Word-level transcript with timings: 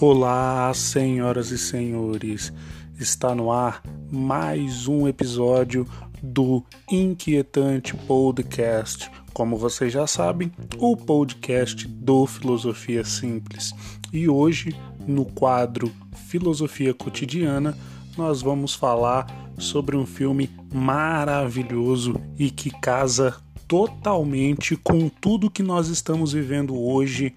Olá, 0.00 0.72
senhoras 0.72 1.50
e 1.50 1.58
senhores. 1.58 2.50
Está 2.98 3.34
no 3.34 3.52
ar 3.52 3.82
mais 4.10 4.88
um 4.88 5.06
episódio 5.06 5.86
do 6.22 6.64
Inquietante 6.90 7.94
Podcast. 7.94 9.10
Como 9.34 9.58
vocês 9.58 9.92
já 9.92 10.06
sabem, 10.06 10.50
o 10.78 10.96
podcast 10.96 11.86
do 11.86 12.26
Filosofia 12.26 13.04
Simples. 13.04 13.74
E 14.10 14.26
hoje, 14.26 14.74
no 15.06 15.26
quadro 15.26 15.92
Filosofia 16.28 16.94
Cotidiana, 16.94 17.76
nós 18.16 18.40
vamos 18.40 18.74
falar 18.74 19.26
sobre 19.60 19.96
um 19.96 20.06
filme 20.06 20.50
maravilhoso 20.72 22.14
e 22.38 22.50
que 22.50 22.70
casa 22.70 23.36
totalmente 23.68 24.74
com 24.76 25.08
tudo 25.08 25.50
que 25.50 25.62
nós 25.62 25.88
estamos 25.88 26.32
vivendo 26.32 26.76
hoje 26.76 27.36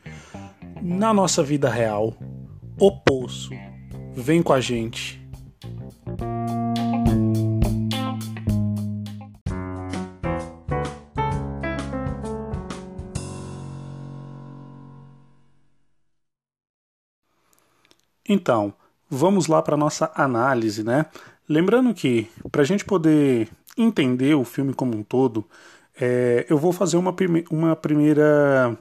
na 0.82 1.14
nossa 1.14 1.44
vida 1.44 1.70
real, 1.70 2.16
o 2.80 2.92
Poço. 2.92 3.52
Vem 4.16 4.42
com 4.42 4.54
a 4.54 4.62
gente. 4.62 5.22
Então, 18.28 18.74
vamos 19.10 19.48
lá 19.48 19.62
para 19.62 19.78
nossa 19.78 20.12
análise, 20.16 20.84
né? 20.84 21.06
Lembrando 21.54 21.94
que, 21.94 22.28
para 22.52 22.64
a 22.64 22.66
gente 22.66 22.84
poder 22.84 23.48
entender 23.78 24.34
o 24.34 24.44
filme 24.44 24.74
como 24.74 24.98
um 24.98 25.04
todo, 25.04 25.46
é, 26.02 26.48
eu 26.50 26.58
vou 26.58 26.74
fazer 26.74 26.98
uma, 26.98 27.14
prime 27.14 27.46
uma 27.48 27.76
primeira 27.76 28.76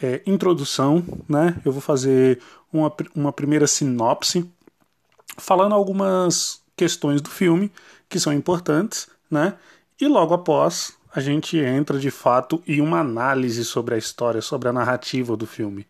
é, 0.00 0.22
introdução, 0.24 1.02
né? 1.28 1.60
Eu 1.64 1.72
vou 1.72 1.80
fazer 1.80 2.38
uma, 2.72 2.94
uma 3.12 3.32
primeira 3.32 3.66
sinopse, 3.66 4.48
falando 5.36 5.74
algumas 5.74 6.62
questões 6.76 7.20
do 7.20 7.28
filme 7.28 7.72
que 8.08 8.20
são 8.20 8.32
importantes, 8.32 9.08
né? 9.28 9.56
E 10.00 10.06
logo 10.06 10.32
após 10.32 10.96
a 11.12 11.20
gente 11.20 11.58
entra 11.58 11.98
de 11.98 12.12
fato 12.12 12.62
em 12.68 12.80
uma 12.80 13.00
análise 13.00 13.64
sobre 13.64 13.96
a 13.96 13.98
história, 13.98 14.40
sobre 14.40 14.68
a 14.68 14.72
narrativa 14.72 15.36
do 15.36 15.44
filme. 15.44 15.88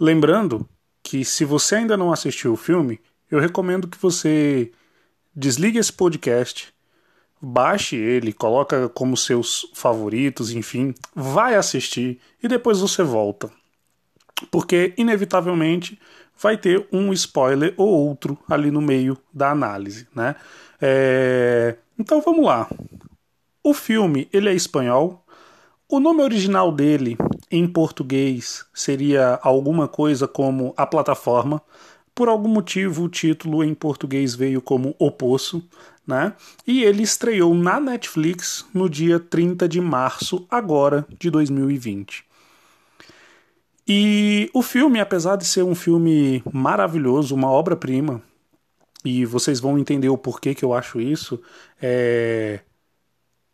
Lembrando 0.00 0.66
que 1.02 1.22
se 1.22 1.44
você 1.44 1.74
ainda 1.74 1.98
não 1.98 2.10
assistiu 2.10 2.54
o 2.54 2.56
filme, 2.56 2.98
eu 3.30 3.38
recomendo 3.38 3.86
que 3.86 3.98
você 3.98 4.72
desligue 5.36 5.78
esse 5.78 5.92
podcast, 5.92 6.72
baixe 7.40 7.94
ele, 7.94 8.32
coloca 8.32 8.88
como 8.88 9.16
seus 9.16 9.70
favoritos, 9.74 10.50
enfim, 10.50 10.94
vai 11.14 11.54
assistir 11.54 12.18
e 12.42 12.48
depois 12.48 12.80
você 12.80 13.02
volta. 13.02 13.50
Porque 14.50 14.94
inevitavelmente 14.96 16.00
vai 16.38 16.56
ter 16.56 16.86
um 16.90 17.12
spoiler 17.12 17.74
ou 17.76 17.88
outro 17.88 18.38
ali 18.48 18.70
no 18.70 18.80
meio 18.80 19.16
da 19.32 19.50
análise, 19.50 20.08
né? 20.14 20.34
É... 20.80 21.76
Então 21.98 22.20
vamos 22.20 22.44
lá. 22.44 22.68
O 23.62 23.74
filme 23.74 24.28
ele 24.32 24.48
é 24.48 24.54
espanhol. 24.54 25.24
O 25.88 26.00
nome 26.00 26.22
original 26.22 26.72
dele 26.72 27.16
em 27.50 27.66
português 27.66 28.66
seria 28.74 29.38
alguma 29.42 29.88
coisa 29.88 30.26
como 30.26 30.74
A 30.76 30.86
Plataforma. 30.86 31.62
Por 32.16 32.30
algum 32.30 32.48
motivo, 32.48 33.04
o 33.04 33.08
título 33.10 33.62
em 33.62 33.74
português 33.74 34.34
veio 34.34 34.62
como 34.62 34.96
O 34.98 35.10
Poço, 35.10 35.62
né? 36.06 36.32
E 36.66 36.82
ele 36.82 37.02
estreou 37.02 37.54
na 37.54 37.78
Netflix 37.78 38.64
no 38.72 38.88
dia 38.88 39.20
30 39.20 39.68
de 39.68 39.82
março, 39.82 40.46
agora 40.48 41.06
de 41.18 41.30
2020. 41.30 42.24
E 43.86 44.50
o 44.54 44.62
filme, 44.62 44.98
apesar 44.98 45.36
de 45.36 45.44
ser 45.44 45.62
um 45.62 45.74
filme 45.74 46.42
maravilhoso, 46.50 47.34
uma 47.34 47.50
obra-prima, 47.50 48.22
e 49.04 49.26
vocês 49.26 49.60
vão 49.60 49.78
entender 49.78 50.08
o 50.08 50.16
porquê 50.16 50.54
que 50.54 50.64
eu 50.64 50.72
acho 50.72 50.98
isso, 50.98 51.38
é... 51.82 52.60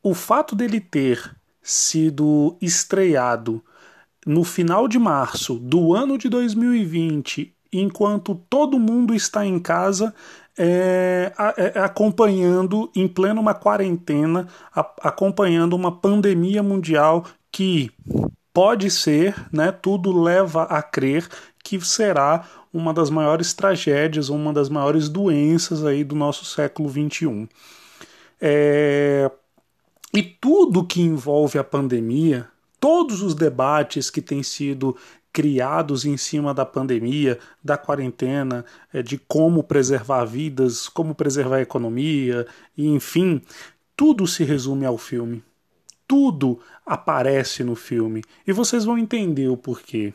o 0.01 0.15
fato 0.15 0.55
dele 0.55 0.79
ter 0.79 1.35
sido 1.61 2.57
estreado 2.63 3.61
no 4.25 4.45
final 4.45 4.87
de 4.87 5.01
março 5.01 5.59
do 5.59 5.93
ano 5.93 6.17
de 6.17 6.29
2020, 6.29 7.53
enquanto 7.73 8.35
todo 8.51 8.79
mundo 8.79 9.15
está 9.15 9.47
em 9.47 9.59
casa 9.59 10.15
é, 10.57 11.33
é, 11.57 11.79
acompanhando, 11.79 12.91
em 12.95 13.09
plena 13.09 13.41
uma 13.41 13.55
quarentena, 13.55 14.47
a, 14.75 14.81
acompanhando 15.03 15.75
uma 15.75 15.91
pandemia 15.91 16.63
mundial 16.63 17.25
que 17.51 17.91
pode 18.53 18.91
ser, 18.91 19.35
né, 19.51 19.73
tudo 19.73 20.13
leva 20.13 20.65
a 20.65 20.83
crer 20.83 21.27
que 21.65 21.81
será 21.81 22.47
uma 22.73 22.93
das 22.93 23.09
maiores 23.09 23.55
tragédias, 23.55 24.29
uma 24.29 24.53
das 24.53 24.69
maiores 24.69 25.09
doenças 25.09 25.85
aí 25.85 26.05
do 26.05 26.15
nosso 26.15 26.45
século 26.45 26.89
XXI. 26.89 27.49
É, 28.41 29.31
e 30.15 30.23
tudo 30.23 30.85
que 30.85 31.01
envolve 31.01 31.59
a 31.59 31.65
pandemia 31.65 32.49
todos 32.83 33.23
os 33.23 33.33
debates 33.33 34.11
que 34.11 34.21
têm 34.21 34.43
sido 34.43 34.97
criados 35.33 36.05
em 36.05 36.17
cima 36.17 36.53
da 36.53 36.67
pandemia, 36.67 37.39
da 37.65 37.79
quarentena, 37.79 38.65
é, 38.93 39.03
de 39.03 39.17
como 39.17 39.65
preservar 39.65 40.25
vidas, 40.25 40.89
como 40.89 41.15
preservar 41.15 41.57
a 41.57 41.63
economia, 41.63 42.47
e 42.77 42.87
enfim, 42.87 43.41
tudo 43.97 44.27
se 44.27 44.45
resume 44.45 44.85
ao 44.85 44.99
filme. 44.99 45.43
Tudo 46.07 46.61
aparece 46.85 47.65
no 47.65 47.75
filme 47.75 48.23
e 48.47 48.53
vocês 48.53 48.85
vão 48.85 48.99
entender 48.99 49.49
o 49.49 49.57
porquê. 49.57 50.13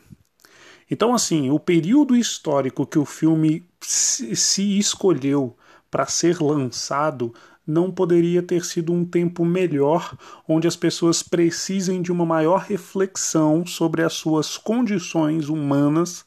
Então, 0.90 1.12
assim, 1.12 1.50
o 1.50 1.58
período 1.58 2.16
histórico 2.16 2.86
que 2.86 2.98
o 2.98 3.04
filme 3.04 3.66
se 3.80 4.78
escolheu 4.78 5.56
para 5.90 6.06
ser 6.06 6.40
lançado 6.40 7.34
não 7.68 7.90
poderia 7.90 8.42
ter 8.42 8.64
sido 8.64 8.94
um 8.94 9.04
tempo 9.04 9.44
melhor 9.44 10.16
onde 10.48 10.66
as 10.66 10.74
pessoas 10.74 11.22
precisem 11.22 12.00
de 12.00 12.10
uma 12.10 12.24
maior 12.24 12.60
reflexão 12.60 13.66
sobre 13.66 14.02
as 14.02 14.14
suas 14.14 14.56
condições 14.56 15.50
humanas 15.50 16.24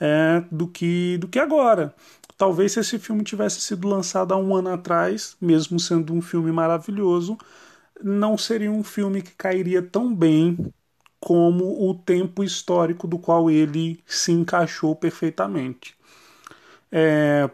é, 0.00 0.42
do, 0.50 0.66
que, 0.66 1.18
do 1.18 1.28
que 1.28 1.38
agora. 1.38 1.94
Talvez 2.38 2.72
se 2.72 2.80
esse 2.80 2.98
filme 2.98 3.22
tivesse 3.22 3.60
sido 3.60 3.86
lançado 3.86 4.32
há 4.32 4.38
um 4.38 4.56
ano 4.56 4.70
atrás, 4.70 5.36
mesmo 5.38 5.78
sendo 5.78 6.14
um 6.14 6.22
filme 6.22 6.50
maravilhoso, 6.50 7.36
não 8.02 8.38
seria 8.38 8.72
um 8.72 8.82
filme 8.82 9.20
que 9.20 9.32
cairia 9.32 9.82
tão 9.82 10.14
bem 10.14 10.56
como 11.20 11.86
o 11.86 11.94
tempo 11.94 12.42
histórico 12.42 13.06
do 13.06 13.18
qual 13.18 13.50
ele 13.50 14.00
se 14.06 14.32
encaixou 14.32 14.96
perfeitamente. 14.96 15.94
É, 16.90 17.50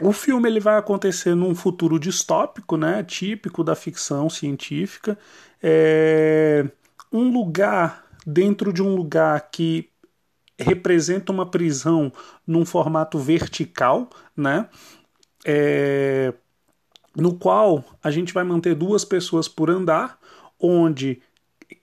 o 0.00 0.12
filme 0.12 0.48
ele 0.48 0.60
vai 0.60 0.76
acontecer 0.76 1.34
num 1.34 1.54
futuro 1.54 1.98
distópico, 1.98 2.76
né, 2.76 3.02
típico 3.02 3.64
da 3.64 3.74
ficção 3.74 4.30
científica, 4.30 5.18
é 5.62 6.66
um 7.12 7.32
lugar 7.32 8.04
dentro 8.26 8.72
de 8.72 8.82
um 8.82 8.94
lugar 8.94 9.50
que 9.50 9.88
representa 10.58 11.32
uma 11.32 11.46
prisão 11.46 12.12
num 12.46 12.64
formato 12.64 13.18
vertical, 13.18 14.10
né, 14.36 14.68
é, 15.44 16.32
no 17.16 17.34
qual 17.34 17.84
a 18.02 18.10
gente 18.10 18.32
vai 18.32 18.44
manter 18.44 18.74
duas 18.74 19.04
pessoas 19.04 19.48
por 19.48 19.70
andar, 19.70 20.18
onde 20.60 21.22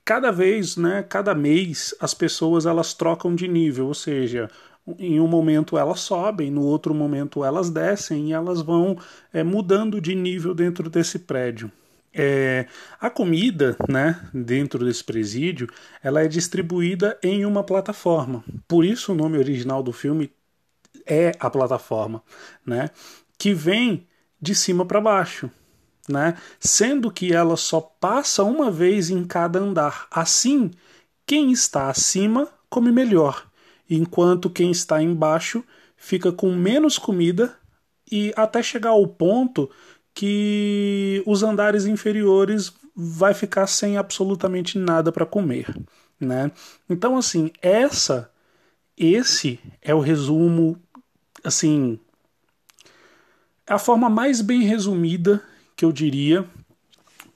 cada 0.04 0.30
vez, 0.30 0.76
né, 0.76 1.02
cada 1.02 1.34
mês 1.34 1.94
as 2.00 2.14
pessoas 2.14 2.66
elas 2.66 2.94
trocam 2.94 3.34
de 3.34 3.48
nível, 3.48 3.86
ou 3.86 3.94
seja, 3.94 4.50
em 4.98 5.20
um 5.20 5.26
momento 5.26 5.76
elas 5.76 6.00
sobem, 6.00 6.50
no 6.50 6.62
outro 6.62 6.94
momento 6.94 7.44
elas 7.44 7.70
descem 7.70 8.28
e 8.28 8.32
elas 8.32 8.60
vão 8.60 8.96
é, 9.32 9.42
mudando 9.42 10.00
de 10.00 10.14
nível 10.14 10.54
dentro 10.54 10.88
desse 10.88 11.18
prédio. 11.18 11.70
É, 12.14 12.66
a 12.98 13.10
comida, 13.10 13.76
né, 13.88 14.18
dentro 14.32 14.84
desse 14.84 15.04
presídio, 15.04 15.68
ela 16.02 16.22
é 16.22 16.28
distribuída 16.28 17.18
em 17.22 17.44
uma 17.44 17.62
plataforma. 17.62 18.42
Por 18.66 18.84
isso 18.84 19.12
o 19.12 19.14
nome 19.14 19.36
original 19.36 19.82
do 19.82 19.92
filme 19.92 20.32
é 21.04 21.32
a 21.38 21.50
plataforma, 21.50 22.22
né, 22.64 22.90
que 23.36 23.52
vem 23.52 24.06
de 24.40 24.54
cima 24.54 24.86
para 24.86 25.00
baixo, 25.00 25.50
né, 26.08 26.36
sendo 26.58 27.10
que 27.10 27.34
ela 27.34 27.56
só 27.56 27.80
passa 27.80 28.42
uma 28.44 28.70
vez 28.70 29.10
em 29.10 29.24
cada 29.24 29.58
andar. 29.58 30.06
Assim, 30.10 30.70
quem 31.26 31.52
está 31.52 31.90
acima 31.90 32.48
come 32.70 32.90
melhor 32.90 33.46
enquanto 33.88 34.50
quem 34.50 34.70
está 34.70 35.02
embaixo 35.02 35.64
fica 35.96 36.32
com 36.32 36.54
menos 36.54 36.98
comida 36.98 37.56
e 38.10 38.32
até 38.36 38.62
chegar 38.62 38.90
ao 38.90 39.06
ponto 39.06 39.70
que 40.14 41.22
os 41.26 41.42
andares 41.42 41.84
inferiores 41.86 42.72
vai 42.94 43.34
ficar 43.34 43.66
sem 43.66 43.96
absolutamente 43.96 44.78
nada 44.78 45.12
para 45.12 45.26
comer, 45.26 45.66
né? 46.18 46.50
Então 46.88 47.16
assim, 47.16 47.50
essa 47.60 48.30
esse 48.96 49.60
é 49.82 49.94
o 49.94 50.00
resumo 50.00 50.80
assim, 51.44 52.00
é 53.66 53.74
a 53.74 53.78
forma 53.78 54.08
mais 54.08 54.40
bem 54.40 54.62
resumida 54.62 55.42
que 55.76 55.84
eu 55.84 55.92
diria 55.92 56.48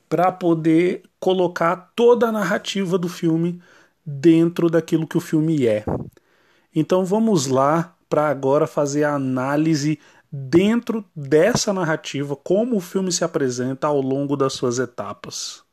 para 0.09 0.33
poder 0.33 1.03
colocar 1.21 1.93
toda 1.95 2.29
a 2.29 2.33
narrativa 2.33 2.97
do 2.97 3.09
filme 3.09 3.63
dentro 4.05 4.71
daquilo 4.71 5.07
que 5.07 5.17
o 5.17 5.21
filme 5.21 5.67
é. 5.67 5.85
Então 6.75 7.05
vamos 7.05 7.47
lá 7.47 7.97
para 8.09 8.29
agora 8.29 8.67
fazer 8.67 9.05
a 9.05 9.15
análise 9.15 9.99
dentro 10.31 11.05
dessa 11.15 11.73
narrativa, 11.73 12.37
como 12.37 12.77
o 12.77 12.81
filme 12.81 13.11
se 13.11 13.25
apresenta 13.25 13.89
ao 13.89 14.01
longo 14.01 14.37
das 14.37 14.53
suas 14.53 14.79
etapas. 14.79 15.65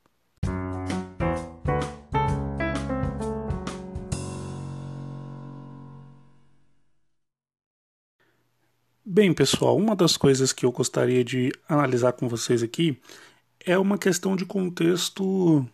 Bem, 9.06 9.34
pessoal, 9.34 9.78
uma 9.78 9.96
das 9.96 10.18
coisas 10.18 10.52
que 10.52 10.66
eu 10.66 10.72
gostaria 10.72 11.24
de 11.24 11.52
analisar 11.68 12.14
com 12.14 12.28
vocês 12.28 12.62
aqui 12.62 13.00
é 13.66 13.78
uma 13.78 13.98
questão 13.98 14.36
de 14.36 14.46
contexto 14.46 15.68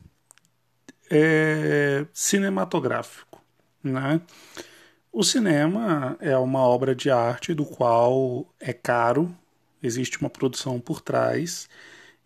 é, 1.10 2.06
cinematográfico, 2.14 3.42
né? 3.84 4.22
O 5.13 5.24
cinema 5.24 6.18
é 6.19 6.38
uma 6.38 6.60
obra 6.62 6.95
de 6.95 7.10
arte 7.10 7.54
do 7.54 7.65
qual 7.65 8.48
é 8.60 8.74
caro, 8.74 9.33
existe 9.81 10.19
uma 10.19 10.30
produção 10.30 10.80
por 10.80 11.01
trás 11.01 11.69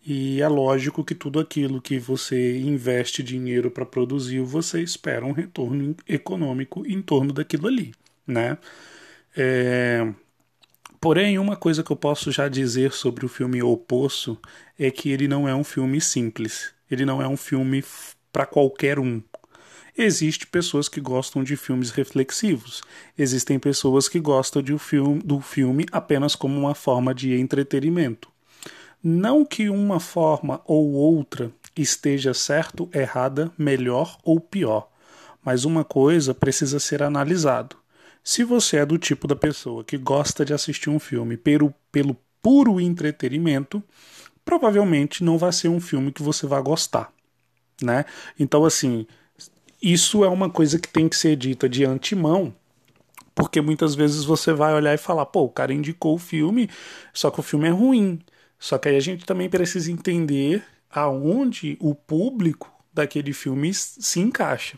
e 0.04 0.40
é 0.40 0.48
lógico 0.48 1.04
que 1.04 1.14
tudo 1.14 1.38
aquilo 1.40 1.82
que 1.82 1.98
você 1.98 2.58
investe 2.58 3.22
dinheiro 3.22 3.70
para 3.70 3.84
produzir, 3.86 4.40
você 4.40 4.82
espera 4.82 5.26
um 5.26 5.32
retorno 5.32 5.94
econômico 6.08 6.86
em 6.86 7.02
torno 7.02 7.32
daquilo 7.32 7.68
ali, 7.68 7.92
né? 8.26 8.58
É, 9.36 10.12
Porém, 11.00 11.38
uma 11.38 11.56
coisa 11.56 11.82
que 11.82 11.92
eu 11.92 11.96
posso 11.96 12.32
já 12.32 12.48
dizer 12.48 12.92
sobre 12.92 13.24
o 13.24 13.28
filme 13.28 13.62
O 13.62 13.76
Poço 13.76 14.38
é 14.78 14.90
que 14.90 15.10
ele 15.10 15.28
não 15.28 15.48
é 15.48 15.54
um 15.54 15.64
filme 15.64 16.00
simples. 16.00 16.74
Ele 16.90 17.04
não 17.04 17.22
é 17.22 17.28
um 17.28 17.36
filme 17.36 17.84
para 18.32 18.46
qualquer 18.46 18.98
um. 18.98 19.22
Existem 20.00 20.46
pessoas 20.48 20.88
que 20.88 21.00
gostam 21.00 21.42
de 21.42 21.56
filmes 21.56 21.90
reflexivos. 21.90 22.82
Existem 23.18 23.58
pessoas 23.58 24.08
que 24.08 24.20
gostam 24.20 24.62
de 24.62 24.72
um 24.72 24.78
filme, 24.78 25.20
do 25.24 25.40
filme 25.40 25.86
apenas 25.90 26.36
como 26.36 26.56
uma 26.56 26.72
forma 26.72 27.12
de 27.12 27.34
entretenimento. 27.34 28.28
Não 29.02 29.44
que 29.44 29.68
uma 29.68 29.98
forma 29.98 30.60
ou 30.64 30.92
outra 30.92 31.50
esteja 31.76 32.32
certo, 32.32 32.88
errada, 32.94 33.50
melhor 33.58 34.16
ou 34.22 34.38
pior, 34.38 34.88
mas 35.44 35.64
uma 35.64 35.82
coisa 35.82 36.32
precisa 36.32 36.78
ser 36.78 37.02
analisado. 37.02 37.76
Se 38.22 38.44
você 38.44 38.76
é 38.76 38.86
do 38.86 38.98
tipo 38.98 39.26
da 39.26 39.34
pessoa 39.34 39.82
que 39.82 39.98
gosta 39.98 40.44
de 40.44 40.54
assistir 40.54 40.90
um 40.90 41.00
filme 41.00 41.36
pelo, 41.36 41.74
pelo 41.90 42.16
puro 42.40 42.80
entretenimento, 42.80 43.82
provavelmente 44.44 45.24
não 45.24 45.36
vai 45.36 45.52
ser 45.52 45.68
um 45.68 45.80
filme 45.80 46.12
que 46.12 46.22
você 46.22 46.46
vai 46.46 46.62
gostar, 46.62 47.12
né? 47.82 48.04
Então, 48.38 48.64
assim, 48.64 49.04
isso 49.80 50.24
é 50.24 50.28
uma 50.28 50.50
coisa 50.50 50.78
que 50.78 50.88
tem 50.88 51.08
que 51.08 51.16
ser 51.16 51.36
dita 51.36 51.68
de 51.68 51.84
antemão, 51.84 52.54
porque 53.34 53.60
muitas 53.60 53.94
vezes 53.94 54.24
você 54.24 54.52
vai 54.52 54.74
olhar 54.74 54.94
e 54.94 54.98
falar, 54.98 55.26
pô, 55.26 55.42
o 55.44 55.48
cara 55.48 55.72
indicou 55.72 56.14
o 56.16 56.18
filme, 56.18 56.68
só 57.12 57.30
que 57.30 57.40
o 57.40 57.42
filme 57.42 57.68
é 57.68 57.70
ruim. 57.70 58.18
Só 58.58 58.76
que 58.76 58.88
aí 58.88 58.96
a 58.96 59.00
gente 59.00 59.24
também 59.24 59.48
precisa 59.48 59.92
entender 59.92 60.64
aonde 60.90 61.76
o 61.80 61.94
público 61.94 62.72
daquele 62.92 63.32
filme 63.32 63.72
se 63.72 64.18
encaixa, 64.18 64.76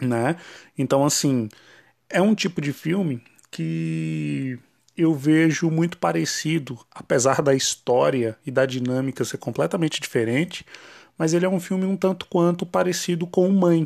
né? 0.00 0.36
Então, 0.78 1.04
assim, 1.04 1.48
é 2.08 2.22
um 2.22 2.34
tipo 2.34 2.60
de 2.60 2.72
filme 2.72 3.22
que 3.50 4.58
eu 4.96 5.14
vejo 5.14 5.70
muito 5.70 5.98
parecido, 5.98 6.78
apesar 6.90 7.42
da 7.42 7.54
história 7.54 8.38
e 8.46 8.50
da 8.50 8.64
dinâmica 8.64 9.24
ser 9.24 9.38
completamente 9.38 10.00
diferente, 10.00 10.64
mas 11.20 11.34
ele 11.34 11.44
é 11.44 11.48
um 11.50 11.60
filme 11.60 11.84
um 11.84 11.98
tanto 11.98 12.24
quanto 12.24 12.64
parecido 12.64 13.26
com 13.26 13.46
Mãe. 13.50 13.84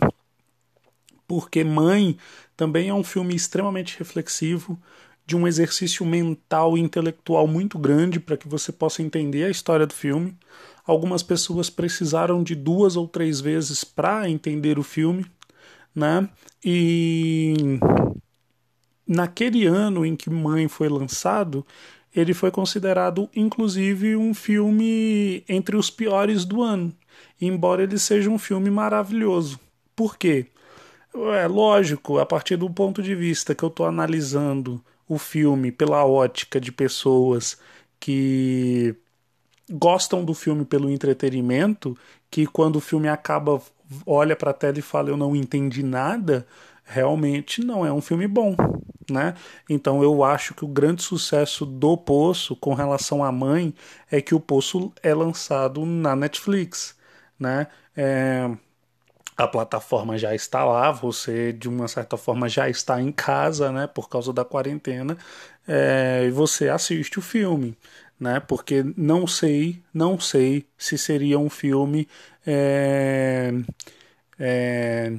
Porque 1.27 1.65
Mãe 1.65 2.17
também 2.57 2.91
é 2.91 2.95
um 2.95 3.03
filme 3.03 3.35
extremamente 3.35 3.99
reflexivo, 3.99 4.79
de 5.27 5.35
um 5.35 5.45
exercício 5.45 6.07
mental 6.07 6.79
e 6.79 6.81
intelectual 6.81 7.49
muito 7.49 7.77
grande 7.77 8.21
para 8.21 8.37
que 8.37 8.47
você 8.47 8.71
possa 8.71 9.03
entender 9.03 9.43
a 9.43 9.51
história 9.51 9.85
do 9.85 9.93
filme. 9.93 10.39
Algumas 10.87 11.25
pessoas 11.25 11.69
precisaram 11.69 12.41
de 12.41 12.55
duas 12.55 12.95
ou 12.95 13.09
três 13.09 13.41
vezes 13.41 13.83
para 13.83 14.31
entender 14.31 14.79
o 14.79 14.85
filme, 14.85 15.27
né? 15.93 16.29
E 16.65 17.81
naquele 19.05 19.67
ano 19.67 20.07
em 20.07 20.15
que 20.15 20.31
Mãe 20.31 20.69
foi 20.69 20.89
lançado, 20.89 21.67
ele 22.15 22.35
foi 22.35 22.51
considerado 22.51 23.29
inclusive 23.35 24.17
um 24.17 24.33
filme 24.33 25.45
entre 25.49 25.77
os 25.77 25.91
piores 25.91 26.45
do 26.45 26.63
ano, 26.63 26.95
embora 27.41 27.83
ele 27.83 27.99
seja 27.99 28.31
um 28.31 28.39
filme 28.39 28.71
maravilhoso. 28.71 29.59
Por 29.97 30.17
quê? 30.17 30.47
É 31.15 31.47
lógico, 31.47 32.19
a 32.19 32.27
partir 32.27 32.57
do 32.57 32.69
ponto 32.69 33.03
de 33.03 33.15
vista 33.15 33.55
que 33.55 33.63
eu 33.63 33.69
estou 33.69 33.87
analisando 33.87 34.83
o 35.09 35.19
filme 35.19 35.71
pela 35.71 36.05
ótica 36.05 36.61
de 36.61 36.73
pessoas 36.73 37.59
que 38.01 38.95
gostam 39.71 40.25
do 40.25 40.35
filme 40.35 40.65
pelo 40.65 40.91
entretenimento, 40.91 41.97
que 42.31 42.47
quando 42.47 42.77
o 42.77 42.81
filme 42.81 43.09
acaba 43.09 43.63
olha 44.07 44.35
para 44.35 44.51
a 44.51 44.55
tela 44.55 44.79
e 44.79 44.83
fala 44.83 45.11
eu 45.11 45.17
não 45.17 45.37
entendi 45.37 45.83
nada, 45.83 46.47
realmente 46.85 47.65
não 47.65 47.85
é 47.85 47.93
um 47.93 48.01
filme 48.01 48.27
bom, 48.27 48.55
né? 49.11 49.35
Então 49.69 50.03
eu 50.03 50.23
acho 50.23 50.55
que 50.55 50.65
o 50.65 50.69
grande 50.69 51.03
sucesso 51.03 51.65
do 51.67 51.97
Poço 51.97 52.55
com 52.57 52.75
relação 52.75 53.25
à 53.25 53.33
mãe 53.33 53.75
é 54.11 54.21
que 54.21 54.35
o 54.35 54.41
Poço 54.41 54.93
é 55.03 55.15
lançado 55.15 55.85
na 55.87 56.15
Netflix, 56.15 56.97
né? 57.39 57.67
É, 57.97 58.51
a 59.37 59.49
plataforma 59.49 60.17
já 60.17 60.35
está 60.35 60.65
lá, 60.65 60.91
você 60.93 61.53
de 61.53 61.69
uma 61.69 61.89
certa 61.89 62.17
forma 62.17 62.49
já 62.49 62.69
está 62.69 63.01
em 63.01 63.11
casa, 63.13 63.73
né? 63.73 63.87
Por 63.87 64.09
causa 64.09 64.33
da 64.33 64.45
quarentena, 64.45 65.17
é, 65.67 66.25
e 66.27 66.31
você 66.31 66.69
assiste 66.69 67.19
o 67.19 67.23
filme, 67.23 67.77
né? 68.19 68.41
Porque 68.41 68.85
não 68.97 69.27
sei, 69.27 69.83
não 69.93 70.19
sei 70.21 70.67
se 70.79 70.97
seria 70.99 71.39
um 71.39 71.51
filme 71.51 72.09
é, 72.47 73.53
é, 74.39 75.13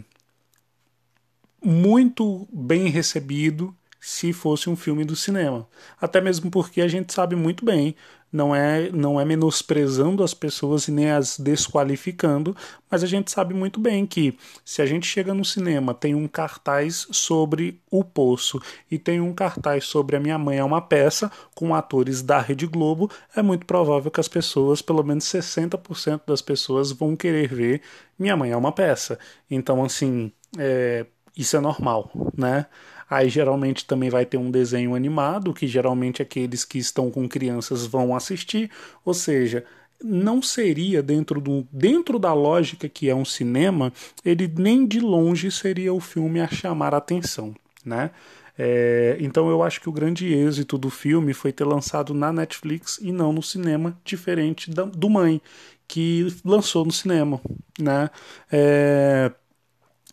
muito 1.65 2.47
bem 2.53 2.87
recebido 2.89 3.75
se 3.99 4.31
fosse 4.31 4.69
um 4.69 4.75
filme 4.75 5.03
do 5.03 5.15
cinema. 5.15 5.67
Até 5.99 6.21
mesmo 6.21 6.51
porque 6.51 6.79
a 6.79 6.87
gente 6.87 7.11
sabe 7.11 7.35
muito 7.35 7.65
bem, 7.65 7.95
não 8.31 8.55
é, 8.55 8.91
não 8.91 9.19
é 9.19 9.25
menosprezando 9.25 10.23
as 10.23 10.33
pessoas 10.33 10.87
e 10.87 10.91
nem 10.91 11.09
as 11.09 11.39
desqualificando, 11.39 12.55
mas 12.91 13.03
a 13.03 13.07
gente 13.07 13.31
sabe 13.31 13.55
muito 13.55 13.79
bem 13.79 14.05
que 14.05 14.37
se 14.63 14.81
a 14.81 14.85
gente 14.85 15.07
chega 15.07 15.33
no 15.33 15.43
cinema, 15.43 15.93
tem 15.93 16.13
um 16.13 16.27
cartaz 16.27 17.07
sobre 17.11 17.81
O 17.89 18.03
Poço 18.03 18.61
e 18.91 18.99
tem 18.99 19.19
um 19.19 19.33
cartaz 19.33 19.85
sobre 19.85 20.17
A 20.17 20.19
Minha 20.19 20.37
Mãe 20.37 20.59
é 20.59 20.63
uma 20.63 20.81
peça 20.81 21.31
com 21.55 21.73
atores 21.73 22.21
da 22.21 22.39
Rede 22.39 22.67
Globo, 22.67 23.09
é 23.35 23.41
muito 23.41 23.65
provável 23.65 24.11
que 24.11 24.19
as 24.19 24.27
pessoas, 24.27 24.83
pelo 24.83 25.01
menos 25.01 25.23
60% 25.23 26.21
das 26.27 26.41
pessoas 26.43 26.91
vão 26.91 27.15
querer 27.15 27.47
ver 27.47 27.81
Minha 28.19 28.37
Mãe 28.37 28.51
é 28.51 28.57
uma 28.57 28.71
peça. 28.71 29.17
Então, 29.49 29.83
assim, 29.83 30.31
é, 30.59 31.05
isso 31.37 31.55
é 31.57 31.59
normal, 31.59 32.11
né? 32.35 32.65
Aí 33.09 33.29
geralmente 33.29 33.85
também 33.85 34.09
vai 34.09 34.25
ter 34.25 34.37
um 34.37 34.49
desenho 34.49 34.95
animado, 34.95 35.53
que 35.53 35.67
geralmente 35.67 36.21
aqueles 36.21 36.65
que 36.65 36.79
estão 36.79 37.11
com 37.11 37.27
crianças 37.27 37.85
vão 37.85 38.15
assistir, 38.15 38.71
ou 39.03 39.13
seja, 39.13 39.63
não 40.03 40.41
seria 40.41 41.01
dentro 41.03 41.39
do 41.39 41.67
dentro 41.71 42.19
da 42.19 42.33
lógica 42.33 42.89
que 42.89 43.09
é 43.09 43.15
um 43.15 43.25
cinema, 43.25 43.93
ele 44.23 44.51
nem 44.57 44.85
de 44.87 44.99
longe 44.99 45.51
seria 45.51 45.93
o 45.93 45.99
filme 45.99 46.41
a 46.41 46.47
chamar 46.47 46.93
a 46.93 46.97
atenção, 46.97 47.53
né? 47.85 48.11
É, 48.57 49.17
então 49.19 49.49
eu 49.49 49.61
acho 49.61 49.81
que 49.81 49.89
o 49.89 49.91
grande 49.91 50.33
êxito 50.33 50.77
do 50.77 50.89
filme 50.89 51.33
foi 51.33 51.51
ter 51.51 51.65
lançado 51.65 52.13
na 52.13 52.31
Netflix 52.31 52.97
e 53.01 53.11
não 53.11 53.33
no 53.33 53.43
cinema, 53.43 53.97
diferente 54.03 54.71
da, 54.71 54.83
do 54.83 55.09
Mãe, 55.09 55.41
que 55.87 56.27
lançou 56.43 56.85
no 56.85 56.91
cinema, 56.91 57.41
né? 57.79 58.09
É, 58.51 59.31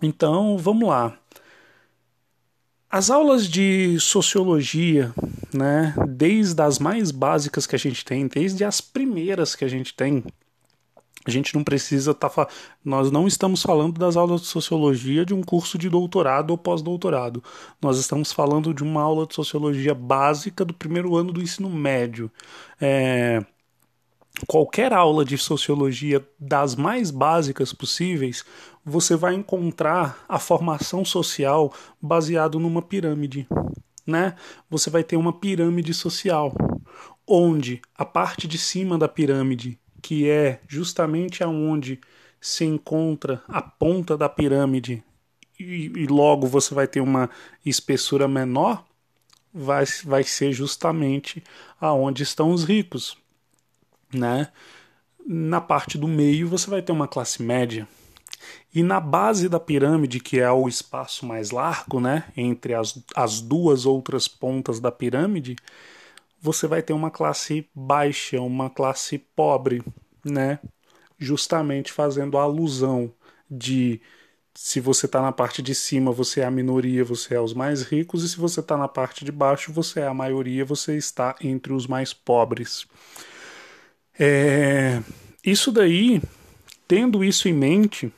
então, 0.02 0.58
vamos 0.58 0.88
lá. 0.88 1.16
As 2.90 3.08
aulas 3.08 3.48
de 3.48 3.98
sociologia, 3.98 5.14
né, 5.54 5.94
desde 6.08 6.60
as 6.60 6.78
mais 6.78 7.10
básicas 7.10 7.66
que 7.66 7.74
a 7.74 7.78
gente 7.78 8.04
tem, 8.04 8.26
desde 8.26 8.64
as 8.64 8.80
primeiras 8.82 9.54
que 9.54 9.64
a 9.64 9.68
gente 9.68 9.94
tem, 9.94 10.22
a 11.24 11.30
gente 11.30 11.54
não 11.54 11.62
precisa 11.62 12.10
estar. 12.10 12.28
Tá, 12.28 12.48
nós 12.84 13.10
não 13.10 13.26
estamos 13.26 13.62
falando 13.62 13.98
das 13.98 14.16
aulas 14.16 14.42
de 14.42 14.48
sociologia 14.48 15.24
de 15.24 15.32
um 15.32 15.42
curso 15.42 15.78
de 15.78 15.88
doutorado 15.88 16.50
ou 16.50 16.58
pós-doutorado. 16.58 17.42
Nós 17.80 17.98
estamos 17.98 18.32
falando 18.32 18.74
de 18.74 18.82
uma 18.82 19.02
aula 19.02 19.26
de 19.26 19.34
sociologia 19.34 19.94
básica 19.94 20.64
do 20.64 20.74
primeiro 20.74 21.14
ano 21.16 21.32
do 21.32 21.40
ensino 21.40 21.70
médio. 21.70 22.30
É, 22.80 23.44
qualquer 24.46 24.92
aula 24.92 25.24
de 25.24 25.38
sociologia 25.38 26.26
das 26.38 26.74
mais 26.74 27.10
básicas 27.10 27.72
possíveis, 27.72 28.44
você 28.84 29.16
vai 29.16 29.34
encontrar 29.34 30.24
a 30.28 30.38
formação 30.38 31.04
social 31.04 31.72
baseado 32.00 32.58
numa 32.58 32.82
pirâmide, 32.82 33.46
né? 34.06 34.34
Você 34.68 34.90
vai 34.90 35.04
ter 35.04 35.16
uma 35.16 35.32
pirâmide 35.32 35.94
social, 35.94 36.52
onde 37.26 37.80
a 37.96 38.04
parte 38.04 38.48
de 38.48 38.58
cima 38.58 38.98
da 38.98 39.08
pirâmide, 39.08 39.78
que 40.00 40.28
é 40.28 40.60
justamente 40.66 41.44
aonde 41.44 42.00
se 42.40 42.64
encontra 42.64 43.42
a 43.46 43.62
ponta 43.62 44.16
da 44.16 44.28
pirâmide 44.28 45.04
e, 45.58 45.92
e 45.94 46.06
logo 46.06 46.46
você 46.46 46.74
vai 46.74 46.88
ter 46.88 47.00
uma 47.00 47.30
espessura 47.64 48.26
menor, 48.26 48.84
vai, 49.54 49.84
vai 50.04 50.24
ser 50.24 50.52
justamente 50.52 51.42
aonde 51.80 52.22
estão 52.24 52.50
os 52.50 52.64
ricos, 52.64 53.16
né? 54.12 54.48
Na 55.24 55.60
parte 55.60 55.96
do 55.96 56.08
meio 56.08 56.48
você 56.48 56.68
vai 56.68 56.82
ter 56.82 56.90
uma 56.90 57.06
classe 57.06 57.42
média. 57.42 57.86
E 58.74 58.82
na 58.82 58.98
base 59.00 59.48
da 59.48 59.60
pirâmide, 59.60 60.18
que 60.18 60.40
é 60.40 60.50
o 60.50 60.66
espaço 60.66 61.26
mais 61.26 61.50
largo, 61.50 62.00
né, 62.00 62.24
entre 62.36 62.74
as, 62.74 62.98
as 63.14 63.40
duas 63.40 63.84
outras 63.84 64.26
pontas 64.26 64.80
da 64.80 64.90
pirâmide, 64.90 65.56
você 66.40 66.66
vai 66.66 66.82
ter 66.82 66.92
uma 66.92 67.10
classe 67.10 67.68
baixa, 67.74 68.40
uma 68.40 68.70
classe 68.70 69.18
pobre, 69.18 69.82
né? 70.24 70.58
Justamente 71.18 71.92
fazendo 71.92 72.36
a 72.36 72.42
alusão 72.42 73.12
de 73.48 74.00
se 74.54 74.80
você 74.80 75.06
está 75.06 75.22
na 75.22 75.32
parte 75.32 75.62
de 75.62 75.74
cima, 75.74 76.10
você 76.10 76.40
é 76.40 76.44
a 76.44 76.50
minoria, 76.50 77.04
você 77.04 77.34
é 77.34 77.40
os 77.40 77.54
mais 77.54 77.82
ricos, 77.82 78.22
e 78.22 78.28
se 78.28 78.36
você 78.36 78.60
está 78.60 78.76
na 78.76 78.88
parte 78.88 79.24
de 79.24 79.32
baixo, 79.32 79.72
você 79.72 80.00
é 80.00 80.06
a 80.06 80.14
maioria, 80.14 80.64
você 80.64 80.96
está 80.96 81.36
entre 81.40 81.72
os 81.72 81.86
mais 81.86 82.12
pobres. 82.12 82.86
É... 84.18 85.00
Isso 85.44 85.72
daí, 85.72 86.20
tendo 86.86 87.24
isso 87.24 87.48
em 87.48 87.52
mente, 87.52 88.12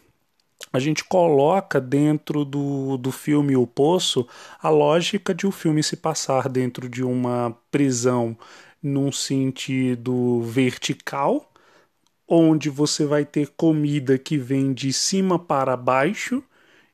a 0.75 0.81
gente 0.81 1.05
coloca 1.05 1.81
dentro 1.81 2.45
do, 2.45 2.97
do 2.97 3.13
filme 3.13 3.57
O 3.57 3.65
Poço 3.65 4.27
a 4.61 4.69
lógica 4.69 5.33
de 5.33 5.47
o 5.47 5.53
filme 5.53 5.85
se 5.85 5.97
passar 5.97 6.49
dentro 6.49 6.89
de 6.89 7.05
uma 7.05 7.57
prisão 7.71 8.37
num 8.83 9.13
sentido 9.13 10.43
vertical, 10.43 11.53
onde 12.27 12.69
você 12.69 13.07
vai 13.07 13.25
ter 13.25 13.53
comida 13.57 14.19
que 14.19 14.37
vem 14.37 14.75
de 14.75 14.93
cima 14.93 15.39
para 15.39 15.77
baixo 15.77 16.43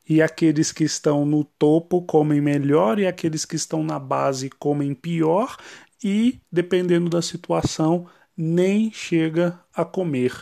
e 0.06 0.20
aqueles 0.20 0.72
que 0.72 0.84
estão 0.84 1.24
no 1.24 1.42
topo 1.42 2.02
comem 2.02 2.38
melhor 2.38 2.98
e 2.98 3.06
aqueles 3.06 3.46
que 3.46 3.56
estão 3.56 3.82
na 3.82 3.98
base 3.98 4.50
comem 4.50 4.94
pior 4.94 5.56
e 6.04 6.38
dependendo 6.52 7.08
da 7.08 7.22
situação 7.22 8.06
nem 8.36 8.92
chega 8.92 9.58
a 9.74 9.86
comer, 9.86 10.32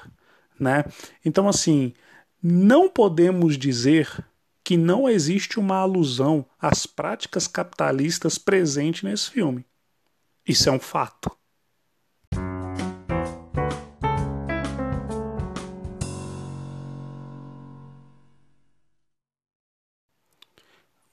né? 0.58 0.84
Então 1.24 1.48
assim, 1.48 1.94
não 2.42 2.88
podemos 2.88 3.58
dizer 3.58 4.24
que 4.62 4.76
não 4.76 5.08
existe 5.08 5.58
uma 5.58 5.76
alusão 5.76 6.46
às 6.60 6.86
práticas 6.86 7.48
capitalistas 7.48 8.38
presente 8.38 9.04
nesse 9.04 9.30
filme. 9.30 9.64
Isso 10.46 10.68
é 10.68 10.72
um 10.72 10.78
fato. 10.78 11.30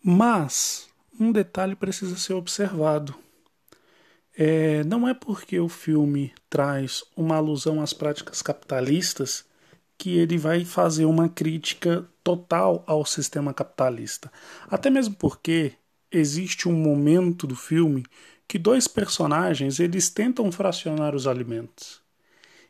Mas 0.03 0.87
um 1.19 1.31
detalhe 1.31 1.75
precisa 1.75 2.15
ser 2.17 2.33
observado. 2.33 3.15
É, 4.37 4.83
não 4.83 5.07
é 5.07 5.13
porque 5.13 5.59
o 5.59 5.67
filme 5.67 6.33
traz 6.49 7.03
uma 7.15 7.37
alusão 7.37 7.81
às 7.81 7.93
práticas 7.93 8.41
capitalistas 8.41 9.45
que 9.97 10.17
ele 10.17 10.37
vai 10.37 10.65
fazer 10.65 11.05
uma 11.05 11.29
crítica 11.29 12.07
total 12.23 12.83
ao 12.87 13.05
sistema 13.05 13.53
capitalista. 13.53 14.31
Até 14.67 14.89
mesmo 14.89 15.15
porque 15.15 15.73
existe 16.11 16.67
um 16.67 16.73
momento 16.73 17.45
do 17.47 17.55
filme 17.55 18.03
que 18.47 18.57
dois 18.59 18.87
personagens 18.87 19.79
eles 19.79 20.09
tentam 20.09 20.51
fracionar 20.51 21.15
os 21.15 21.27
alimentos. 21.27 22.01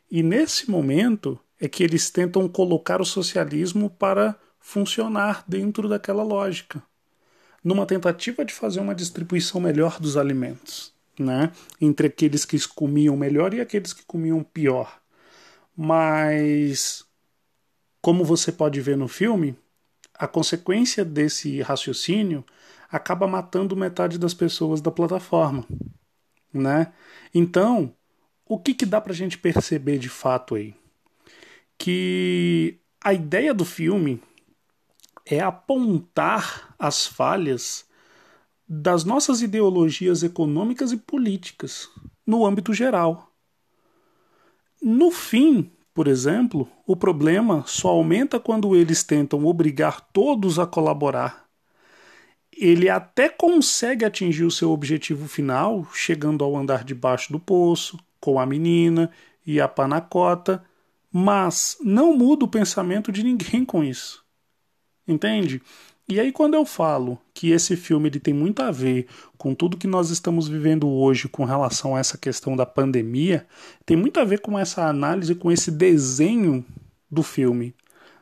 E 0.09 0.21
nesse 0.23 0.69
momento 0.69 1.39
é 1.59 1.67
que 1.67 1.83
eles 1.83 2.09
tentam 2.09 2.47
colocar 2.47 3.01
o 3.01 3.05
socialismo 3.05 3.89
para 3.89 4.37
funcionar 4.59 5.43
dentro 5.47 5.87
daquela 5.87 6.23
lógica, 6.23 6.81
numa 7.63 7.85
tentativa 7.85 8.43
de 8.43 8.53
fazer 8.53 8.79
uma 8.79 8.95
distribuição 8.95 9.61
melhor 9.61 9.99
dos 9.99 10.17
alimentos, 10.17 10.93
né? 11.19 11.51
Entre 11.79 12.07
aqueles 12.07 12.45
que 12.45 12.59
comiam 12.67 13.15
melhor 13.15 13.53
e 13.53 13.61
aqueles 13.61 13.93
que 13.93 14.03
comiam 14.05 14.43
pior. 14.43 14.99
Mas 15.75 17.05
como 18.05 18.23
você 18.23 18.51
pode 18.51 18.79
ver 18.81 18.95
no 18.95 19.07
filme, 19.07 19.57
a 20.13 20.27
consequência 20.27 21.03
desse 21.03 21.59
raciocínio 21.63 22.45
acaba 22.87 23.25
matando 23.25 23.75
metade 23.75 24.19
das 24.19 24.31
pessoas 24.31 24.79
da 24.79 24.91
plataforma, 24.91 25.65
né? 26.53 26.93
Então, 27.33 27.95
o 28.45 28.59
que, 28.59 28.75
que 28.75 28.85
dá 28.85 29.01
para 29.01 29.11
a 29.11 29.15
gente 29.15 29.39
perceber 29.39 29.97
de 29.97 30.07
fato 30.07 30.53
aí? 30.53 30.75
Que 31.79 32.77
a 33.03 33.11
ideia 33.11 33.55
do 33.55 33.65
filme 33.65 34.21
é 35.25 35.39
apontar 35.39 36.75
as 36.77 37.07
falhas 37.07 37.87
das 38.69 39.03
nossas 39.03 39.41
ideologias 39.41 40.21
econômicas 40.21 40.91
e 40.91 40.97
políticas 40.97 41.89
no 42.23 42.45
âmbito 42.45 42.71
geral. 42.71 43.31
No 44.79 45.09
fim, 45.09 45.71
por 45.95 46.09
exemplo, 46.09 46.67
o 46.85 46.93
problema 46.93 47.63
só 47.65 47.87
aumenta 47.87 48.37
quando 48.37 48.75
eles 48.75 49.01
tentam 49.01 49.45
obrigar 49.45 50.01
todos 50.11 50.59
a 50.59 50.67
colaborar. 50.67 51.45
Ele 52.51 52.89
até 52.89 53.29
consegue 53.29 54.03
atingir 54.03 54.43
o 54.43 54.51
seu 54.51 54.71
objetivo 54.71 55.25
final, 55.25 55.87
chegando 55.93 56.43
ao 56.43 56.57
andar 56.57 56.83
de 56.83 56.93
baixo 56.93 57.31
do 57.31 57.39
poço, 57.39 57.97
com 58.19 58.37
a 58.37 58.45
menina 58.45 59.09
e 59.45 59.61
a 59.61 59.69
panacota, 59.69 60.61
mas 61.09 61.77
não 61.81 62.13
muda 62.13 62.43
o 62.43 62.49
pensamento 62.49 63.09
de 63.09 63.23
ninguém 63.23 63.63
com 63.63 63.81
isso. 63.81 64.21
Entende? 65.07 65.61
E 66.07 66.19
aí 66.19 66.31
quando 66.31 66.53
eu 66.53 66.65
falo 66.65 67.19
que 67.33 67.49
esse 67.49 67.75
filme 67.75 68.09
ele 68.09 68.19
tem 68.19 68.33
muito 68.33 68.61
a 68.61 68.69
ver 68.69 69.07
com 69.37 69.55
tudo 69.55 69.77
que 69.77 69.87
nós 69.87 70.11
estamos 70.11 70.47
vivendo 70.47 70.87
hoje 70.87 71.27
com 71.27 71.45
relação 71.45 71.95
a 71.95 71.99
essa 71.99 72.15
questão 72.15 72.55
da 72.55 72.65
pandemia, 72.65 73.47
tem 73.85 73.97
muito 73.97 74.19
a 74.19 74.23
ver 74.23 74.39
com 74.39 74.57
essa 74.57 74.87
análise, 74.87 75.33
com 75.33 75.51
esse 75.51 75.71
desenho 75.71 76.63
do 77.09 77.23
filme, 77.23 77.73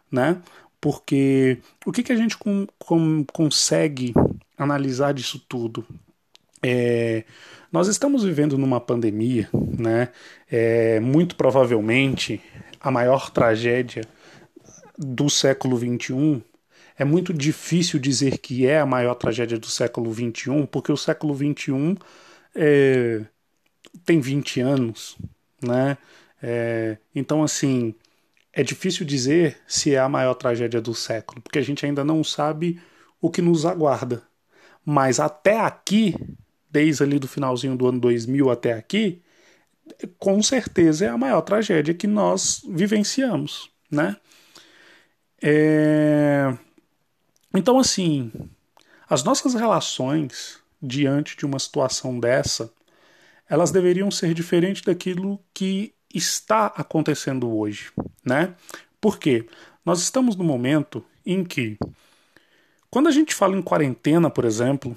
né? 0.10 0.42
Porque 0.80 1.60
o 1.86 1.92
que, 1.92 2.04
que 2.04 2.14
a 2.14 2.16
gente 2.16 2.38
com, 2.38 2.66
com, 2.80 3.26
consegue 3.34 4.14
analisar 4.58 5.14
disso 5.14 5.44
tudo? 5.48 5.86
É, 6.62 7.26
nós 7.70 7.90
estamos 7.90 8.24
vivendo 8.24 8.58
numa 8.58 8.80
pandemia, 8.80 9.50
né? 9.54 10.10
É, 10.50 11.02
muito 11.02 11.36
provavelmente 11.36 12.42
a 12.80 12.90
maior 12.90 13.30
tragédia 13.30 14.04
do 14.98 15.30
século 15.30 15.78
XXI 15.78 16.42
é 16.98 17.04
muito 17.04 17.34
difícil 17.34 18.00
dizer 18.00 18.38
que 18.38 18.66
é 18.66 18.80
a 18.80 18.86
maior 18.86 19.16
tragédia 19.16 19.58
do 19.58 19.68
século 19.68 20.14
XXI, 20.14 20.68
porque 20.72 20.92
o 20.92 20.98
século 20.98 21.36
XXI 21.36 21.98
é, 22.56 23.26
tem 24.06 24.20
20 24.20 24.62
anos, 24.62 25.18
né? 25.62 25.98
É, 26.42 26.98
então, 27.16 27.44
assim, 27.44 27.96
é 28.52 28.64
difícil 28.64 29.06
dizer 29.06 29.58
se 29.68 29.96
é 29.96 30.00
a 30.00 30.10
maior 30.10 30.36
tragédia 30.36 30.82
do 30.82 30.94
século, 30.94 31.42
porque 31.42 31.60
a 31.60 31.64
gente 31.64 31.86
ainda 31.86 32.04
não 32.04 32.24
sabe 32.24 32.80
o 33.20 33.30
que 33.30 33.42
nos 33.42 33.66
aguarda. 33.66 34.22
Mas 34.86 35.20
até 35.20 35.60
aqui, 35.60 36.16
desde 36.70 37.04
ali 37.04 37.18
do 37.18 37.28
finalzinho 37.28 37.76
do 37.76 37.88
ano 37.88 38.00
2000 38.00 38.52
até 38.52 38.74
aqui, 38.74 39.22
com 40.20 40.42
certeza 40.42 41.06
é 41.06 41.10
a 41.10 41.18
maior 41.18 41.42
tragédia 41.42 41.94
que 41.94 42.08
nós 42.08 42.62
vivenciamos, 42.70 43.70
né? 43.90 44.18
É... 45.42 46.54
Então, 47.54 47.78
assim, 47.78 48.32
as 49.08 49.24
nossas 49.24 49.54
relações 49.54 50.60
diante 50.82 51.38
de 51.38 51.46
uma 51.46 51.60
situação 51.60 52.20
dessa, 52.20 52.72
elas 53.50 53.72
deveriam 53.72 54.10
ser 54.10 54.34
diferentes 54.34 54.82
daquilo 54.82 55.40
que 55.54 55.94
está 56.14 56.68
acontecendo 56.68 57.56
hoje, 57.56 57.92
né? 58.26 58.56
Por 59.00 59.18
quê? 59.18 59.48
Nós 59.86 60.02
estamos 60.02 60.36
no 60.36 60.44
momento 60.44 61.04
em 61.26 61.44
que, 61.44 61.78
quando 62.90 63.08
a 63.08 63.12
gente 63.12 63.34
fala 63.34 63.56
em 63.56 63.62
quarentena, 63.62 64.30
por 64.30 64.46
exemplo, 64.46 64.96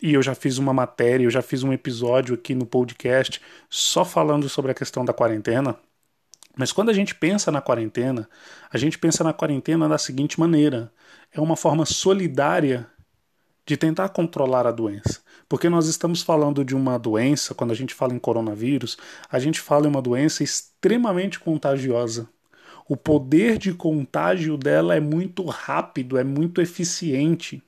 e 0.00 0.14
eu 0.14 0.22
já 0.22 0.34
fiz 0.34 0.58
uma 0.58 0.72
matéria, 0.72 1.24
eu 1.24 1.30
já 1.30 1.42
fiz 1.42 1.62
um 1.62 1.72
episódio 1.72 2.34
aqui 2.34 2.54
no 2.54 2.66
podcast 2.66 3.40
só 3.68 4.04
falando 4.04 4.48
sobre 4.48 4.70
a 4.70 4.74
questão 4.74 5.04
da 5.04 5.12
quarentena, 5.12 5.78
mas 6.56 6.72
quando 6.72 6.90
a 6.90 6.92
gente 6.92 7.14
pensa 7.14 7.50
na 7.50 7.60
quarentena, 7.60 8.28
a 8.70 8.76
gente 8.76 8.98
pensa 8.98 9.24
na 9.24 9.32
quarentena 9.32 9.88
da 9.88 9.96
seguinte 9.96 10.38
maneira: 10.38 10.92
é 11.32 11.40
uma 11.40 11.56
forma 11.56 11.84
solidária 11.86 12.86
de 13.66 13.76
tentar 13.76 14.08
controlar 14.10 14.66
a 14.66 14.72
doença. 14.72 15.20
Porque 15.48 15.68
nós 15.68 15.86
estamos 15.86 16.22
falando 16.22 16.64
de 16.64 16.74
uma 16.74 16.98
doença, 16.98 17.54
quando 17.54 17.70
a 17.70 17.74
gente 17.74 17.94
fala 17.94 18.14
em 18.14 18.18
coronavírus, 18.18 18.96
a 19.30 19.38
gente 19.38 19.60
fala 19.60 19.86
em 19.86 19.90
uma 19.90 20.02
doença 20.02 20.42
extremamente 20.42 21.38
contagiosa. 21.38 22.28
O 22.88 22.96
poder 22.96 23.58
de 23.58 23.72
contágio 23.72 24.56
dela 24.56 24.94
é 24.94 25.00
muito 25.00 25.44
rápido, 25.44 26.18
é 26.18 26.24
muito 26.24 26.60
eficiente. 26.60 27.62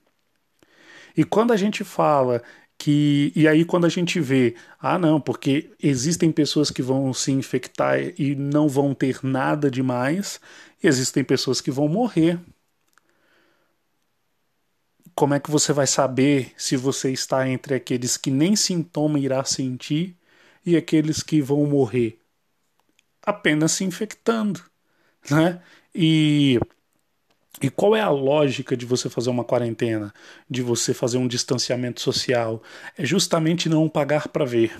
E 1.15 1.23
quando 1.23 1.53
a 1.53 1.57
gente 1.57 1.83
fala 1.83 2.43
que 2.77 3.31
e 3.35 3.47
aí 3.47 3.63
quando 3.63 3.85
a 3.85 3.89
gente 3.89 4.19
vê, 4.19 4.55
ah 4.79 4.99
não, 4.99 5.19
porque 5.21 5.71
existem 5.81 6.31
pessoas 6.31 6.69
que 6.69 6.81
vão 6.81 7.13
se 7.13 7.31
infectar 7.31 7.97
e 8.19 8.35
não 8.35 8.67
vão 8.67 8.93
ter 8.93 9.19
nada 9.23 9.71
demais, 9.71 10.41
existem 10.83 11.23
pessoas 11.23 11.61
que 11.61 11.71
vão 11.71 11.87
morrer. 11.87 12.39
Como 15.15 15.33
é 15.33 15.39
que 15.39 15.49
você 15.49 15.71
vai 15.71 15.87
saber 15.87 16.53
se 16.57 16.75
você 16.75 17.11
está 17.11 17.47
entre 17.47 17.73
aqueles 17.75 18.17
que 18.17 18.29
nem 18.29 18.55
sintoma 18.55 19.17
irá 19.17 19.43
sentir 19.45 20.15
e 20.65 20.75
aqueles 20.75 21.23
que 21.23 21.41
vão 21.41 21.65
morrer? 21.65 22.19
Apenas 23.25 23.71
se 23.71 23.83
infectando, 23.83 24.61
né? 25.29 25.61
E 25.93 26.59
e 27.61 27.69
qual 27.69 27.95
é 27.95 28.01
a 28.01 28.09
lógica 28.09 28.75
de 28.75 28.85
você 28.85 29.09
fazer 29.09 29.29
uma 29.29 29.43
quarentena, 29.43 30.13
de 30.49 30.61
você 30.61 30.93
fazer 30.93 31.17
um 31.17 31.27
distanciamento 31.27 32.01
social? 32.01 32.61
É 32.97 33.05
justamente 33.05 33.69
não 33.69 33.87
pagar 33.87 34.27
para 34.27 34.43
ver. 34.45 34.75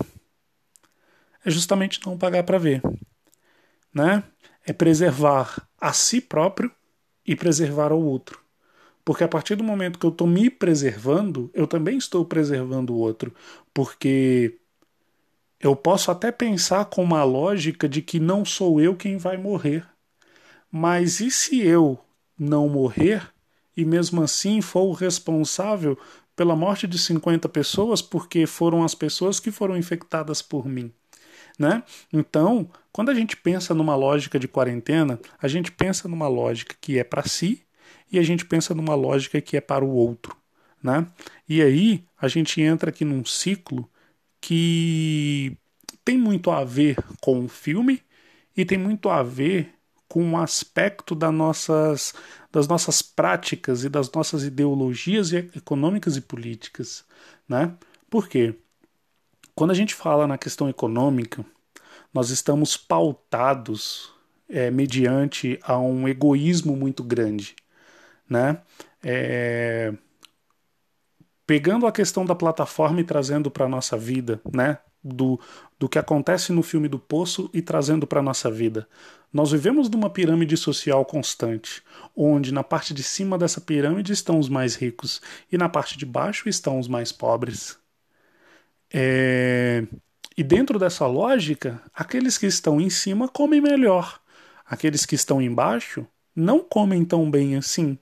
É 1.46 1.50
justamente 1.50 2.00
não 2.06 2.18
pagar 2.18 2.44
para 2.44 2.58
ver, 2.58 2.82
né? 3.94 4.24
É 4.66 4.74
preservar 4.74 5.68
a 5.80 5.94
si 5.94 6.20
próprio 6.20 6.72
e 7.26 7.36
preservar 7.36 7.92
ao 7.92 8.02
outro. 8.02 8.45
Porque 9.06 9.24
a 9.24 9.28
partir 9.28 9.56
do 9.56 9.64
momento 9.64 10.00
que 10.00 10.06
eu 10.06 10.10
estou 10.10 10.26
me 10.26 10.50
preservando, 10.50 11.52
eu 11.54 11.68
também 11.68 11.96
estou 11.96 12.26
preservando 12.26 12.92
o 12.92 12.98
outro. 12.98 13.32
Porque 13.72 14.58
eu 15.60 15.76
posso 15.76 16.10
até 16.10 16.32
pensar 16.32 16.86
com 16.86 17.04
uma 17.04 17.24
lógica 17.24 17.88
de 17.88 18.02
que 18.02 18.20
não 18.20 18.44
sou 18.44 18.82
eu 18.82 18.96
quem 18.96 19.18
vai 19.18 19.38
morrer. 19.38 19.86
Mas 20.72 21.20
e 21.20 21.30
se 21.30 21.62
eu 21.62 22.00
não 22.38 22.68
morrer 22.68 23.32
e 23.78 23.86
mesmo 23.86 24.24
assim 24.24 24.60
for 24.60 24.84
o 24.84 24.94
responsável 24.94 25.98
pela 26.36 26.56
morte 26.56 26.88
de 26.88 26.98
50 26.98 27.48
pessoas 27.50 28.02
porque 28.02 28.46
foram 28.46 28.84
as 28.84 28.96
pessoas 28.96 29.40
que 29.40 29.52
foram 29.52 29.78
infectadas 29.78 30.42
por 30.42 30.68
mim. 30.68 30.92
Né? 31.58 31.84
Então, 32.12 32.70
quando 32.92 33.12
a 33.12 33.14
gente 33.14 33.38
pensa 33.38 33.74
numa 33.74 33.96
lógica 33.96 34.38
de 34.38 34.48
quarentena, 34.48 35.20
a 35.42 35.48
gente 35.48 35.72
pensa 35.72 36.08
numa 36.08 36.28
lógica 36.28 36.76
que 36.82 37.00
é 37.00 37.04
para 37.04 37.24
si 37.24 37.65
e 38.12 38.20
a 38.20 38.24
gente 38.24 38.46
pensa 38.46 38.74
numa 38.74 38.96
lógica 38.96 39.42
que 39.42 39.58
é 39.58 39.62
para 39.62 39.84
o 39.84 39.92
outro. 39.92 40.36
Né? 40.82 41.08
E 41.48 41.62
aí 41.62 42.04
a 42.20 42.28
gente 42.28 42.62
entra 42.62 42.90
aqui 42.90 43.04
num 43.04 43.26
ciclo 43.26 43.90
que 44.40 45.58
tem 46.04 46.18
muito 46.18 46.52
a 46.52 46.64
ver 46.64 46.98
com 47.20 47.46
o 47.46 47.48
filme 47.48 48.02
e 48.56 48.64
tem 48.64 48.78
muito 48.78 49.10
a 49.10 49.24
ver 49.24 49.74
com 50.08 50.24
um 50.24 50.38
aspecto 50.38 51.16
das 51.16 51.34
nossas, 51.34 52.14
das 52.52 52.68
nossas 52.68 53.02
práticas 53.02 53.84
e 53.84 53.90
das 53.90 54.12
nossas 54.12 54.44
ideologias 54.44 55.34
econômicas 55.34 56.16
e 56.16 56.22
políticas. 56.22 57.04
Né? 57.50 57.74
Por 58.10 58.28
quê? 58.28 58.56
Quando 59.56 59.72
a 59.72 59.76
gente 59.76 59.96
fala 59.96 60.28
na 60.28 60.38
questão 60.38 60.70
econômica, 60.70 61.44
nós 62.14 62.30
estamos 62.30 62.78
pautados 62.78 64.14
é, 64.48 64.70
mediante 64.70 65.60
a 65.64 65.80
um 65.80 66.08
egoísmo 66.08 66.76
muito 66.76 67.04
grande. 67.04 67.56
Né? 68.30 68.58
É, 69.04 69.94
pegando 71.46 71.86
a 71.86 71.92
questão 71.92 72.26
da 72.26 72.36
plataforma 72.36 73.02
e 73.02 73.04
trazendo 73.04 73.52
para 73.52 73.66
a 73.66 73.70
nossa 73.70 73.98
vida, 73.98 74.42
né? 74.52 74.80
do, 75.06 75.40
do 75.78 75.88
que 75.88 76.00
acontece 76.00 76.52
no 76.52 76.64
filme 76.64 76.88
do 76.88 76.98
Poço 76.98 77.50
e 77.54 77.62
trazendo 77.62 78.08
para 78.08 78.20
a 78.20 78.24
nossa 78.24 78.50
vida. 78.50 78.88
Nós 79.32 79.52
vivemos 79.52 79.88
numa 79.90 80.10
pirâmide 80.10 80.58
social 80.58 81.06
constante, 81.06 81.84
onde 82.16 82.52
na 82.52 82.64
parte 82.64 82.94
de 82.94 83.04
cima 83.04 83.38
dessa 83.38 83.62
pirâmide 83.62 84.12
estão 84.12 84.40
os 84.40 84.50
mais 84.50 84.76
ricos 84.76 85.22
e 85.52 85.58
na 85.58 85.70
parte 85.70 85.98
de 85.98 86.06
baixo 86.06 86.50
estão 86.50 86.80
os 86.80 86.88
mais 86.88 87.12
pobres. 87.12 87.78
É... 88.92 89.86
E 90.38 90.44
dentro 90.44 90.80
dessa 90.80 91.06
lógica, 91.06 91.82
aqueles 91.94 92.38
que 92.38 92.46
estão 92.46 92.82
em 92.82 92.90
cima 92.90 93.28
comem 93.28 93.62
melhor, 93.62 94.20
aqueles 94.66 95.06
que 95.06 95.16
estão 95.16 95.42
embaixo 95.42 96.06
não 96.36 96.60
comem 96.60 97.06
tão 97.06 97.30
bem 97.30 97.56
assim. 97.56 97.98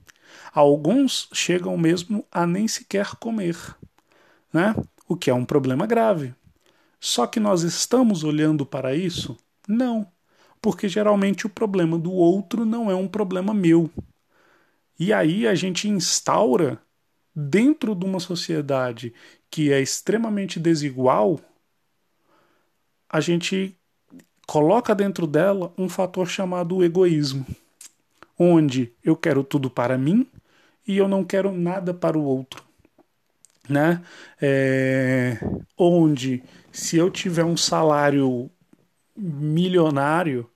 Alguns 0.53 1.29
chegam 1.33 1.77
mesmo 1.77 2.25
a 2.31 2.45
nem 2.45 2.67
sequer 2.67 3.15
comer, 3.15 3.57
né? 4.51 4.75
O 5.07 5.15
que 5.15 5.29
é 5.29 5.33
um 5.33 5.45
problema 5.45 5.85
grave. 5.85 6.33
Só 6.99 7.27
que 7.27 7.39
nós 7.39 7.63
estamos 7.63 8.23
olhando 8.23 8.65
para 8.65 8.95
isso? 8.95 9.37
Não, 9.67 10.07
porque 10.61 10.87
geralmente 10.87 11.45
o 11.45 11.49
problema 11.49 11.99
do 11.99 12.11
outro 12.11 12.65
não 12.65 12.89
é 12.89 12.95
um 12.95 13.07
problema 13.07 13.53
meu. 13.53 13.89
E 14.97 15.11
aí 15.11 15.45
a 15.45 15.53
gente 15.53 15.89
instaura, 15.89 16.81
dentro 17.35 17.93
de 17.93 18.05
uma 18.05 18.21
sociedade 18.21 19.13
que 19.51 19.71
é 19.71 19.81
extremamente 19.81 20.59
desigual, 20.59 21.39
a 23.09 23.19
gente 23.19 23.77
coloca 24.47 24.95
dentro 24.95 25.27
dela 25.27 25.73
um 25.77 25.89
fator 25.89 26.27
chamado 26.27 26.83
egoísmo, 26.83 27.45
onde 28.39 28.93
eu 29.03 29.15
quero 29.15 29.43
tudo 29.43 29.69
para 29.69 29.97
mim 29.97 30.25
e 30.87 30.97
eu 30.97 31.07
não 31.07 31.23
quero 31.23 31.51
nada 31.51 31.93
para 31.93 32.17
o 32.17 32.23
outro. 32.23 32.63
Né? 33.67 34.03
É, 34.41 35.39
onde 35.77 36.43
se 36.71 36.97
eu 36.97 37.09
tiver 37.09 37.45
um 37.45 37.55
salário 37.55 38.49
milionário 39.15 40.49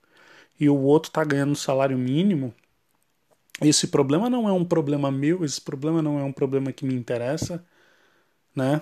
e 0.60 0.68
o 0.70 0.76
outro 0.76 1.10
está 1.10 1.24
ganhando 1.24 1.52
um 1.52 1.56
salário 1.56 1.98
mínimo, 1.98 2.54
esse 3.62 3.88
problema 3.88 4.30
não 4.30 4.48
é 4.48 4.52
um 4.52 4.66
problema 4.66 5.12
meu, 5.12 5.44
esse 5.46 5.62
problema 5.62 6.02
não 6.02 6.20
é 6.20 6.24
um 6.24 6.34
problema 6.34 6.72
que 6.72 6.86
me 6.86 6.94
interessa, 6.94 7.66
né? 8.56 8.82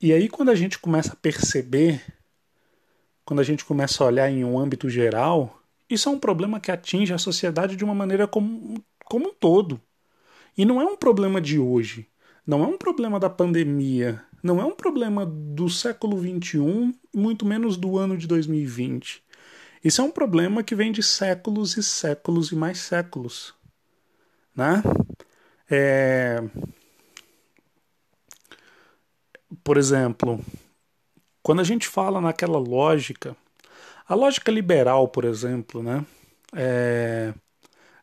E 0.00 0.12
aí 0.12 0.28
quando 0.28 0.50
a 0.50 0.54
gente 0.54 0.78
começa 0.78 1.12
a 1.12 1.16
perceber, 1.16 2.02
quando 3.24 3.40
a 3.40 3.44
gente 3.44 3.64
começa 3.64 4.02
a 4.02 4.06
olhar 4.06 4.30
em 4.30 4.44
um 4.44 4.58
âmbito 4.58 4.88
geral, 4.88 5.62
isso 5.88 6.08
é 6.08 6.12
um 6.12 6.18
problema 6.18 6.60
que 6.60 6.70
atinge 6.70 7.12
a 7.12 7.18
sociedade 7.18 7.76
de 7.76 7.84
uma 7.84 7.94
maneira 7.94 8.26
como, 8.28 8.82
como 9.04 9.28
um 9.28 9.34
todo. 9.34 9.80
E 10.58 10.64
não 10.64 10.80
é 10.80 10.84
um 10.84 10.96
problema 10.96 11.40
de 11.40 11.56
hoje, 11.56 12.08
não 12.44 12.64
é 12.64 12.66
um 12.66 12.76
problema 12.76 13.20
da 13.20 13.30
pandemia, 13.30 14.20
não 14.42 14.60
é 14.60 14.64
um 14.64 14.74
problema 14.74 15.24
do 15.24 15.70
século 15.70 16.18
XXI, 16.20 16.92
muito 17.14 17.46
menos 17.46 17.76
do 17.76 17.96
ano 17.96 18.16
de 18.16 18.26
2020. 18.26 19.22
Isso 19.84 20.00
é 20.00 20.04
um 20.04 20.10
problema 20.10 20.64
que 20.64 20.74
vem 20.74 20.90
de 20.90 21.00
séculos 21.00 21.76
e 21.76 21.82
séculos 21.82 22.50
e 22.50 22.56
mais 22.56 22.80
séculos. 22.80 23.54
Né? 24.52 24.82
É... 25.70 26.42
Por 29.62 29.76
exemplo, 29.76 30.44
quando 31.40 31.60
a 31.60 31.64
gente 31.64 31.86
fala 31.86 32.20
naquela 32.20 32.58
lógica, 32.58 33.36
a 34.08 34.14
lógica 34.16 34.50
liberal, 34.50 35.06
por 35.06 35.24
exemplo, 35.24 35.84
né? 35.84 36.04
É... 36.52 37.32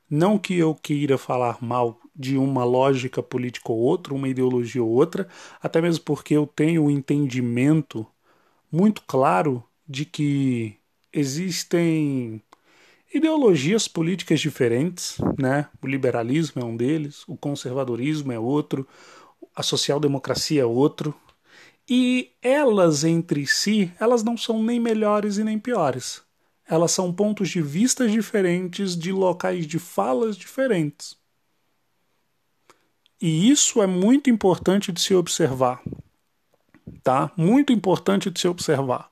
Não 0.10 0.40
que 0.40 0.58
eu 0.58 0.74
queira 0.74 1.18
falar 1.18 1.62
mal 1.62 2.00
de 2.16 2.38
uma 2.38 2.64
lógica 2.64 3.22
política 3.22 3.72
ou 3.72 3.78
outra, 3.80 4.14
uma 4.14 4.30
ideologia 4.30 4.82
ou 4.84 4.90
outra, 4.90 5.28
até 5.62 5.82
mesmo 5.82 6.04
porque 6.06 6.36
eu 6.36 6.48
tenho 6.48 6.84
o 6.84 6.86
um 6.86 6.90
entendimento 6.90 8.08
muito 8.72 9.02
claro 9.06 9.64
de 9.88 10.06
que 10.06 10.78
existem 11.12 12.42
ideologias 13.14 13.88
políticas 13.88 14.40
diferentes, 14.40 15.18
né? 15.38 15.70
O 15.82 15.88
liberalismo 15.88 16.62
é 16.62 16.66
um 16.66 16.76
deles, 16.76 17.24
o 17.28 17.38
conservadorismo 17.38 18.32
é 18.32 18.40
outro, 18.40 18.88
a 19.56 19.64
social-democracia 19.64 20.62
é 20.62 20.66
outro, 20.66 21.16
e 21.88 22.32
elas 22.42 23.04
entre 23.04 23.46
si, 23.46 23.92
elas 24.00 24.24
não 24.24 24.36
são 24.36 24.62
nem 24.62 24.80
melhores 24.80 25.38
e 25.38 25.44
nem 25.44 25.60
piores. 25.60 26.24
Elas 26.68 26.92
são 26.92 27.14
pontos 27.14 27.50
de 27.50 27.62
vista 27.62 28.08
diferentes 28.08 28.98
de 28.98 29.12
locais 29.12 29.68
de 29.68 29.78
falas 29.78 30.36
diferentes. 30.36 31.16
E 33.22 33.50
isso 33.50 33.82
é 33.82 33.88
muito 33.88 34.30
importante 34.30 34.92
de 34.92 35.02
se 35.02 35.14
observar. 35.16 35.82
Tá? 37.04 37.32
Muito 37.38 37.72
importante 37.72 38.30
de 38.30 38.40
se 38.40 38.48
observar. 38.48 39.10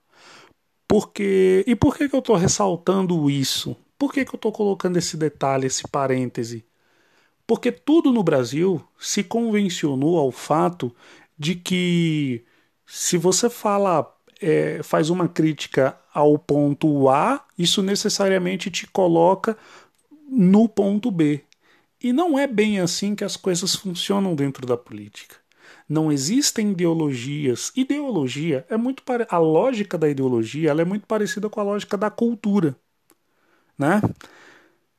Porque 0.87 1.63
e 1.65 1.75
por 1.75 1.97
que, 1.97 2.07
que 2.07 2.15
eu 2.15 2.19
estou 2.19 2.35
ressaltando 2.35 3.29
isso? 3.29 3.75
Por 3.97 4.11
que, 4.11 4.25
que 4.25 4.35
eu 4.35 4.37
estou 4.37 4.51
colocando 4.51 4.97
esse 4.97 5.15
detalhe, 5.15 5.67
esse 5.67 5.87
parêntese? 5.87 6.65
Porque 7.47 7.71
tudo 7.71 8.11
no 8.11 8.23
Brasil 8.23 8.83
se 8.99 9.23
convencionou 9.23 10.17
ao 10.17 10.31
fato 10.31 10.93
de 11.37 11.55
que 11.55 12.43
se 12.85 13.17
você 13.17 13.49
fala, 13.49 14.13
é, 14.41 14.81
faz 14.83 15.09
uma 15.09 15.27
crítica 15.27 15.97
ao 16.13 16.37
ponto 16.37 17.09
A, 17.09 17.43
isso 17.57 17.81
necessariamente 17.81 18.69
te 18.69 18.85
coloca 18.87 19.57
no 20.29 20.69
ponto 20.69 21.09
B. 21.09 21.43
E 22.03 22.11
não 22.11 22.37
é 22.37 22.45
bem 22.45 22.81
assim 22.81 23.15
que 23.15 23.23
as 23.23 23.37
coisas 23.37 23.73
funcionam 23.75 24.35
dentro 24.35 24.67
da 24.67 24.75
política. 24.77 25.37
Não 25.87 26.11
existem 26.11 26.71
ideologias. 26.71 27.71
Ideologia 27.75 28.65
é 28.69 28.75
muito 28.77 29.03
pare... 29.03 29.25
a 29.29 29.37
lógica 29.37 29.97
da 29.97 30.09
ideologia, 30.09 30.69
ela 30.69 30.81
é 30.81 30.85
muito 30.85 31.07
parecida 31.07 31.49
com 31.49 31.61
a 31.61 31.63
lógica 31.63 31.97
da 31.97 32.09
cultura, 32.09 32.75
né? 33.77 34.01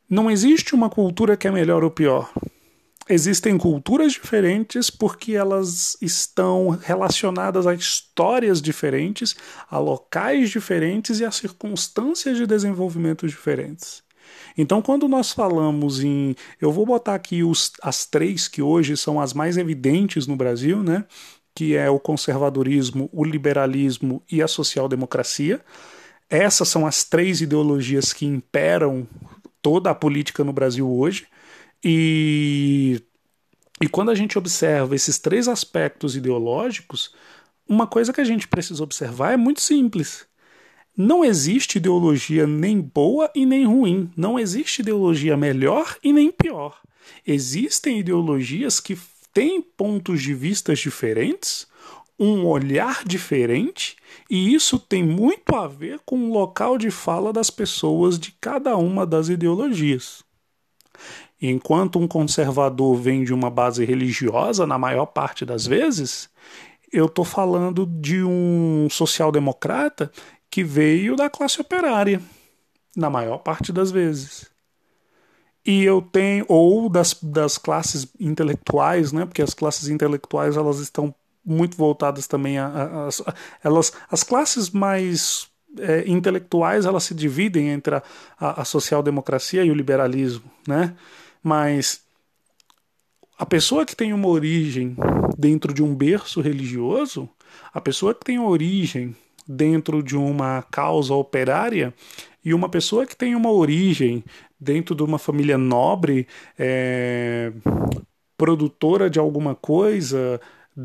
Não 0.09 0.31
existe 0.31 0.75
uma 0.75 0.91
cultura 0.91 1.37
que 1.37 1.49
é 1.49 1.51
melhor 1.51 1.85
ou 1.85 1.91
pior. 1.91 2.33
existem 3.09 3.59
culturas 3.59 4.13
diferentes 4.15 4.91
porque 4.91 5.33
elas 5.35 5.97
estão 6.01 6.71
relacionadas 6.71 7.67
a 7.67 7.75
histórias 7.75 8.63
diferentes, 8.63 9.37
a 9.71 9.79
locais 9.79 10.51
diferentes 10.51 11.21
e 11.21 11.25
a 11.25 11.31
circunstâncias 11.31 12.39
de 12.39 12.47
desenvolvimento 12.47 13.27
diferentes. 13.27 14.04
Então, 14.57 14.81
quando 14.81 15.09
nós 15.09 15.33
falamos 15.33 16.03
em. 16.03 16.35
Eu 16.61 16.71
vou 16.71 16.87
botar 16.87 17.15
aqui 17.15 17.43
os, 17.43 17.73
as 17.83 18.07
três 18.07 18.47
que 18.47 18.63
hoje 18.63 18.97
são 18.97 19.21
as 19.21 19.33
mais 19.33 19.57
evidentes 19.57 20.27
no 20.27 20.37
Brasil, 20.37 20.83
né? 20.83 21.05
Que 21.55 21.77
é 21.77 21.91
o 21.91 21.99
conservadorismo, 21.99 23.09
o 23.13 23.25
liberalismo 23.25 24.23
e 24.31 24.43
a 24.43 24.49
social-democracia. 24.49 25.61
Essas 26.31 26.69
são 26.69 26.87
as 26.87 27.05
três 27.05 27.41
ideologias 27.41 28.13
que 28.13 28.27
imperam 28.27 29.07
toda 29.61 29.91
a 29.91 29.95
política 29.95 30.45
no 30.45 30.53
Brasil 30.53 30.91
hoje. 30.91 31.27
E, 31.83 33.03
e 33.81 33.89
quando 33.89 34.11
a 34.11 34.15
gente 34.15 34.39
observa 34.39 34.95
esses 34.95 35.19
três 35.19 35.49
aspectos 35.49 36.17
ideológicos, 36.17 37.15
uma 37.69 37.87
coisa 37.87 38.13
que 38.13 38.21
a 38.21 38.25
gente 38.25 38.49
precisa 38.49 38.83
observar 38.83 39.33
é 39.33 39.37
muito 39.37 39.61
simples. 39.61 40.27
Não 40.97 41.25
existe 41.25 41.79
ideologia 41.79 42.47
nem 42.47 42.81
boa 42.81 43.29
e 43.35 43.45
nem 43.45 43.67
ruim. 43.67 44.11
Não 44.17 44.39
existe 44.39 44.81
ideologia 44.81 45.37
melhor 45.37 45.97
e 46.05 46.13
nem 46.13 46.31
pior. 46.31 46.79
Existem 47.27 47.99
ideologias 47.99 48.79
que 48.79 48.97
têm 49.33 49.61
pontos 49.61 50.23
de 50.23 50.33
vista 50.33 50.73
diferentes, 50.73 51.67
um 52.19 52.47
olhar 52.47 53.03
diferente, 53.05 53.97
e 54.31 54.55
isso 54.55 54.79
tem 54.79 55.03
muito 55.03 55.57
a 55.57 55.67
ver 55.67 55.99
com 56.07 56.17
o 56.17 56.33
local 56.33 56.79
de 56.79 56.91
fala 56.93 57.33
das 57.33 57.51
pessoas 57.51 58.17
de 58.17 58.31
cada 58.41 58.77
uma 58.77 59.05
das 59.05 59.29
ideologias. 59.29 60.23
Enquanto 61.43 61.99
um 61.99 62.07
conservador 62.07 62.95
vem 62.95 63.25
de 63.25 63.35
uma 63.35 63.51
base 63.51 63.85
religiosa, 63.85 64.65
na 64.65 64.79
maior 64.79 65.07
parte 65.07 65.45
das 65.45 65.67
vezes, 65.67 66.31
eu 66.93 67.07
estou 67.07 67.25
falando 67.25 67.85
de 67.85 68.23
um 68.23 68.87
social-democrata 68.89 70.13
que 70.55 70.63
veio 70.63 71.17
da 71.17 71.29
classe 71.29 71.61
operária, 71.61 72.23
na 72.97 73.11
maior 73.11 73.39
parte 73.39 73.73
das 73.73 73.91
vezes. 73.91 74.49
E 75.67 75.83
eu 75.83 76.01
tenho, 76.01 76.47
ou 76.47 76.89
das, 76.89 77.13
das 77.21 77.59
classes 77.59 78.07
intelectuais, 78.21 79.11
né? 79.11 79.27
Porque 79.27 79.43
as 79.43 79.53
classes 79.53 79.89
intelectuais 79.89 80.57
elas 80.57 80.79
estão 80.79 81.13
muito 81.45 81.77
voltadas 81.77 82.29
também 82.29 82.57
a, 82.57 82.69
a, 82.69 83.09
a 83.09 83.35
elas, 83.65 83.93
as 84.09 84.23
classes 84.23 84.71
mais 84.71 85.49
é, 85.77 86.05
intelectuais 86.07 86.87
elas 86.87 87.03
se 87.03 87.17
dividem 87.17 87.71
entre 87.71 87.97
a, 87.97 88.03
a, 88.39 88.65
social-democracia 88.65 89.65
e 89.65 89.73
o 89.73 89.75
liberalismo, 89.75 90.49
né? 90.69 90.95
Mas 91.43 92.01
a 93.37 93.45
pessoa 93.45 93.85
que 93.85 93.97
tem 93.97 94.13
uma 94.13 94.29
origem 94.29 94.97
dentro 95.37 95.75
de 95.75 95.83
um 95.83 95.93
berço 95.93 96.41
religioso, 96.41 97.29
a 97.73 97.81
pessoa 97.81 98.15
que 98.15 98.25
tem 98.25 98.39
origem 98.39 99.17
dentro 99.47 100.03
de 100.03 100.17
uma 100.17 100.63
causa 100.71 101.15
operária 101.15 101.93
e 102.45 102.53
uma 102.53 102.69
pessoa 102.69 103.07
que 103.07 103.17
tem 103.17 103.35
uma 103.35 103.51
origem 103.51 104.23
dentro 104.61 104.95
de 104.95 105.03
uma 105.03 105.19
família 105.19 105.57
nobre, 105.57 106.27
é, 106.59 107.53
produtora 108.37 109.09
de 109.09 109.19
alguma 109.19 109.55
coisa, 109.55 110.41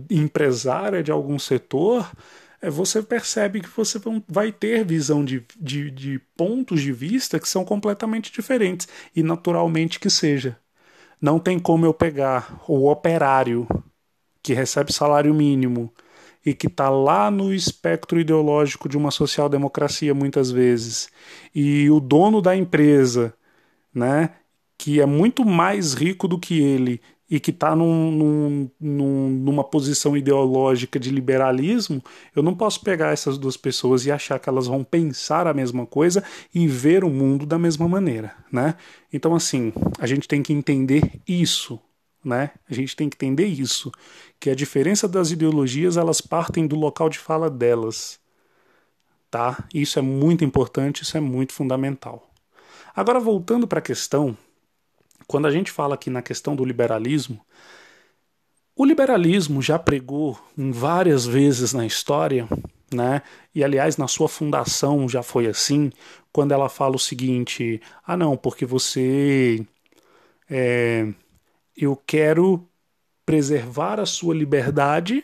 empresária 0.09 1.03
de 1.03 1.11
algum 1.11 1.37
setor, 1.37 2.09
é, 2.61 2.69
você 2.69 3.01
percebe 3.01 3.61
que 3.61 3.69
você 3.69 3.99
vai 4.27 4.51
ter 4.51 4.85
visão 4.85 5.23
de, 5.23 5.45
de, 5.57 5.91
de 5.91 6.19
pontos 6.35 6.81
de 6.81 6.91
vista 6.91 7.39
que 7.39 7.47
são 7.47 7.65
completamente 7.65 8.31
diferentes, 8.31 8.87
e 9.15 9.23
naturalmente 9.23 9.99
que 9.99 10.09
seja. 10.09 10.57
Não 11.21 11.39
tem 11.39 11.59
como 11.59 11.85
eu 11.85 11.93
pegar 11.93 12.61
o 12.67 12.89
operário 12.89 13.67
que 14.41 14.53
recebe 14.53 14.93
salário 14.93 15.33
mínimo 15.33 15.93
e 16.45 16.53
que 16.53 16.67
está 16.67 16.89
lá 16.89 17.29
no 17.29 17.53
espectro 17.53 18.19
ideológico 18.19 18.87
de 18.87 18.97
uma 18.97 19.11
social-democracia 19.11 20.13
muitas 20.13 20.51
vezes, 20.51 21.09
e 21.53 21.89
o 21.89 21.99
dono 21.99 22.41
da 22.41 22.55
empresa, 22.55 23.33
né, 23.93 24.31
que 24.77 25.01
é 25.01 25.05
muito 25.05 25.43
mais 25.45 25.93
rico 25.93 26.27
do 26.27 26.39
que 26.39 26.59
ele 26.59 27.01
e 27.29 27.39
que 27.39 27.51
está 27.51 27.75
num, 27.75 28.11
num, 28.11 28.71
num, 28.79 29.29
numa 29.29 29.63
posição 29.63 30.17
ideológica 30.17 30.99
de 30.99 31.11
liberalismo, 31.11 32.03
eu 32.35 32.41
não 32.41 32.55
posso 32.55 32.81
pegar 32.81 33.11
essas 33.11 33.37
duas 33.37 33.55
pessoas 33.55 34.05
e 34.05 34.11
achar 34.11 34.39
que 34.39 34.49
elas 34.49 34.65
vão 34.65 34.83
pensar 34.83 35.45
a 35.45 35.53
mesma 35.53 35.85
coisa 35.85 36.23
e 36.53 36.67
ver 36.67 37.03
o 37.03 37.09
mundo 37.09 37.45
da 37.45 37.59
mesma 37.59 37.87
maneira, 37.87 38.33
né? 38.51 38.75
Então, 39.13 39.35
assim, 39.35 39.71
a 39.99 40.07
gente 40.07 40.27
tem 40.27 40.41
que 40.41 40.51
entender 40.51 41.21
isso, 41.27 41.79
né? 42.25 42.49
A 42.67 42.73
gente 42.73 42.95
tem 42.95 43.07
que 43.07 43.15
entender 43.15 43.45
isso, 43.45 43.91
que 44.39 44.49
a 44.49 44.55
diferença 44.55 45.07
das 45.07 45.31
ideologias 45.31 45.97
elas 45.97 46.21
partem 46.21 46.65
do 46.65 46.75
local 46.75 47.09
de 47.09 47.19
fala 47.19 47.49
delas, 47.49 48.19
tá? 49.29 49.67
Isso 49.73 49.99
é 49.99 50.01
muito 50.01 50.45
importante, 50.45 51.03
isso 51.03 51.17
é 51.17 51.19
muito 51.19 51.53
fundamental. 51.53 52.29
Agora 52.95 53.19
voltando 53.19 53.67
para 53.67 53.79
a 53.79 53.81
questão, 53.81 54.37
quando 55.27 55.47
a 55.47 55.51
gente 55.51 55.71
fala 55.71 55.95
aqui 55.95 56.09
na 56.09 56.21
questão 56.21 56.55
do 56.55 56.65
liberalismo, 56.65 57.45
o 58.75 58.85
liberalismo 58.85 59.61
já 59.61 59.77
pregou 59.77 60.39
várias 60.55 61.25
vezes 61.25 61.73
na 61.73 61.85
história, 61.85 62.47
né? 62.93 63.21
E 63.53 63.63
aliás, 63.63 63.97
na 63.97 64.07
sua 64.07 64.29
fundação 64.29 65.07
já 65.07 65.21
foi 65.21 65.47
assim, 65.47 65.91
quando 66.31 66.53
ela 66.53 66.69
fala 66.69 66.95
o 66.95 66.99
seguinte: 66.99 67.81
ah, 68.05 68.15
não, 68.15 68.37
porque 68.37 68.65
você 68.65 69.65
é, 70.49 71.07
eu 71.75 71.95
quero 71.95 72.67
preservar 73.29 73.99
a 73.99 74.07
sua 74.07 74.33
liberdade, 74.33 75.23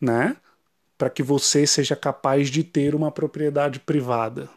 né? 0.00 0.36
Para 0.98 1.08
que 1.08 1.22
você 1.22 1.64
seja 1.64 1.94
capaz 1.94 2.48
de 2.48 2.64
ter 2.64 2.92
uma 2.92 3.08
propriedade 3.08 3.78
privada, 3.78 4.50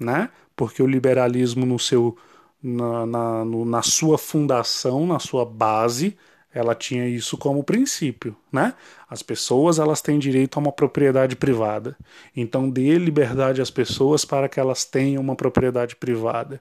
né? 0.00 0.30
Porque 0.56 0.82
o 0.82 0.86
liberalismo 0.86 1.66
no 1.66 1.78
seu 1.78 2.16
na, 2.62 3.04
na, 3.04 3.44
no, 3.44 3.66
na 3.66 3.82
sua 3.82 4.16
fundação, 4.16 5.06
na 5.06 5.18
sua 5.18 5.44
base, 5.44 6.16
ela 6.50 6.74
tinha 6.74 7.06
isso 7.06 7.36
como 7.36 7.62
princípio, 7.62 8.34
né? 8.50 8.72
As 9.10 9.22
pessoas 9.22 9.78
elas 9.78 10.00
têm 10.00 10.18
direito 10.18 10.56
a 10.56 10.60
uma 10.60 10.72
propriedade 10.72 11.36
privada. 11.36 11.94
Então 12.34 12.70
dê 12.70 12.96
liberdade 12.96 13.60
às 13.60 13.70
pessoas 13.70 14.24
para 14.24 14.48
que 14.48 14.58
elas 14.58 14.86
tenham 14.86 15.22
uma 15.22 15.36
propriedade 15.36 15.94
privada. 15.94 16.58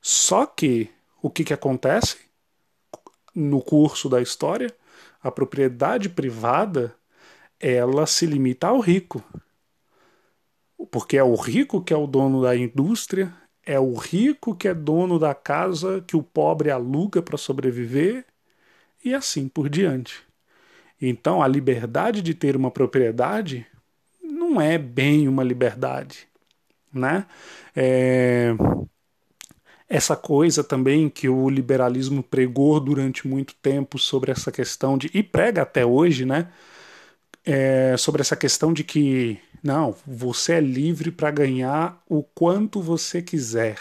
Só 0.00 0.46
que 0.46 0.88
o 1.20 1.28
que, 1.28 1.42
que 1.42 1.52
acontece 1.52 2.25
no 3.36 3.60
curso 3.60 4.08
da 4.08 4.20
história? 4.20 4.74
A 5.22 5.30
propriedade 5.30 6.08
privada 6.08 6.94
ela 7.60 8.06
se 8.06 8.24
limita 8.26 8.68
ao 8.68 8.80
rico. 8.80 9.22
Porque 10.90 11.16
é 11.16 11.22
o 11.22 11.34
rico 11.34 11.82
que 11.82 11.92
é 11.92 11.96
o 11.96 12.06
dono 12.06 12.42
da 12.42 12.56
indústria, 12.56 13.32
é 13.64 13.78
o 13.78 13.94
rico 13.94 14.54
que 14.54 14.68
é 14.68 14.74
dono 14.74 15.18
da 15.18 15.34
casa 15.34 16.02
que 16.06 16.16
o 16.16 16.22
pobre 16.22 16.70
aluga 16.70 17.20
para 17.20 17.36
sobreviver 17.36 18.24
e 19.04 19.14
assim 19.14 19.48
por 19.48 19.68
diante. 19.68 20.22
Então 21.00 21.42
a 21.42 21.48
liberdade 21.48 22.22
de 22.22 22.34
ter 22.34 22.56
uma 22.56 22.70
propriedade 22.70 23.66
não 24.22 24.60
é 24.60 24.78
bem 24.78 25.28
uma 25.28 25.42
liberdade, 25.42 26.28
né? 26.92 27.26
É, 27.74 28.54
essa 29.88 30.16
coisa 30.16 30.64
também 30.64 31.08
que 31.08 31.28
o 31.28 31.48
liberalismo 31.48 32.22
pregou 32.22 32.80
durante 32.80 33.26
muito 33.26 33.54
tempo 33.54 33.98
sobre 33.98 34.32
essa 34.32 34.50
questão 34.50 34.98
de 34.98 35.10
e 35.14 35.22
prega 35.22 35.62
até 35.62 35.84
hoje, 35.86 36.24
né? 36.24 36.48
É, 37.44 37.96
sobre 37.96 38.22
essa 38.22 38.36
questão 38.36 38.72
de 38.72 38.82
que 38.82 39.38
não, 39.62 39.94
você 40.06 40.54
é 40.54 40.60
livre 40.60 41.10
para 41.10 41.30
ganhar 41.30 42.02
o 42.08 42.22
quanto 42.22 42.80
você 42.80 43.22
quiser. 43.22 43.78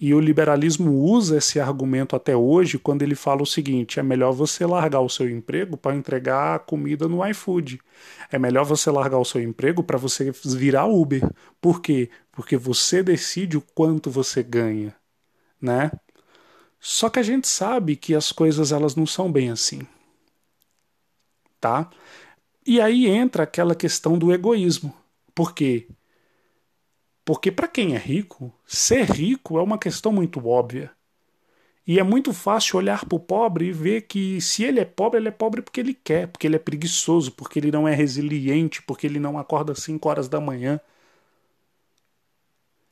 E 0.00 0.14
o 0.14 0.20
liberalismo 0.20 0.92
usa 0.92 1.36
esse 1.36 1.60
argumento 1.60 2.16
até 2.16 2.34
hoje 2.34 2.78
quando 2.78 3.02
ele 3.02 3.14
fala 3.14 3.42
o 3.42 3.46
seguinte: 3.46 4.00
é 4.00 4.02
melhor 4.02 4.32
você 4.32 4.64
largar 4.64 5.00
o 5.00 5.10
seu 5.10 5.28
emprego 5.28 5.76
para 5.76 5.94
entregar 5.94 6.60
comida 6.60 7.06
no 7.06 7.24
iFood. 7.26 7.78
É 8.32 8.38
melhor 8.38 8.64
você 8.64 8.90
largar 8.90 9.18
o 9.18 9.24
seu 9.24 9.42
emprego 9.42 9.82
para 9.82 9.98
você 9.98 10.32
virar 10.44 10.86
Uber. 10.86 11.28
Por 11.60 11.82
quê? 11.82 12.08
porque 12.40 12.56
você 12.56 13.02
decide 13.02 13.58
o 13.58 13.60
quanto 13.60 14.10
você 14.10 14.42
ganha, 14.42 14.96
né? 15.60 15.90
Só 16.78 17.10
que 17.10 17.18
a 17.18 17.22
gente 17.22 17.46
sabe 17.46 17.96
que 17.96 18.14
as 18.14 18.32
coisas 18.32 18.72
elas 18.72 18.96
não 18.96 19.04
são 19.04 19.30
bem 19.30 19.50
assim. 19.50 19.86
Tá? 21.60 21.90
E 22.64 22.80
aí 22.80 23.06
entra 23.06 23.42
aquela 23.42 23.74
questão 23.74 24.18
do 24.18 24.32
egoísmo. 24.32 24.94
Por 25.34 25.54
quê? 25.54 25.86
Porque 27.30 27.52
para 27.52 27.68
quem 27.68 27.94
é 27.94 27.96
rico, 27.96 28.52
ser 28.66 29.04
rico 29.04 29.56
é 29.56 29.62
uma 29.62 29.78
questão 29.78 30.10
muito 30.10 30.44
óbvia. 30.48 30.90
E 31.86 32.00
é 32.00 32.02
muito 32.02 32.32
fácil 32.32 32.76
olhar 32.76 33.04
para 33.04 33.14
o 33.14 33.20
pobre 33.20 33.66
e 33.66 33.72
ver 33.72 34.00
que 34.08 34.40
se 34.40 34.64
ele 34.64 34.80
é 34.80 34.84
pobre, 34.84 35.20
ele 35.20 35.28
é 35.28 35.30
pobre 35.30 35.62
porque 35.62 35.78
ele 35.78 35.94
quer, 35.94 36.26
porque 36.26 36.48
ele 36.48 36.56
é 36.56 36.58
preguiçoso, 36.58 37.30
porque 37.30 37.60
ele 37.60 37.70
não 37.70 37.86
é 37.86 37.94
resiliente, 37.94 38.82
porque 38.82 39.06
ele 39.06 39.20
não 39.20 39.38
acorda 39.38 39.70
às 39.70 39.78
5 39.78 40.08
horas 40.08 40.28
da 40.28 40.40
manhã. 40.40 40.80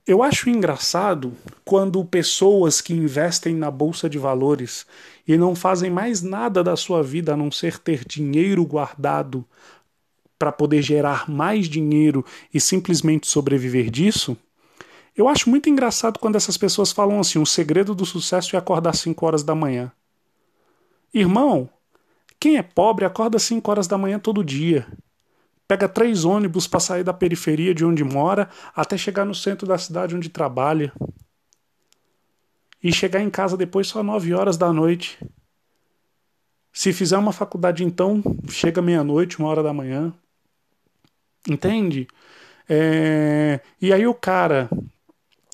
Eu 0.07 0.23
acho 0.23 0.49
engraçado 0.49 1.33
quando 1.65 2.05
pessoas 2.05 2.81
que 2.81 2.95
investem 2.95 3.57
na 3.57 3.73
bolsa 3.73 4.09
de 4.09 4.19
valores 4.19 4.87
e 5.27 5.37
não 5.37 5.57
fazem 5.57 5.91
mais 5.91 6.23
nada 6.23 6.63
da 6.63 6.77
sua 6.77 7.03
vida 7.03 7.35
a 7.35 7.37
não 7.37 7.51
ser 7.51 7.77
ter 7.77 8.05
dinheiro 8.05 8.65
guardado 8.65 9.45
para 10.39 10.53
poder 10.53 10.81
gerar 10.83 11.29
mais 11.29 11.69
dinheiro 11.69 12.25
e 12.53 12.61
simplesmente 12.61 13.27
sobreviver 13.27 13.91
disso. 13.91 14.37
Eu 15.17 15.29
acho 15.29 15.51
muito 15.51 15.69
engraçado 15.69 16.19
quando 16.21 16.37
essas 16.37 16.57
pessoas 16.57 16.93
falam 16.93 17.19
assim: 17.19 17.41
o 17.41 17.47
segredo 17.47 17.95
do 17.95 18.07
sucesso 18.07 18.55
é 18.55 18.59
acordar 18.59 18.95
5 18.95 19.27
horas 19.27 19.43
da 19.43 19.55
manhã. 19.55 19.91
Irmão, 21.13 21.69
quem 22.39 22.57
é 22.57 22.63
pobre 22.63 23.05
acorda 23.05 23.39
5 23.39 23.69
horas 23.69 23.89
da 23.89 23.99
manhã 23.99 24.19
todo 24.19 24.45
dia. 24.45 24.87
Pega 25.67 25.89
três 25.89 26.25
ônibus 26.25 26.67
para 26.67 26.81
sair 26.81 27.05
da 27.05 27.13
periferia 27.13 27.75
de 27.75 27.85
onde 27.85 28.05
mora 28.05 28.49
até 28.75 28.97
chegar 28.97 29.25
no 29.25 29.35
centro 29.35 29.67
da 29.67 29.77
cidade 29.77 30.15
onde 30.15 30.29
trabalha. 30.29 30.93
E 32.83 32.93
chegar 32.93 33.21
em 33.21 33.29
casa 33.29 33.57
depois 33.57 33.89
só 33.89 34.03
9 34.03 34.33
horas 34.33 34.57
da 34.57 34.73
noite. 34.73 35.19
Se 36.73 36.93
fizer 36.93 37.19
uma 37.19 37.33
faculdade, 37.33 37.83
então, 37.83 38.23
chega 38.49 38.81
meia-noite, 38.81 39.41
uma 39.41 39.49
hora 39.49 39.65
da 39.65 39.73
manhã. 39.73 40.15
Entende? 41.47 42.09
É... 42.69 43.61
E 43.81 43.93
aí 43.93 44.07
o 44.07 44.15
cara 44.15 44.69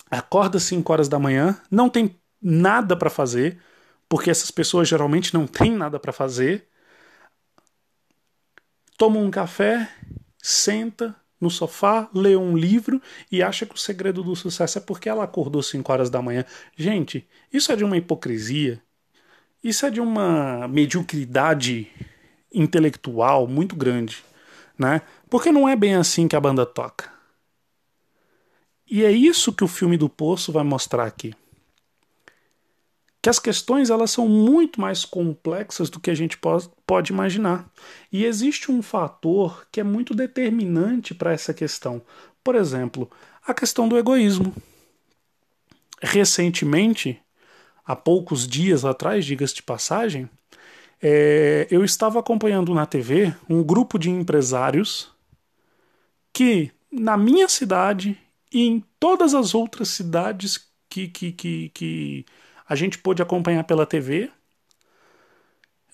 acorda 0.09 0.59
5 0.59 0.91
horas 0.91 1.09
da 1.09 1.19
manhã, 1.19 1.59
não 1.69 1.89
tem 1.89 2.15
nada 2.41 2.95
para 2.95 3.09
fazer, 3.09 3.59
porque 4.07 4.29
essas 4.29 4.51
pessoas 4.51 4.87
geralmente 4.87 5.33
não 5.33 5.47
têm 5.47 5.71
nada 5.71 5.99
para 5.99 6.13
fazer. 6.13 6.67
Toma 8.97 9.19
um 9.19 9.29
café, 9.29 9.89
senta 10.41 11.15
no 11.39 11.49
sofá, 11.49 12.09
lê 12.13 12.35
um 12.35 12.57
livro 12.57 13.01
e 13.31 13.43
acha 13.43 13.65
que 13.65 13.75
o 13.75 13.77
segredo 13.77 14.23
do 14.23 14.35
sucesso 14.35 14.77
é 14.77 14.81
porque 14.81 15.09
ela 15.09 15.23
acordou 15.23 15.61
5 15.61 15.91
horas 15.91 16.09
da 16.09 16.21
manhã. 16.21 16.45
Gente, 16.77 17.27
isso 17.51 17.71
é 17.71 17.75
de 17.75 17.83
uma 17.83 17.97
hipocrisia. 17.97 18.81
Isso 19.63 19.85
é 19.85 19.89
de 19.89 19.99
uma 19.99 20.67
mediocridade 20.67 21.87
intelectual 22.53 23.47
muito 23.47 23.75
grande, 23.75 24.23
né? 24.77 25.01
Porque 25.35 25.51
não 25.51 25.67
é 25.67 25.75
bem 25.75 25.95
assim 25.95 26.29
que 26.29 26.35
a 26.37 26.39
banda 26.39 26.65
toca. 26.65 27.11
E 28.89 29.03
é 29.03 29.11
isso 29.11 29.51
que 29.51 29.65
o 29.65 29.67
filme 29.67 29.97
do 29.97 30.07
Poço 30.07 30.49
vai 30.49 30.63
mostrar 30.63 31.03
aqui. 31.03 31.33
Que 33.21 33.27
as 33.27 33.37
questões 33.37 33.89
elas 33.89 34.11
são 34.11 34.29
muito 34.29 34.79
mais 34.79 35.03
complexas 35.03 35.89
do 35.89 35.99
que 35.99 36.09
a 36.09 36.15
gente 36.15 36.39
pode 36.87 37.11
imaginar. 37.11 37.69
E 38.09 38.23
existe 38.23 38.71
um 38.71 38.81
fator 38.81 39.67
que 39.69 39.81
é 39.81 39.83
muito 39.83 40.15
determinante 40.15 41.13
para 41.13 41.33
essa 41.33 41.53
questão. 41.53 42.01
Por 42.41 42.55
exemplo, 42.55 43.11
a 43.45 43.53
questão 43.53 43.89
do 43.89 43.97
egoísmo. 43.97 44.55
Recentemente, 46.01 47.21
há 47.85 47.93
poucos 47.93 48.47
dias 48.47 48.85
atrás, 48.85 49.25
diga-se 49.25 49.55
de 49.55 49.63
passagem, 49.63 50.29
é, 51.03 51.67
eu 51.69 51.83
estava 51.83 52.21
acompanhando 52.21 52.73
na 52.73 52.85
TV 52.85 53.35
um 53.49 53.61
grupo 53.61 53.99
de 53.99 54.09
empresários 54.09 55.13
que, 56.35 56.69
na 56.91 57.15
minha 57.15 57.47
cidade 57.47 58.19
e 58.51 58.67
em 58.67 58.83
todas 58.99 59.33
as 59.33 59.55
outras 59.55 59.87
cidades 59.87 60.69
que, 60.89 61.07
que, 61.07 61.31
que, 61.31 61.69
que 61.69 62.25
a 62.67 62.75
gente 62.75 62.97
pôde 62.97 63.21
acompanhar 63.21 63.63
pela 63.63 63.85
TV, 63.85 64.29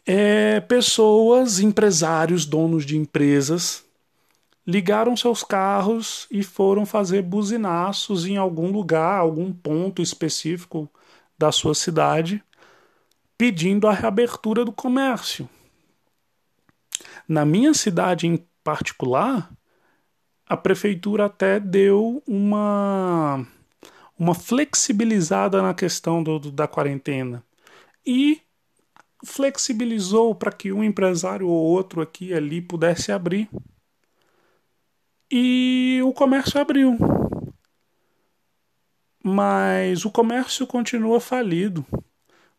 é, 0.03 0.59
pessoas, 0.61 1.59
empresários, 1.59 2.43
donos 2.43 2.87
de 2.87 2.97
empresas, 2.97 3.85
ligaram 4.65 5.15
seus 5.15 5.43
carros 5.43 6.25
e 6.31 6.41
foram 6.41 6.87
fazer 6.87 7.21
buzinaços 7.21 8.25
em 8.25 8.35
algum 8.35 8.71
lugar, 8.71 9.19
algum 9.19 9.53
ponto 9.53 10.01
específico 10.01 10.89
da 11.37 11.51
sua 11.51 11.75
cidade, 11.75 12.43
pedindo 13.37 13.87
a 13.87 13.93
reabertura 13.93 14.65
do 14.65 14.71
comércio. 14.71 15.47
Na 17.27 17.45
minha 17.45 17.75
cidade 17.75 18.25
em 18.25 18.43
particular, 18.63 19.51
a 20.51 20.57
prefeitura 20.57 21.27
até 21.27 21.61
deu 21.61 22.21
uma, 22.27 23.47
uma 24.19 24.35
flexibilizada 24.35 25.61
na 25.61 25.73
questão 25.73 26.21
do, 26.21 26.37
do 26.37 26.51
da 26.51 26.67
quarentena. 26.67 27.41
E 28.05 28.41
flexibilizou 29.23 30.35
para 30.35 30.51
que 30.51 30.73
um 30.73 30.83
empresário 30.83 31.47
ou 31.47 31.55
outro 31.55 32.01
aqui 32.01 32.33
ali 32.33 32.61
pudesse 32.61 33.13
abrir. 33.13 33.49
E 35.31 36.01
o 36.03 36.11
comércio 36.11 36.59
abriu. 36.59 36.97
Mas 39.23 40.03
o 40.03 40.11
comércio 40.11 40.67
continua 40.67 41.21
falido. 41.21 41.85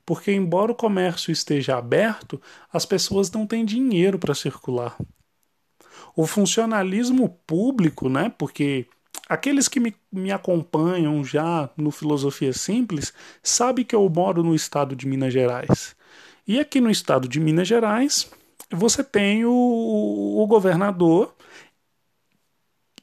Porque, 0.07 0.33
embora 0.33 0.73
o 0.73 0.75
comércio 0.75 1.31
esteja 1.31 1.77
aberto, 1.77 2.41
as 2.73 2.87
pessoas 2.87 3.31
não 3.31 3.47
têm 3.47 3.67
dinheiro 3.67 4.19
para 4.19 4.35
circular 4.35 4.97
o 6.17 6.27
funcionalismo 6.27 7.29
público, 7.47 8.09
né? 8.09 8.33
Porque 8.37 8.87
aqueles 9.29 9.69
que 9.69 9.81
me, 9.81 9.95
me 10.11 10.31
acompanham 10.31 11.25
já 11.25 11.71
no 11.77 11.91
Filosofia 11.91 12.53
Simples 12.53 13.13
sabem 13.43 13.85
que 13.85 13.95
eu 13.95 14.09
moro 14.09 14.43
no 14.43 14.55
estado 14.55 14.95
de 14.95 15.07
Minas 15.07 15.33
Gerais. 15.33 15.97
E 16.47 16.59
aqui 16.59 16.81
no 16.81 16.91
estado 16.91 17.29
de 17.29 17.41
Minas 17.41 17.69
Gerais, 17.69 18.31
você 18.71 19.03
tem 19.05 19.45
o, 19.45 19.53
o 19.53 20.47
governador 20.47 21.35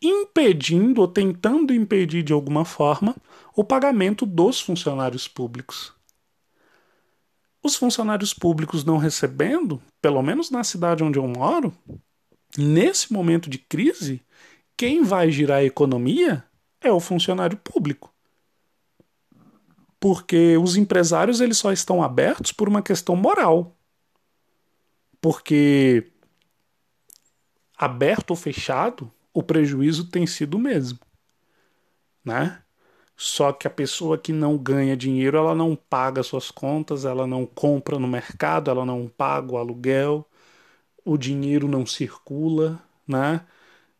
impedindo 0.01 1.01
ou 1.01 1.07
tentando 1.07 1.73
impedir 1.73 2.23
de 2.23 2.33
alguma 2.33 2.63
forma 2.63 3.15
o 3.55 3.63
pagamento 3.63 4.25
dos 4.25 4.61
funcionários 4.61 5.27
públicos. 5.27 5.93
Os 7.61 7.75
funcionários 7.75 8.33
públicos 8.33 8.85
não 8.85 8.97
recebendo, 8.97 9.81
pelo 10.01 10.21
menos 10.21 10.49
na 10.49 10.63
cidade 10.63 11.03
onde 11.03 11.19
eu 11.19 11.27
moro, 11.27 11.73
nesse 12.57 13.11
momento 13.11 13.49
de 13.49 13.57
crise, 13.57 14.21
quem 14.75 15.03
vai 15.03 15.31
girar 15.31 15.59
a 15.59 15.63
economia 15.63 16.43
é 16.81 16.91
o 16.91 16.99
funcionário 16.99 17.57
público. 17.57 18.13
Porque 19.99 20.57
os 20.57 20.77
empresários 20.77 21.41
eles 21.41 21.57
só 21.57 21.71
estão 21.71 22.01
abertos 22.01 22.51
por 22.51 22.69
uma 22.69 22.81
questão 22.81 23.15
moral. 23.15 23.75
Porque 25.19 26.11
aberto 27.77 28.31
ou 28.31 28.35
fechado, 28.35 29.11
o 29.33 29.43
prejuízo 29.43 30.09
tem 30.09 30.25
sido 30.25 30.55
o 30.55 30.59
mesmo, 30.59 30.99
né? 32.23 32.61
Só 33.15 33.51
que 33.51 33.67
a 33.67 33.69
pessoa 33.69 34.17
que 34.17 34.31
não 34.31 34.57
ganha 34.57 34.95
dinheiro, 34.95 35.37
ela 35.37 35.53
não 35.53 35.75
paga 35.75 36.23
suas 36.23 36.49
contas, 36.49 37.03
ela 37.03 37.27
não 37.27 37.45
compra 37.45 37.99
no 37.99 38.07
mercado, 38.07 38.71
ela 38.71 38.85
não 38.85 39.09
paga 39.09 39.51
o 39.51 39.57
aluguel, 39.57 40.25
o 41.05 41.17
dinheiro 41.17 41.67
não 41.67 41.85
circula, 41.85 42.81
né? 43.07 43.45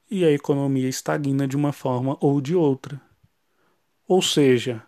E 0.09 0.25
a 0.25 0.31
economia 0.31 0.87
estagna 0.87 1.47
de 1.47 1.55
uma 1.55 1.71
forma 1.71 2.17
ou 2.19 2.41
de 2.41 2.55
outra. 2.55 2.99
Ou 4.07 4.21
seja, 4.21 4.83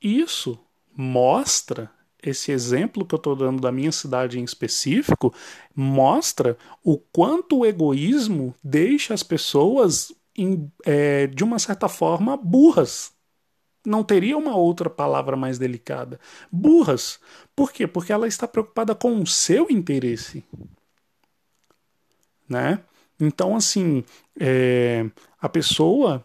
isso 0.00 0.58
mostra 0.96 1.90
esse 2.22 2.52
exemplo 2.52 3.04
que 3.04 3.14
eu 3.14 3.18
estou 3.18 3.34
dando 3.34 3.60
da 3.60 3.72
minha 3.72 3.92
cidade 3.92 4.38
em 4.38 4.44
específico 4.44 5.34
mostra 5.74 6.56
o 6.84 6.98
quanto 6.98 7.60
o 7.60 7.66
egoísmo 7.66 8.54
deixa 8.62 9.14
as 9.14 9.22
pessoas 9.22 10.12
em, 10.36 10.70
é, 10.84 11.26
de 11.26 11.42
uma 11.42 11.58
certa 11.58 11.88
forma 11.88 12.36
burras. 12.36 13.12
Não 13.86 14.04
teria 14.04 14.36
uma 14.36 14.54
outra 14.54 14.90
palavra 14.90 15.36
mais 15.36 15.58
delicada. 15.58 16.20
Burras. 16.52 17.18
Por 17.56 17.72
quê? 17.72 17.86
Porque 17.86 18.12
ela 18.12 18.28
está 18.28 18.46
preocupada 18.46 18.94
com 18.94 19.18
o 19.20 19.26
seu 19.26 19.70
interesse 19.70 20.44
né? 22.50 22.80
Então, 23.18 23.54
assim, 23.54 24.04
é, 24.38 25.06
a 25.40 25.48
pessoa, 25.48 26.22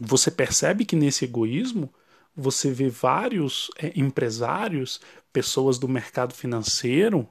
você 0.00 0.30
percebe 0.30 0.84
que 0.84 0.96
nesse 0.96 1.24
egoísmo, 1.24 1.88
você 2.36 2.70
vê 2.72 2.88
vários 2.88 3.70
é, 3.78 3.92
empresários, 3.96 5.00
pessoas 5.32 5.78
do 5.78 5.88
mercado 5.88 6.34
financeiro, 6.34 7.28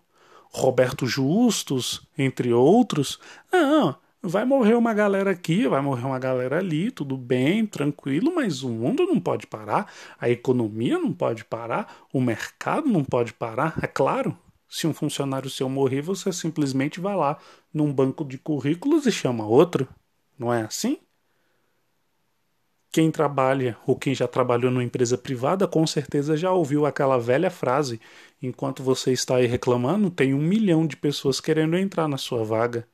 Roberto 0.50 1.06
Justus, 1.06 2.08
entre 2.18 2.54
outros. 2.54 3.20
Não, 3.52 3.96
vai 4.22 4.46
morrer 4.46 4.76
uma 4.76 4.94
galera 4.94 5.32
aqui, 5.32 5.68
vai 5.68 5.82
morrer 5.82 6.06
uma 6.06 6.20
galera 6.20 6.58
ali, 6.60 6.92
tudo 6.92 7.18
bem, 7.18 7.66
tranquilo, 7.66 8.34
mas 8.34 8.64
o 8.64 8.70
mundo 8.70 9.06
não 9.06 9.20
pode 9.20 9.48
parar, 9.48 9.92
a 10.20 10.30
economia 10.30 11.00
não 11.00 11.14
pode 11.14 11.46
parar, 11.46 12.06
o 12.14 12.22
mercado 12.22 12.88
não 12.88 13.04
pode 13.04 13.34
parar, 13.34 13.78
é 13.82 13.88
claro. 13.88 14.38
Se 14.70 14.86
um 14.86 14.94
funcionário 14.94 15.50
seu 15.50 15.70
morrer, 15.70 16.02
você 16.02 16.32
simplesmente 16.32 17.00
vai 17.00 17.16
lá 17.16 17.38
num 17.74 17.94
banco 17.94 18.26
de 18.26 18.38
currículos 18.38 19.06
e 19.06 19.12
chama 19.12 19.46
outro. 19.46 19.88
Não 20.38 20.54
é 20.54 20.64
assim? 20.64 21.00
Quem 22.92 23.12
trabalha 23.12 23.78
ou 23.86 23.96
quem 23.96 24.16
já 24.16 24.28
trabalhou 24.28 24.72
numa 24.72 24.84
empresa 24.84 25.18
privada 25.18 25.68
com 25.68 25.86
certeza 25.86 26.36
já 26.36 26.52
ouviu 26.52 26.86
aquela 26.86 27.18
velha 27.18 27.50
frase: 27.50 28.02
enquanto 28.42 28.82
você 28.82 29.12
está 29.12 29.36
aí 29.36 29.46
reclamando, 29.46 30.10
tem 30.10 30.34
um 30.34 30.42
milhão 30.42 30.88
de 30.88 30.98
pessoas 30.98 31.40
querendo 31.40 31.78
entrar 31.78 32.08
na 32.08 32.18
sua 32.18 32.44
vaga. 32.44 32.88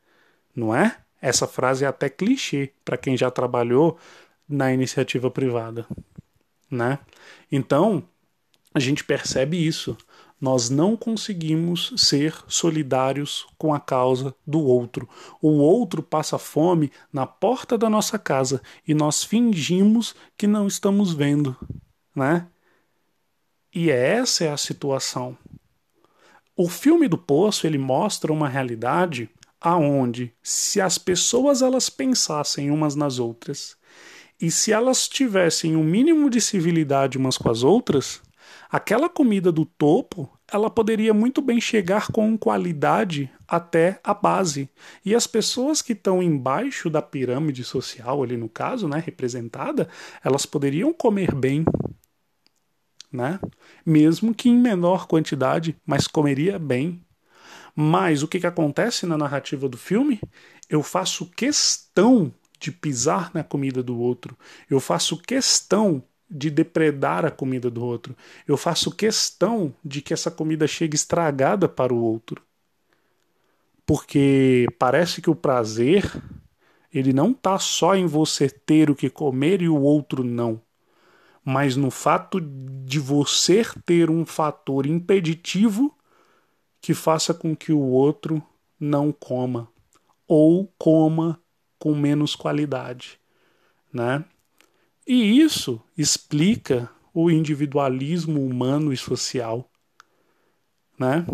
Não 0.56 0.76
é? 0.76 0.98
Essa 1.22 1.48
frase 1.48 1.86
é 1.86 1.88
até 1.88 2.10
clichê 2.10 2.72
para 2.84 2.98
quem 2.98 3.16
já 3.16 3.32
trabalhou 3.32 3.98
na 4.48 4.74
iniciativa 4.74 5.32
privada, 5.32 5.88
né? 6.70 7.00
Então, 7.52 8.04
a 8.74 8.80
gente 8.80 9.04
percebe 9.06 9.66
isso. 9.66 9.98
Nós 10.44 10.70
não 10.70 10.98
conseguimos 10.98 11.94
ser 11.96 12.36
solidários 12.50 13.48
com 13.58 13.74
a 13.74 13.80
causa 13.80 14.36
do 14.46 14.60
outro. 14.60 15.08
O 15.42 15.52
outro 15.52 16.04
passa 16.04 16.38
fome 16.38 16.92
na 17.14 17.26
porta 17.26 17.78
da 17.78 17.90
nossa 17.90 18.20
casa 18.20 18.62
e 18.86 18.94
nós 18.94 19.24
fingimos 19.24 20.14
que 20.38 20.46
não 20.46 20.68
estamos 20.68 21.14
vendo, 21.14 21.56
né? 22.14 22.46
E 23.74 23.90
essa 23.90 24.44
é 24.44 24.52
a 24.52 24.58
situação. 24.58 25.38
O 26.58 26.68
filme 26.68 27.08
do 27.08 27.18
Poço 27.18 27.66
ele 27.66 27.78
mostra 27.78 28.34
uma 28.34 28.50
realidade 28.50 29.30
aonde 29.62 30.34
se 30.44 30.82
as 30.82 30.98
pessoas 30.98 31.62
elas 31.62 31.90
pensassem 31.90 32.70
umas 32.70 32.96
nas 32.96 33.18
outras 33.18 33.78
e 34.42 34.52
se 34.52 34.74
elas 34.74 35.08
tivessem 35.08 35.78
o 35.78 35.80
um 35.80 35.84
mínimo 35.86 36.30
de 36.30 36.42
civilidade 36.42 37.18
umas 37.18 37.38
com 37.38 37.50
as 37.50 37.64
outras, 37.64 38.22
aquela 38.70 39.08
comida 39.08 39.50
do 39.50 39.66
topo 39.66 40.33
ela 40.54 40.70
poderia 40.70 41.16
muito 41.16 41.42
bem 41.42 41.60
chegar 41.60 42.12
com 42.12 42.38
qualidade 42.38 43.28
até 43.48 44.00
a 44.04 44.14
base. 44.14 44.70
E 45.04 45.16
as 45.16 45.26
pessoas 45.26 45.82
que 45.82 45.94
estão 45.94 46.22
embaixo 46.22 46.92
da 46.92 47.02
pirâmide 47.02 47.64
social, 47.64 48.22
ali 48.22 48.38
no 48.38 48.48
caso, 48.48 48.88
né, 48.88 49.02
representada, 49.04 49.90
elas 50.24 50.46
poderiam 50.46 50.94
comer 50.94 51.34
bem, 51.34 51.66
né? 53.12 53.40
Mesmo 53.84 54.34
que 54.34 54.48
em 54.48 54.58
menor 54.58 55.08
quantidade, 55.08 55.76
mas 55.84 56.08
comeria 56.08 56.60
bem. 56.60 57.04
Mas 57.76 58.22
o 58.22 58.28
que, 58.28 58.40
que 58.40 58.48
acontece 58.48 59.08
na 59.08 59.18
narrativa 59.18 59.68
do 59.68 59.78
filme? 59.78 60.22
Eu 60.70 60.84
faço 60.84 61.26
questão 61.32 62.32
de 62.60 62.72
pisar 62.72 63.32
na 63.34 63.44
comida 63.44 63.82
do 63.82 64.00
outro. 64.00 64.38
Eu 64.70 64.80
faço 64.80 65.18
questão 65.18 66.04
de 66.34 66.50
depredar 66.50 67.26
a 67.26 67.32
comida 67.32 67.70
do 67.70 67.86
outro. 67.86 68.16
Eu 68.48 68.58
faço 68.58 68.92
questão 68.92 69.74
de 69.86 70.02
que 70.02 70.14
essa 70.14 70.32
comida 70.32 70.68
chegue 70.68 70.96
estragada 70.96 71.70
para 71.70 71.94
o 71.94 72.02
outro. 72.02 72.42
Porque 73.86 74.66
parece 74.80 75.22
que 75.22 75.30
o 75.30 75.36
prazer 75.36 76.12
ele 76.92 77.12
não 77.12 77.32
está 77.32 77.58
só 77.60 77.96
em 77.96 78.06
você 78.06 78.50
ter 78.50 78.90
o 78.90 78.96
que 78.96 79.10
comer 79.10 79.62
e 79.62 79.68
o 79.68 79.82
outro 79.82 80.24
não, 80.24 80.62
mas 81.44 81.76
no 81.76 81.90
fato 81.90 82.40
de 82.40 83.00
você 83.00 83.64
ter 83.86 84.10
um 84.10 84.26
fator 84.26 84.86
impeditivo 84.86 85.98
que 86.80 86.94
faça 86.94 87.34
com 87.34 87.56
que 87.56 87.74
o 87.74 87.80
outro 87.80 88.44
não 88.80 89.12
coma 89.12 89.68
ou 90.28 90.72
coma 90.78 91.42
com 91.80 91.96
menos 91.96 92.36
qualidade, 92.36 93.20
né? 93.92 94.24
E 95.06 95.40
isso 95.40 95.82
explica 95.98 96.90
o 97.14 97.30
individualismo 97.30 98.44
humano 98.44 98.92
e 98.94 98.98
social, 98.98 99.70
né? 100.98 101.26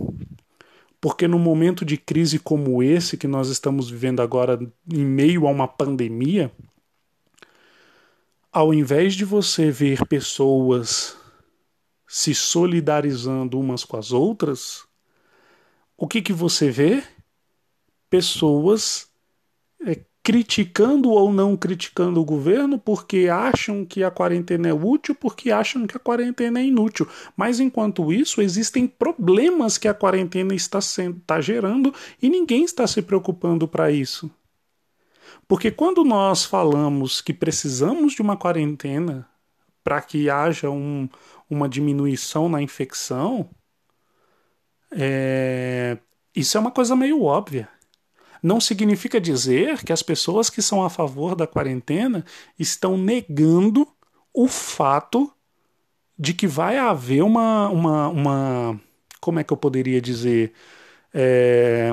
Porque 0.99 1.27
no 1.27 1.39
momento 1.39 1.85
de 1.85 1.97
crise 1.97 2.39
como 2.39 2.83
esse 2.83 3.15
que 3.15 3.27
nós 3.27 3.47
estamos 3.49 3.89
vivendo 3.89 4.21
agora, 4.21 4.59
em 4.91 5.05
meio 5.05 5.47
a 5.47 5.51
uma 5.51 5.67
pandemia, 5.67 6.51
ao 8.51 8.73
invés 8.73 9.13
de 9.13 9.23
você 9.23 9.71
ver 9.71 10.05
pessoas 10.07 11.15
se 12.07 12.33
solidarizando 12.33 13.59
umas 13.59 13.85
com 13.85 13.95
as 13.95 14.11
outras, 14.11 14.83
o 15.95 16.07
que, 16.07 16.21
que 16.21 16.33
você 16.33 16.71
vê? 16.71 17.03
Pessoas 18.09 19.07
é, 19.85 20.03
criticando 20.29 21.09
ou 21.09 21.33
não 21.33 21.57
criticando 21.57 22.21
o 22.21 22.23
governo 22.23 22.77
porque 22.77 23.27
acham 23.29 23.83
que 23.83 24.03
a 24.03 24.11
quarentena 24.11 24.67
é 24.67 24.73
útil, 24.73 25.15
porque 25.15 25.49
acham 25.49 25.87
que 25.87 25.97
a 25.97 25.99
quarentena 25.99 26.59
é 26.59 26.65
inútil. 26.65 27.07
Mas 27.35 27.59
enquanto 27.59 28.13
isso, 28.13 28.39
existem 28.39 28.85
problemas 28.85 29.75
que 29.75 29.87
a 29.87 29.93
quarentena 29.93 30.53
está, 30.53 30.79
sendo, 30.81 31.17
está 31.17 31.41
gerando 31.41 31.91
e 32.21 32.29
ninguém 32.29 32.63
está 32.63 32.85
se 32.85 33.01
preocupando 33.01 33.67
para 33.67 33.89
isso. 33.89 34.29
Porque 35.47 35.71
quando 35.71 36.03
nós 36.03 36.45
falamos 36.45 37.21
que 37.21 37.33
precisamos 37.33 38.13
de 38.13 38.21
uma 38.21 38.37
quarentena 38.37 39.27
para 39.83 39.99
que 39.99 40.29
haja 40.29 40.69
um, 40.69 41.09
uma 41.49 41.67
diminuição 41.67 42.47
na 42.47 42.61
infecção, 42.61 43.49
é, 44.91 45.97
isso 46.35 46.55
é 46.55 46.61
uma 46.61 46.69
coisa 46.69 46.95
meio 46.95 47.23
óbvia 47.23 47.67
não 48.41 48.59
significa 48.59 49.19
dizer 49.19 49.83
que 49.83 49.93
as 49.93 50.01
pessoas 50.01 50.49
que 50.49 50.61
são 50.61 50.83
a 50.83 50.89
favor 50.89 51.35
da 51.35 51.47
quarentena 51.47 52.25
estão 52.57 52.97
negando 52.97 53.87
o 54.33 54.47
fato 54.47 55.31
de 56.17 56.33
que 56.33 56.47
vai 56.47 56.77
haver 56.77 57.23
uma. 57.23 57.69
uma, 57.69 58.07
uma 58.09 58.81
como 59.21 59.39
é 59.39 59.43
que 59.43 59.53
eu 59.53 59.57
poderia 59.57 60.01
dizer? 60.01 60.53
É, 61.13 61.91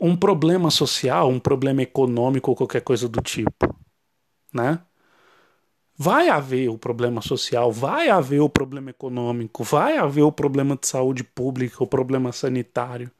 um 0.00 0.16
problema 0.16 0.70
social, 0.70 1.28
um 1.28 1.38
problema 1.38 1.82
econômico 1.82 2.50
ou 2.50 2.56
qualquer 2.56 2.80
coisa 2.80 3.08
do 3.08 3.20
tipo. 3.20 3.74
Né? 4.52 4.80
Vai 5.96 6.30
haver 6.30 6.70
o 6.70 6.78
problema 6.78 7.20
social, 7.20 7.70
vai 7.70 8.08
haver 8.08 8.40
o 8.40 8.48
problema 8.48 8.90
econômico, 8.90 9.62
vai 9.62 9.98
haver 9.98 10.22
o 10.22 10.32
problema 10.32 10.76
de 10.76 10.86
saúde 10.86 11.22
pública, 11.22 11.84
o 11.84 11.86
problema 11.86 12.32
sanitário 12.32 13.10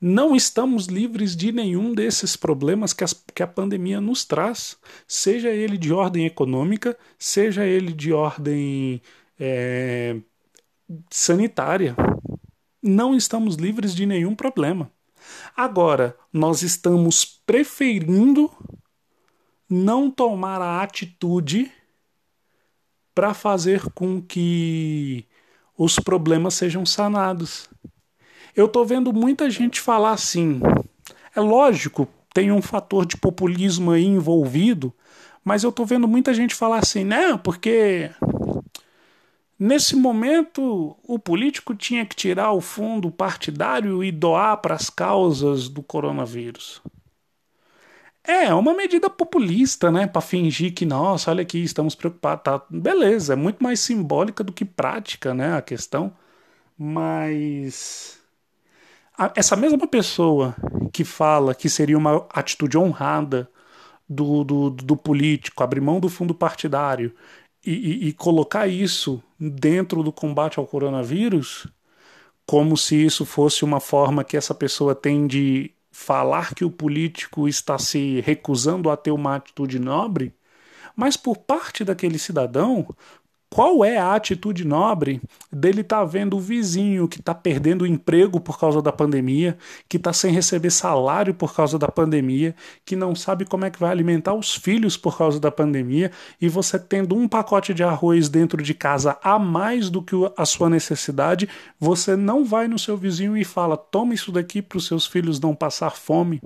não 0.00 0.36
estamos 0.36 0.86
livres 0.86 1.34
de 1.34 1.50
nenhum 1.50 1.92
desses 1.92 2.36
problemas 2.36 2.92
que, 2.92 3.02
as, 3.02 3.12
que 3.12 3.42
a 3.42 3.46
pandemia 3.46 4.00
nos 4.00 4.24
traz, 4.24 4.76
seja 5.06 5.50
ele 5.50 5.76
de 5.76 5.92
ordem 5.92 6.24
econômica, 6.26 6.96
seja 7.18 7.66
ele 7.66 7.92
de 7.92 8.12
ordem 8.12 9.02
é, 9.38 10.16
sanitária. 11.10 11.96
Não 12.80 13.14
estamos 13.14 13.56
livres 13.56 13.94
de 13.94 14.06
nenhum 14.06 14.34
problema. 14.34 14.90
Agora, 15.56 16.16
nós 16.32 16.62
estamos 16.62 17.24
preferindo 17.44 18.50
não 19.68 20.10
tomar 20.10 20.62
a 20.62 20.80
atitude 20.82 21.70
para 23.14 23.34
fazer 23.34 23.82
com 23.90 24.22
que 24.22 25.26
os 25.76 25.98
problemas 25.98 26.54
sejam 26.54 26.86
sanados. 26.86 27.68
Eu 28.58 28.66
estou 28.66 28.84
vendo 28.84 29.12
muita 29.12 29.48
gente 29.48 29.80
falar 29.80 30.10
assim. 30.10 30.60
É 31.32 31.40
lógico, 31.40 32.08
tem 32.34 32.50
um 32.50 32.60
fator 32.60 33.06
de 33.06 33.16
populismo 33.16 33.92
aí 33.92 34.04
envolvido, 34.04 34.92
mas 35.44 35.62
eu 35.62 35.70
estou 35.70 35.86
vendo 35.86 36.08
muita 36.08 36.34
gente 36.34 36.56
falar 36.56 36.78
assim, 36.78 37.04
né? 37.04 37.38
Porque 37.38 38.10
nesse 39.56 39.94
momento 39.94 40.96
o 41.04 41.20
político 41.20 41.72
tinha 41.72 42.04
que 42.04 42.16
tirar 42.16 42.50
o 42.50 42.60
fundo 42.60 43.12
partidário 43.12 44.02
e 44.02 44.10
doar 44.10 44.56
para 44.56 44.74
as 44.74 44.90
causas 44.90 45.68
do 45.68 45.80
coronavírus. 45.80 46.82
É, 48.24 48.52
uma 48.52 48.74
medida 48.74 49.08
populista, 49.08 49.88
né? 49.88 50.08
Para 50.08 50.20
fingir 50.20 50.74
que, 50.74 50.84
nossa, 50.84 51.30
olha 51.30 51.42
aqui, 51.42 51.62
estamos 51.62 51.94
preocupados. 51.94 52.42
Tá. 52.42 52.60
Beleza, 52.68 53.34
é 53.34 53.36
muito 53.36 53.62
mais 53.62 53.78
simbólica 53.78 54.42
do 54.42 54.52
que 54.52 54.64
prática, 54.64 55.32
né? 55.32 55.56
A 55.56 55.62
questão. 55.62 56.12
Mas 56.76 58.17
essa 59.34 59.56
mesma 59.56 59.86
pessoa 59.86 60.54
que 60.92 61.04
fala 61.04 61.54
que 61.54 61.68
seria 61.68 61.98
uma 61.98 62.26
atitude 62.30 62.78
honrada 62.78 63.50
do, 64.08 64.44
do, 64.44 64.70
do 64.70 64.96
político 64.96 65.62
abrir 65.62 65.80
mão 65.80 66.00
do 66.00 66.08
fundo 66.08 66.34
partidário 66.34 67.12
e, 67.64 67.72
e, 67.72 68.08
e, 68.08 68.12
colocar 68.12 68.66
isso 68.68 69.22
dentro 69.38 70.02
do 70.02 70.12
combate 70.12 70.58
ao 70.58 70.66
coronavírus, 70.66 71.66
como 72.46 72.76
se 72.76 72.94
isso 73.04 73.26
fosse 73.26 73.64
uma 73.64 73.80
forma 73.80 74.24
que 74.24 74.36
essa 74.36 74.54
pessoa 74.54 74.94
tem 74.94 75.26
de 75.26 75.72
falar 75.90 76.54
que 76.54 76.64
o 76.64 76.70
político 76.70 77.48
está 77.48 77.76
se 77.78 78.20
recusando 78.20 78.88
a 78.88 78.96
ter 78.96 79.10
uma 79.10 79.36
atitude 79.36 79.78
nobre, 79.78 80.32
mas 80.94 81.16
por 81.16 81.36
parte 81.36 81.84
daquele 81.84 82.18
cidadão, 82.18 82.88
qual 83.50 83.82
é 83.82 83.96
a 83.96 84.14
atitude 84.14 84.64
nobre 84.64 85.22
dele 85.50 85.80
estar 85.80 86.00
tá 86.00 86.04
vendo 86.04 86.36
o 86.36 86.40
vizinho 86.40 87.08
que 87.08 87.18
está 87.18 87.34
perdendo 87.34 87.82
o 87.82 87.86
emprego 87.86 88.38
por 88.40 88.58
causa 88.58 88.82
da 88.82 88.92
pandemia, 88.92 89.56
que 89.88 89.96
está 89.96 90.12
sem 90.12 90.32
receber 90.32 90.70
salário 90.70 91.32
por 91.32 91.54
causa 91.54 91.78
da 91.78 91.88
pandemia, 91.88 92.54
que 92.84 92.94
não 92.94 93.14
sabe 93.14 93.46
como 93.46 93.64
é 93.64 93.70
que 93.70 93.80
vai 93.80 93.90
alimentar 93.90 94.34
os 94.34 94.54
filhos 94.54 94.96
por 94.96 95.16
causa 95.16 95.40
da 95.40 95.50
pandemia, 95.50 96.12
e 96.40 96.48
você 96.48 96.78
tendo 96.78 97.16
um 97.16 97.26
pacote 97.26 97.72
de 97.72 97.82
arroz 97.82 98.28
dentro 98.28 98.62
de 98.62 98.74
casa 98.74 99.18
a 99.22 99.38
mais 99.38 99.88
do 99.88 100.02
que 100.02 100.14
a 100.36 100.44
sua 100.44 100.68
necessidade, 100.68 101.48
você 101.80 102.16
não 102.16 102.44
vai 102.44 102.68
no 102.68 102.78
seu 102.78 102.96
vizinho 102.96 103.36
e 103.36 103.44
fala: 103.44 103.76
toma 103.76 104.12
isso 104.12 104.30
daqui 104.30 104.60
para 104.60 104.78
os 104.78 104.86
seus 104.86 105.06
filhos 105.06 105.40
não 105.40 105.54
passar 105.54 105.90
fome. 105.90 106.40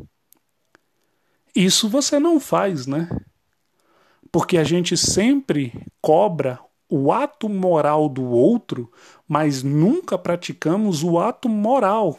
Isso 1.54 1.88
você 1.88 2.18
não 2.18 2.40
faz, 2.40 2.86
né? 2.86 3.08
Porque 4.30 4.56
a 4.56 4.64
gente 4.64 4.96
sempre 4.96 5.72
cobra 6.00 6.58
o 6.94 7.10
ato 7.10 7.48
moral 7.48 8.06
do 8.06 8.22
outro, 8.22 8.92
mas 9.26 9.62
nunca 9.62 10.18
praticamos 10.18 11.02
o 11.02 11.18
ato 11.18 11.48
moral. 11.48 12.18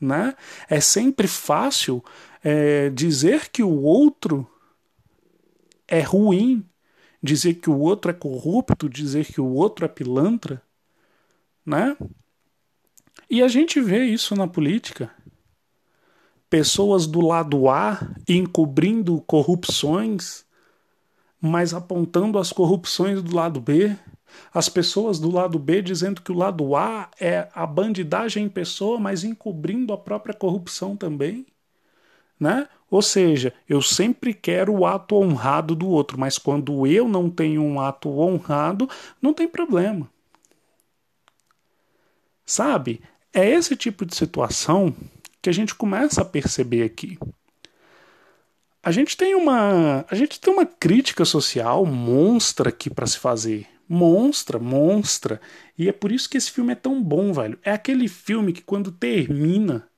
Né? 0.00 0.34
É 0.68 0.80
sempre 0.80 1.28
fácil 1.28 2.04
é, 2.42 2.90
dizer 2.90 3.48
que 3.48 3.62
o 3.62 3.80
outro 3.82 4.44
é 5.86 6.00
ruim, 6.00 6.68
dizer 7.22 7.54
que 7.54 7.70
o 7.70 7.78
outro 7.78 8.10
é 8.10 8.14
corrupto, 8.14 8.88
dizer 8.88 9.24
que 9.26 9.40
o 9.40 9.52
outro 9.52 9.84
é 9.84 9.88
pilantra, 9.88 10.60
né? 11.64 11.96
E 13.30 13.40
a 13.40 13.46
gente 13.46 13.80
vê 13.80 14.04
isso 14.04 14.34
na 14.34 14.48
política. 14.48 15.12
Pessoas 16.50 17.06
do 17.06 17.20
lado 17.20 17.68
A 17.68 18.00
encobrindo 18.28 19.20
corrupções, 19.22 20.45
mas 21.40 21.74
apontando 21.74 22.38
as 22.38 22.52
corrupções 22.52 23.22
do 23.22 23.34
lado 23.34 23.60
B. 23.60 23.96
As 24.52 24.68
pessoas 24.68 25.18
do 25.18 25.30
lado 25.30 25.58
B 25.58 25.80
dizendo 25.82 26.20
que 26.20 26.32
o 26.32 26.36
lado 26.36 26.74
A 26.76 27.10
é 27.20 27.48
a 27.54 27.66
bandidagem 27.66 28.44
em 28.44 28.48
pessoa, 28.48 28.98
mas 28.98 29.24
encobrindo 29.24 29.92
a 29.92 29.98
própria 29.98 30.34
corrupção 30.34 30.96
também. 30.96 31.46
Né? 32.38 32.68
Ou 32.90 33.02
seja, 33.02 33.52
eu 33.68 33.80
sempre 33.80 34.34
quero 34.34 34.72
o 34.72 34.86
ato 34.86 35.16
honrado 35.16 35.74
do 35.74 35.88
outro, 35.88 36.18
mas 36.18 36.38
quando 36.38 36.86
eu 36.86 37.08
não 37.08 37.30
tenho 37.30 37.62
um 37.62 37.80
ato 37.80 38.08
honrado, 38.10 38.88
não 39.20 39.32
tem 39.32 39.48
problema. 39.48 40.08
Sabe? 42.44 43.00
É 43.32 43.48
esse 43.48 43.74
tipo 43.74 44.06
de 44.06 44.14
situação 44.14 44.94
que 45.42 45.50
a 45.50 45.52
gente 45.52 45.74
começa 45.74 46.22
a 46.22 46.24
perceber 46.24 46.84
aqui. 46.84 47.18
A 48.86 48.92
gente 48.92 49.16
tem 49.16 49.34
uma, 49.34 50.06
a 50.08 50.14
gente 50.14 50.38
tem 50.38 50.52
uma 50.54 50.64
crítica 50.64 51.24
social 51.24 51.84
monstra 51.84 52.68
aqui 52.68 52.88
para 52.88 53.04
se 53.04 53.18
fazer. 53.18 53.66
Monstra, 53.88 54.60
monstra. 54.60 55.40
E 55.76 55.88
é 55.88 55.92
por 55.92 56.12
isso 56.12 56.30
que 56.30 56.36
esse 56.36 56.52
filme 56.52 56.70
é 56.70 56.76
tão 56.76 57.02
bom, 57.02 57.32
velho. 57.32 57.58
É 57.64 57.72
aquele 57.72 58.06
filme 58.06 58.52
que 58.52 58.62
quando 58.62 58.92
termina, 58.92 59.88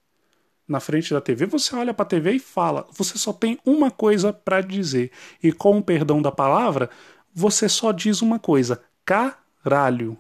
na 0.67 0.81
frente 0.81 1.13
da 1.13 1.21
TV, 1.21 1.45
você 1.45 1.77
olha 1.77 1.93
para 1.93 2.05
a 2.05 2.09
TV 2.09 2.33
e 2.33 2.39
fala, 2.39 2.87
você 2.91 3.19
só 3.19 3.31
tem 3.31 3.59
uma 3.63 3.91
coisa 3.91 4.33
para 4.33 4.63
dizer. 4.63 5.13
E 5.43 5.53
com 5.53 5.77
o 5.77 5.83
perdão 5.83 6.23
da 6.23 6.33
palavra, 6.33 6.89
você 7.35 7.69
só 7.69 7.93
diz 7.93 8.23
uma 8.23 8.39
coisa: 8.39 8.83
caralho. 9.05 10.17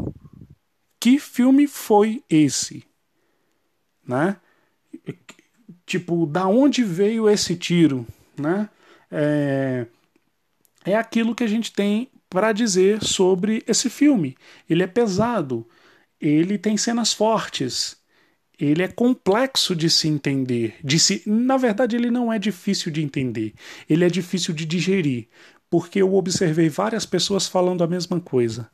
Que 1.01 1.19
filme 1.19 1.67
foi 1.67 2.23
esse? 2.29 2.85
Né? 4.07 4.37
Tipo, 5.87 6.27
da 6.27 6.47
onde 6.47 6.85
veio 6.85 7.31
esse 7.31 7.57
tiro, 7.57 8.07
né? 8.41 8.69
É, 9.11 9.87
é 10.85 10.97
aquilo 10.97 11.35
que 11.35 11.45
a 11.45 11.49
gente 11.49 11.73
tem 11.73 12.09
para 12.29 12.53
dizer 12.53 13.03
sobre 13.03 13.63
esse 13.67 13.89
filme. 13.89 14.37
Ele 14.69 14.83
é 14.83 14.87
pesado, 14.87 15.67
ele 16.21 16.59
tem 16.59 16.77
cenas 16.77 17.13
fortes, 17.13 17.97
ele 18.59 18.83
é 18.83 18.89
complexo 18.89 19.75
de 19.75 19.89
se 19.89 20.09
entender. 20.09 20.75
De 20.83 20.99
se... 20.99 21.23
Na 21.25 21.57
verdade, 21.57 21.95
ele 21.95 22.11
não 22.11 22.33
é 22.33 22.39
difícil 22.39 22.91
de 22.91 23.03
entender. 23.03 23.55
Ele 23.89 24.05
é 24.05 24.11
difícil 24.11 24.53
de 24.53 24.67
digerir. 24.67 25.29
Porque 25.71 26.03
eu 26.03 26.15
observei 26.15 26.69
várias 26.69 27.07
pessoas 27.07 27.47
falando 27.47 27.85
a 27.85 27.87
mesma 27.87 28.21
coisa. 28.21 28.69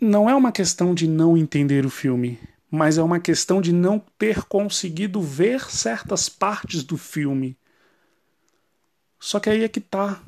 Não 0.00 0.30
é 0.30 0.34
uma 0.34 0.52
questão 0.52 0.94
de 0.94 1.08
não 1.08 1.36
entender 1.36 1.84
o 1.84 1.90
filme, 1.90 2.38
mas 2.70 2.98
é 2.98 3.02
uma 3.02 3.18
questão 3.18 3.60
de 3.60 3.72
não 3.72 3.98
ter 4.18 4.44
conseguido 4.44 5.20
ver 5.20 5.70
certas 5.70 6.28
partes 6.28 6.84
do 6.84 6.96
filme. 6.96 7.56
Só 9.24 9.40
que 9.40 9.48
aí 9.48 9.64
é 9.64 9.68
que 9.68 9.80
tá. 9.80 10.20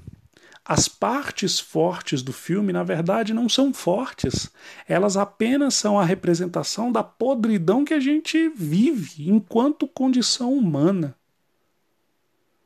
As 0.65 0.89
partes 0.89 1.61
fortes 1.61 2.23
do 2.23 2.33
filme, 2.33 2.73
na 2.73 2.83
verdade, 2.83 3.35
não 3.35 3.47
são 3.47 3.71
fortes. 3.71 4.51
Elas 4.89 5.19
apenas 5.19 5.75
são 5.75 6.01
a 6.01 6.05
representação 6.05 6.91
da 6.91 7.03
podridão 7.03 7.85
que 7.85 7.93
a 7.93 8.01
gente 8.01 8.49
vive 8.49 9.29
enquanto 9.29 9.87
condição 9.87 10.55
humana. 10.55 11.15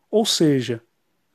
Ou 0.08 0.24
seja, 0.24 0.80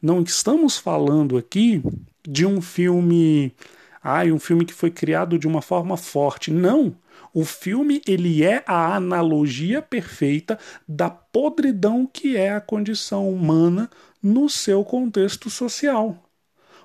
não 0.01 0.21
estamos 0.21 0.77
falando 0.77 1.37
aqui 1.37 1.83
de 2.25 2.45
um 2.45 2.61
filme, 2.61 3.53
ai, 4.01 4.31
um 4.31 4.39
filme 4.39 4.63
que 4.63 4.73
foi 4.73 4.91
criado 4.91 5.37
de 5.37 5.45
uma 5.45 5.61
forma 5.61 5.97
forte. 5.97 6.51
Não. 6.51 6.95
O 7.33 7.43
filme 7.43 8.01
ele 8.07 8.45
é 8.45 8.63
a 8.65 8.95
analogia 8.95 9.81
perfeita 9.81 10.57
da 10.87 11.09
podridão 11.09 12.07
que 12.07 12.37
é 12.37 12.51
a 12.51 12.61
condição 12.61 13.29
humana 13.29 13.89
no 14.25 14.49
seu 14.49 14.83
contexto 14.83 15.51
social 15.51 16.19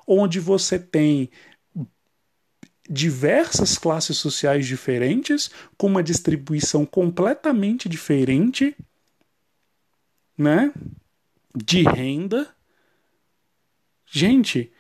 onde 0.07 0.39
você 0.39 0.79
tem 0.79 1.31
diversas 2.89 3.79
classes 3.79 4.19
sociais 4.19 4.67
diferentes, 4.67 5.51
com 5.79 5.87
uma 5.87 6.03
distribuição 6.03 6.85
completamente 6.85 7.89
diferente, 7.89 8.77
né? 10.37 10.73
De 11.55 11.83
renda. 11.83 12.53
Gente, 14.05 14.73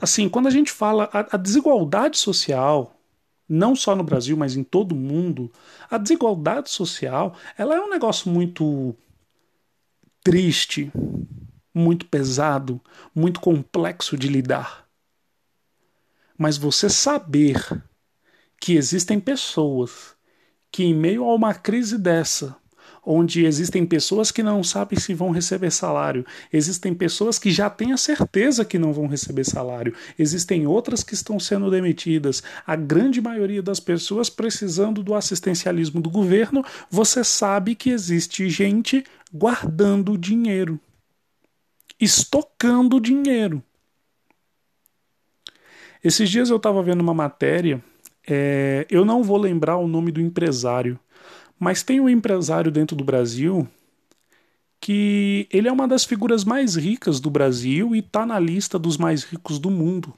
assim, 0.00 0.28
quando 0.28 0.46
a 0.46 0.50
gente 0.50 0.70
fala 0.70 1.10
a 1.12 1.36
desigualdade 1.36 2.16
social, 2.16 2.96
não 3.48 3.74
só 3.74 3.96
no 3.96 4.04
Brasil, 4.04 4.36
mas 4.36 4.56
em 4.56 4.62
todo 4.62 4.92
o 4.92 4.96
mundo, 4.96 5.52
a 5.90 5.98
desigualdade 5.98 6.70
social, 6.70 7.36
ela 7.58 7.74
é 7.74 7.80
um 7.80 7.90
negócio 7.90 8.30
muito 8.30 8.96
triste, 10.24 10.90
muito 11.72 12.06
pesado, 12.06 12.80
muito 13.14 13.40
complexo 13.40 14.16
de 14.16 14.26
lidar. 14.26 14.88
Mas 16.36 16.56
você 16.56 16.88
saber 16.88 17.84
que 18.60 18.74
existem 18.74 19.20
pessoas 19.20 20.16
que, 20.72 20.82
em 20.82 20.94
meio 20.94 21.24
a 21.24 21.34
uma 21.34 21.54
crise 21.54 21.98
dessa, 21.98 22.56
onde 23.04 23.44
existem 23.44 23.84
pessoas 23.84 24.30
que 24.30 24.42
não 24.42 24.62
sabem 24.62 24.98
se 24.98 25.14
vão 25.14 25.30
receber 25.30 25.70
salário, 25.70 26.24
existem 26.52 26.94
pessoas 26.94 27.38
que 27.38 27.50
já 27.50 27.68
têm 27.68 27.92
a 27.92 27.96
certeza 27.96 28.64
que 28.64 28.78
não 28.78 28.92
vão 28.92 29.06
receber 29.06 29.44
salário, 29.44 29.94
existem 30.18 30.66
outras 30.66 31.02
que 31.02 31.14
estão 31.14 31.38
sendo 31.38 31.70
demitidas, 31.70 32.42
a 32.66 32.76
grande 32.76 33.20
maioria 33.20 33.62
das 33.62 33.80
pessoas 33.80 34.30
precisando 34.30 35.02
do 35.02 35.14
assistencialismo 35.14 36.00
do 36.00 36.10
governo, 36.10 36.64
você 36.90 37.22
sabe 37.22 37.74
que 37.74 37.90
existe 37.90 38.48
gente 38.48 39.04
guardando 39.32 40.16
dinheiro. 40.16 40.80
Estocando 42.00 43.00
dinheiro. 43.00 43.62
Esses 46.02 46.28
dias 46.28 46.50
eu 46.50 46.56
estava 46.56 46.82
vendo 46.82 47.00
uma 47.00 47.14
matéria, 47.14 47.82
é, 48.28 48.86
eu 48.90 49.04
não 49.04 49.22
vou 49.22 49.38
lembrar 49.38 49.76
o 49.76 49.88
nome 49.88 50.12
do 50.12 50.20
empresário, 50.20 50.98
mas 51.58 51.82
tem 51.82 52.00
um 52.00 52.08
empresário 52.08 52.70
dentro 52.70 52.96
do 52.96 53.04
Brasil 53.04 53.68
que 54.80 55.48
ele 55.50 55.66
é 55.66 55.72
uma 55.72 55.88
das 55.88 56.04
figuras 56.04 56.44
mais 56.44 56.74
ricas 56.74 57.18
do 57.18 57.30
Brasil 57.30 57.94
e 57.94 58.00
está 58.00 58.26
na 58.26 58.38
lista 58.38 58.78
dos 58.78 58.98
mais 58.98 59.24
ricos 59.24 59.58
do 59.58 59.70
mundo. 59.70 60.12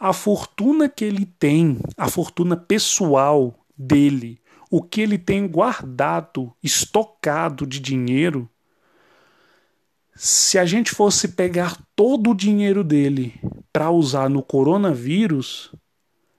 A 0.00 0.14
fortuna 0.14 0.88
que 0.88 1.04
ele 1.04 1.26
tem, 1.26 1.78
a 1.94 2.08
fortuna 2.08 2.56
pessoal 2.56 3.54
dele, 3.76 4.40
o 4.70 4.82
que 4.82 5.02
ele 5.02 5.18
tem 5.18 5.46
guardado, 5.46 6.54
estocado 6.62 7.66
de 7.66 7.78
dinheiro, 7.78 8.48
se 10.14 10.58
a 10.58 10.64
gente 10.64 10.92
fosse 10.92 11.28
pegar 11.28 11.76
todo 11.94 12.30
o 12.30 12.34
dinheiro 12.34 12.82
dele 12.82 13.38
para 13.70 13.90
usar 13.90 14.30
no 14.30 14.42
coronavírus, 14.42 15.70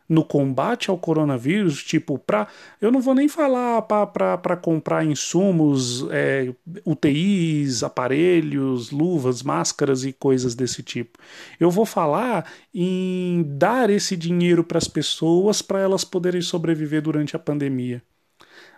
no 0.10 0.24
combate 0.24 0.90
ao 0.90 0.98
coronavírus, 0.98 1.84
tipo, 1.84 2.18
para. 2.18 2.48
Eu 2.80 2.92
não 2.92 3.02
vou 3.02 3.14
nem 3.14 3.28
falar 3.28 3.82
para 3.82 4.56
comprar 4.56 5.06
insumos, 5.06 6.06
é, 6.12 6.54
UTIs, 6.86 7.84
aparelhos, 7.84 8.92
luvas, 8.92 9.44
máscaras 9.44 10.06
e 10.06 10.14
coisas 10.14 10.56
desse 10.56 10.82
tipo. 10.82 11.20
Eu 11.60 11.70
vou 11.70 11.86
falar 11.86 12.50
em 12.74 13.44
dar 13.58 13.90
esse 13.90 14.16
dinheiro 14.16 14.64
para 14.64 14.78
as 14.78 14.88
pessoas 14.88 15.62
para 15.62 15.80
elas 15.80 16.04
poderem 16.04 16.42
sobreviver 16.42 17.02
durante 17.02 17.36
a 17.36 17.40
pandemia. 17.40 18.02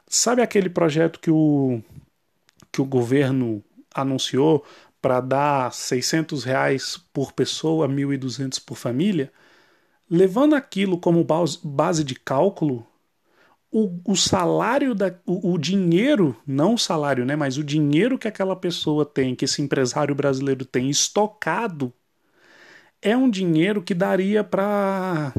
Sabe 0.07 0.41
aquele 0.41 0.69
projeto 0.69 1.19
que 1.19 1.29
o, 1.29 1.81
que 2.71 2.81
o 2.81 2.85
governo 2.85 3.63
anunciou 3.93 4.65
para 5.01 5.21
dar 5.21 5.71
600 5.71 6.43
reais 6.43 6.97
por 7.13 7.31
pessoa, 7.31 7.87
1.200 7.87 8.59
por 8.65 8.75
família, 8.75 9.31
levando 10.09 10.55
aquilo 10.55 10.97
como 10.97 11.25
base 11.63 12.03
de 12.03 12.15
cálculo, 12.15 12.85
o, 13.71 13.99
o 14.05 14.15
salário, 14.15 14.95
da, 14.95 15.13
o, 15.25 15.53
o, 15.53 15.57
dinheiro, 15.57 16.35
não 16.45 16.73
o 16.73 16.77
salário, 16.77 17.25
né, 17.25 17.35
mas 17.35 17.57
o 17.57 17.63
dinheiro 17.63 18.17
que 18.17 18.27
aquela 18.27 18.55
pessoa 18.55 19.05
tem, 19.05 19.35
que 19.35 19.45
esse 19.45 19.61
empresário 19.61 20.15
brasileiro 20.15 20.65
tem 20.65 20.89
estocado, 20.89 21.93
é 23.01 23.15
um 23.15 23.29
dinheiro 23.29 23.81
que 23.81 23.93
daria 23.93 24.43
para 24.43 25.33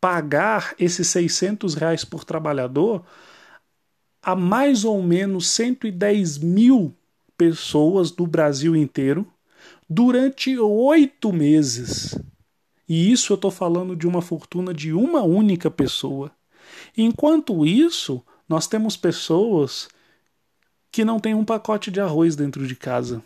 pagar 0.00 0.74
esses 0.78 1.06
600 1.08 1.74
reais 1.74 2.04
por 2.04 2.24
trabalhador 2.24 3.04
a 4.22 4.34
mais 4.34 4.84
ou 4.84 5.02
menos 5.02 5.48
110 5.50 6.38
mil 6.38 6.94
pessoas 7.36 8.10
do 8.10 8.26
Brasil 8.26 8.74
inteiro 8.74 9.26
durante 9.88 10.58
oito 10.58 11.32
meses. 11.32 12.18
E 12.88 13.10
isso 13.10 13.32
eu 13.32 13.36
estou 13.36 13.50
falando 13.50 13.96
de 13.96 14.06
uma 14.06 14.20
fortuna 14.20 14.74
de 14.74 14.92
uma 14.92 15.22
única 15.22 15.70
pessoa. 15.70 16.30
Enquanto 16.96 17.64
isso, 17.66 18.22
nós 18.48 18.66
temos 18.66 18.96
pessoas 18.96 19.88
que 20.90 21.04
não 21.04 21.18
tem 21.18 21.34
um 21.34 21.44
pacote 21.44 21.90
de 21.90 22.00
arroz 22.00 22.36
dentro 22.36 22.66
de 22.66 22.76
casa. 22.76 23.22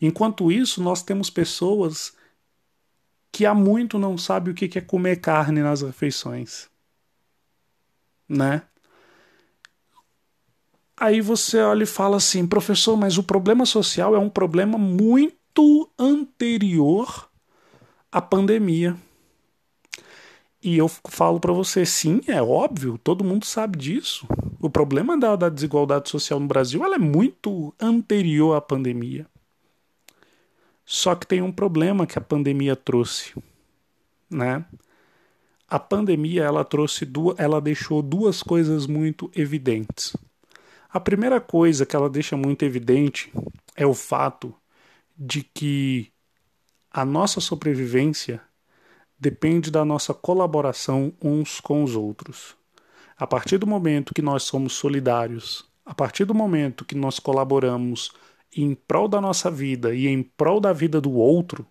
Enquanto 0.00 0.52
isso, 0.52 0.82
nós 0.82 1.02
temos 1.02 1.30
pessoas 1.30 2.12
que 3.32 3.46
há 3.46 3.54
muito 3.54 3.98
não 3.98 4.16
sabem 4.16 4.52
o 4.52 4.54
que 4.54 4.78
é 4.78 4.82
comer 4.82 5.16
carne 5.16 5.62
nas 5.62 5.82
refeições. 5.82 6.68
Né? 8.28 8.62
Aí 10.96 11.20
você 11.20 11.60
olha 11.60 11.84
e 11.84 11.86
fala 11.86 12.16
assim, 12.16 12.46
professor, 12.46 12.96
mas 12.96 13.18
o 13.18 13.22
problema 13.22 13.64
social 13.64 14.14
é 14.14 14.18
um 14.18 14.28
problema 14.28 14.76
muito 14.76 15.90
anterior 15.98 17.27
à 18.10 18.20
pandemia. 18.20 18.96
E 20.62 20.76
eu 20.76 20.88
falo 20.88 21.38
para 21.38 21.52
você, 21.52 21.86
sim, 21.86 22.20
é 22.26 22.42
óbvio, 22.42 22.98
todo 22.98 23.24
mundo 23.24 23.44
sabe 23.44 23.78
disso. 23.78 24.26
O 24.60 24.68
problema 24.68 25.16
da, 25.16 25.36
da 25.36 25.48
desigualdade 25.48 26.08
social 26.08 26.40
no 26.40 26.48
Brasil 26.48 26.84
ela 26.84 26.96
é 26.96 26.98
muito 26.98 27.72
anterior 27.80 28.56
à 28.56 28.60
pandemia. 28.60 29.26
Só 30.84 31.14
que 31.14 31.26
tem 31.26 31.42
um 31.42 31.52
problema 31.52 32.06
que 32.06 32.18
a 32.18 32.22
pandemia 32.22 32.74
trouxe, 32.74 33.34
né? 34.28 34.64
A 35.68 35.78
pandemia 35.78 36.44
ela 36.44 36.64
trouxe 36.64 37.04
duas, 37.04 37.38
ela 37.38 37.60
deixou 37.60 38.00
duas 38.00 38.42
coisas 38.42 38.86
muito 38.86 39.30
evidentes. 39.36 40.16
A 40.88 40.98
primeira 40.98 41.40
coisa 41.40 41.84
que 41.84 41.94
ela 41.94 42.08
deixa 42.08 42.36
muito 42.38 42.64
evidente 42.64 43.30
é 43.76 43.86
o 43.86 43.92
fato 43.92 44.54
de 45.16 45.42
que 45.42 46.10
a 46.90 47.04
nossa 47.04 47.40
sobrevivência 47.40 48.40
depende 49.18 49.70
da 49.70 49.84
nossa 49.84 50.14
colaboração 50.14 51.12
uns 51.22 51.60
com 51.60 51.82
os 51.82 51.96
outros. 51.96 52.56
A 53.16 53.26
partir 53.26 53.58
do 53.58 53.66
momento 53.66 54.14
que 54.14 54.22
nós 54.22 54.44
somos 54.44 54.74
solidários, 54.74 55.66
a 55.84 55.94
partir 55.94 56.24
do 56.24 56.34
momento 56.34 56.84
que 56.84 56.94
nós 56.94 57.18
colaboramos 57.18 58.12
em 58.56 58.74
prol 58.74 59.08
da 59.08 59.20
nossa 59.20 59.50
vida 59.50 59.94
e 59.94 60.06
em 60.06 60.22
prol 60.22 60.60
da 60.60 60.72
vida 60.72 61.00
do 61.00 61.12
outro, 61.12 61.66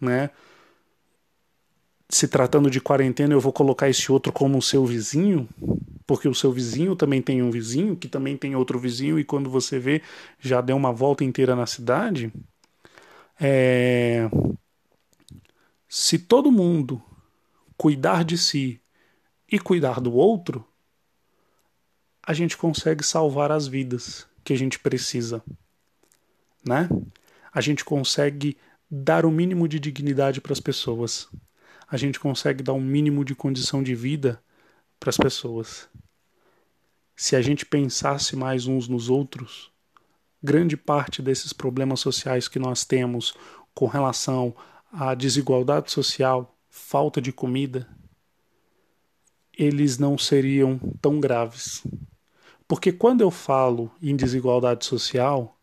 né? 0.00 0.30
Se 2.08 2.26
tratando 2.26 2.68
de 2.68 2.80
quarentena, 2.80 3.34
eu 3.34 3.40
vou 3.40 3.52
colocar 3.52 3.88
esse 3.88 4.10
outro 4.10 4.32
como 4.32 4.58
o 4.58 4.62
seu 4.62 4.84
vizinho, 4.84 5.48
porque 6.06 6.26
o 6.26 6.34
seu 6.34 6.50
vizinho 6.50 6.96
também 6.96 7.22
tem 7.22 7.40
um 7.40 7.52
vizinho, 7.52 7.94
que 7.94 8.08
também 8.08 8.36
tem 8.36 8.56
outro 8.56 8.80
vizinho, 8.80 9.16
e 9.16 9.22
quando 9.24 9.48
você 9.48 9.78
vê, 9.78 10.02
já 10.40 10.60
deu 10.60 10.76
uma 10.76 10.92
volta 10.92 11.22
inteira 11.22 11.54
na 11.54 11.66
cidade. 11.66 12.32
É... 13.40 14.28
Se 15.88 16.18
todo 16.18 16.52
mundo 16.52 17.02
cuidar 17.76 18.22
de 18.22 18.36
si 18.36 18.80
e 19.50 19.58
cuidar 19.58 20.00
do 20.00 20.12
outro, 20.12 20.64
a 22.22 22.34
gente 22.34 22.56
consegue 22.56 23.02
salvar 23.02 23.50
as 23.50 23.66
vidas 23.66 24.26
que 24.44 24.52
a 24.52 24.56
gente 24.56 24.78
precisa, 24.78 25.42
né? 26.64 26.88
A 27.52 27.60
gente 27.60 27.84
consegue 27.84 28.56
dar 28.90 29.24
o 29.24 29.30
mínimo 29.30 29.66
de 29.66 29.80
dignidade 29.80 30.40
para 30.40 30.52
as 30.52 30.60
pessoas. 30.60 31.28
A 31.88 31.96
gente 31.96 32.20
consegue 32.20 32.62
dar 32.62 32.74
um 32.74 32.80
mínimo 32.80 33.24
de 33.24 33.34
condição 33.34 33.82
de 33.82 33.94
vida 33.94 34.40
para 35.00 35.10
as 35.10 35.16
pessoas. 35.16 35.88
Se 37.16 37.34
a 37.34 37.42
gente 37.42 37.66
pensasse 37.66 38.36
mais 38.36 38.66
uns 38.66 38.86
nos 38.86 39.08
outros, 39.08 39.72
grande 40.42 40.76
parte 40.76 41.20
desses 41.22 41.52
problemas 41.52 42.00
sociais 42.00 42.48
que 42.48 42.58
nós 42.58 42.84
temos 42.84 43.34
com 43.74 43.86
relação 43.86 44.54
à 44.92 45.14
desigualdade 45.14 45.90
social, 45.90 46.56
falta 46.68 47.20
de 47.20 47.32
comida, 47.32 47.88
eles 49.56 49.98
não 49.98 50.16
seriam 50.16 50.78
tão 51.00 51.20
graves. 51.20 51.86
Porque 52.66 52.92
quando 52.92 53.20
eu 53.20 53.30
falo 53.30 53.90
em 54.00 54.16
desigualdade 54.16 54.84
social, 54.84 55.58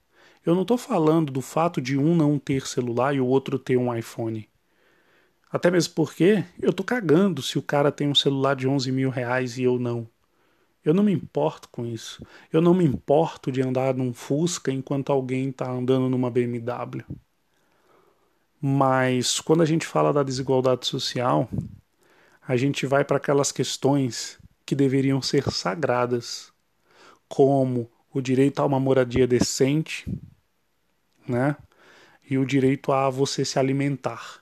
eu 0.45 0.53
não 0.53 0.61
estou 0.61 0.77
falando 0.77 1.31
do 1.31 1.41
fato 1.41 1.81
de 1.81 1.97
um 1.97 2.15
não 2.15 2.37
ter 2.37 2.67
celular 2.67 3.15
e 3.15 3.19
o 3.19 3.25
outro 3.25 3.57
ter 3.57 3.77
um 3.77 3.93
iPhone. 3.95 4.47
Até 5.51 5.71
mesmo 5.71 5.93
porque 5.93 6.43
eu 6.61 6.73
tô 6.73 6.83
cagando 6.83 7.41
se 7.41 7.57
o 7.57 7.61
cara 7.61 7.91
tem 7.91 8.07
um 8.07 8.15
celular 8.15 8.55
de 8.55 8.67
11 8.67 8.91
mil 8.91 9.09
reais 9.09 9.57
e 9.57 9.63
eu 9.63 9.79
não. 9.79 10.07
Eu 10.87 10.93
não 10.93 11.03
me 11.03 11.11
importo 11.11 11.67
com 11.67 11.85
isso. 11.85 12.25
Eu 12.51 12.61
não 12.61 12.73
me 12.73 12.85
importo 12.85 13.51
de 13.51 13.61
andar 13.61 13.93
num 13.93 14.13
Fusca 14.13 14.71
enquanto 14.71 15.11
alguém 15.11 15.49
está 15.49 15.69
andando 15.69 16.07
numa 16.07 16.31
BMW. 16.31 17.03
Mas 18.61 19.41
quando 19.41 19.61
a 19.61 19.65
gente 19.65 19.85
fala 19.85 20.13
da 20.13 20.23
desigualdade 20.23 20.87
social, 20.87 21.49
a 22.41 22.55
gente 22.55 22.85
vai 22.85 23.03
para 23.03 23.17
aquelas 23.17 23.51
questões 23.51 24.39
que 24.65 24.73
deveriam 24.75 25.21
ser 25.21 25.51
sagradas, 25.51 26.53
como 27.27 27.91
o 28.13 28.21
direito 28.21 28.61
a 28.61 28.65
uma 28.65 28.79
moradia 28.79 29.27
decente, 29.27 30.09
né? 31.27 31.57
E 32.29 32.37
o 32.37 32.45
direito 32.45 32.93
a 32.93 33.09
você 33.09 33.43
se 33.43 33.59
alimentar. 33.59 34.41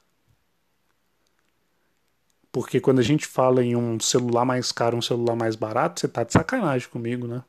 Porque 2.56 2.80
quando 2.80 3.00
a 3.00 3.04
gente 3.04 3.28
fala 3.28 3.62
em 3.62 3.76
um 3.76 4.00
celular 4.00 4.46
mais 4.46 4.72
caro, 4.72 4.96
um 4.96 5.02
celular 5.02 5.36
mais 5.36 5.58
barato, 5.58 6.00
você 6.00 6.08
tá 6.08 6.24
de 6.24 6.32
sacanagem 6.32 6.88
comigo, 6.88 7.28
né? 7.28 7.44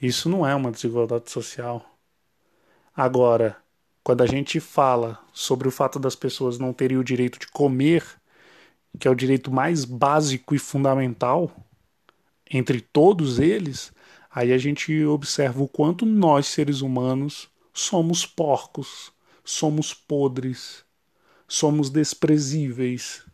Isso 0.00 0.28
não 0.28 0.46
é 0.46 0.54
uma 0.54 0.70
desigualdade 0.70 1.28
social. 1.28 1.84
Agora, 2.94 3.56
quando 4.04 4.22
a 4.22 4.26
gente 4.26 4.60
fala 4.60 5.18
sobre 5.32 5.66
o 5.66 5.72
fato 5.72 5.98
das 5.98 6.14
pessoas 6.14 6.56
não 6.56 6.72
terem 6.72 6.98
o 6.98 7.02
direito 7.02 7.36
de 7.36 7.48
comer, 7.48 8.04
que 8.96 9.08
é 9.08 9.10
o 9.10 9.14
direito 9.16 9.50
mais 9.50 9.84
básico 9.84 10.54
e 10.54 10.58
fundamental 10.60 11.50
entre 12.48 12.80
todos 12.80 13.40
eles, 13.40 13.92
aí 14.32 14.52
a 14.52 14.58
gente 14.58 15.04
observa 15.04 15.64
o 15.64 15.68
quanto 15.68 16.06
nós, 16.06 16.46
seres 16.46 16.80
humanos, 16.80 17.48
somos 17.72 18.24
porcos, 18.24 19.10
somos 19.42 19.92
podres, 19.92 20.84
somos 21.48 21.90
desprezíveis 21.90 23.28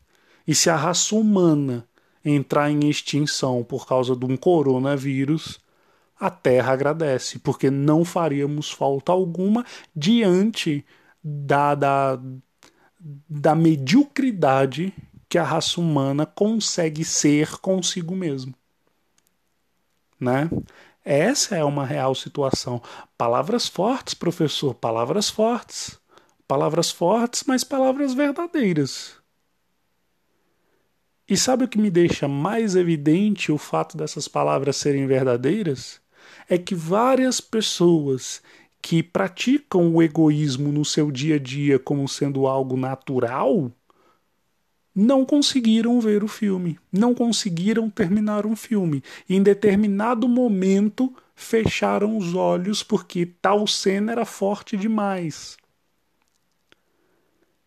e 0.46 0.54
se 0.54 0.70
a 0.70 0.76
raça 0.76 1.14
humana 1.14 1.86
entrar 2.24 2.70
em 2.70 2.88
extinção 2.88 3.62
por 3.62 3.86
causa 3.86 4.16
de 4.16 4.24
um 4.24 4.36
coronavírus, 4.36 5.60
a 6.18 6.30
Terra 6.30 6.72
agradece, 6.72 7.38
porque 7.38 7.70
não 7.70 8.04
faríamos 8.04 8.70
falta 8.70 9.12
alguma 9.12 9.64
diante 9.94 10.84
da, 11.22 11.74
da, 11.74 12.18
da 13.28 13.54
mediocridade 13.54 14.94
que 15.28 15.38
a 15.38 15.44
raça 15.44 15.80
humana 15.80 16.24
consegue 16.24 17.04
ser 17.04 17.58
consigo 17.58 18.14
mesmo. 18.14 18.54
Né? 20.18 20.48
Essa 21.04 21.56
é 21.56 21.64
uma 21.64 21.84
real 21.84 22.14
situação. 22.14 22.82
Palavras 23.16 23.68
fortes, 23.68 24.14
professor, 24.14 24.74
palavras 24.74 25.28
fortes. 25.28 25.98
Palavras 26.48 26.90
fortes, 26.90 27.44
mas 27.46 27.64
palavras 27.64 28.14
verdadeiras. 28.14 29.16
E 31.28 31.36
sabe 31.36 31.64
o 31.64 31.68
que 31.68 31.78
me 31.78 31.90
deixa 31.90 32.28
mais 32.28 32.76
evidente 32.76 33.50
o 33.50 33.58
fato 33.58 33.96
dessas 33.96 34.28
palavras 34.28 34.76
serem 34.76 35.06
verdadeiras? 35.06 36.00
É 36.48 36.56
que 36.56 36.74
várias 36.74 37.40
pessoas 37.40 38.40
que 38.80 39.02
praticam 39.02 39.92
o 39.92 40.00
egoísmo 40.00 40.70
no 40.70 40.84
seu 40.84 41.10
dia 41.10 41.34
a 41.34 41.38
dia 41.38 41.78
como 41.78 42.08
sendo 42.08 42.46
algo 42.46 42.76
natural 42.76 43.72
não 44.94 45.26
conseguiram 45.26 46.00
ver 46.00 46.24
o 46.24 46.28
filme, 46.28 46.78
não 46.90 47.12
conseguiram 47.12 47.90
terminar 47.90 48.46
um 48.46 48.56
filme. 48.56 49.02
E 49.28 49.36
em 49.36 49.42
determinado 49.42 50.26
momento 50.26 51.14
fecharam 51.34 52.16
os 52.16 52.34
olhos 52.34 52.82
porque 52.82 53.26
tal 53.26 53.66
cena 53.66 54.12
era 54.12 54.24
forte 54.24 54.74
demais. 54.74 55.58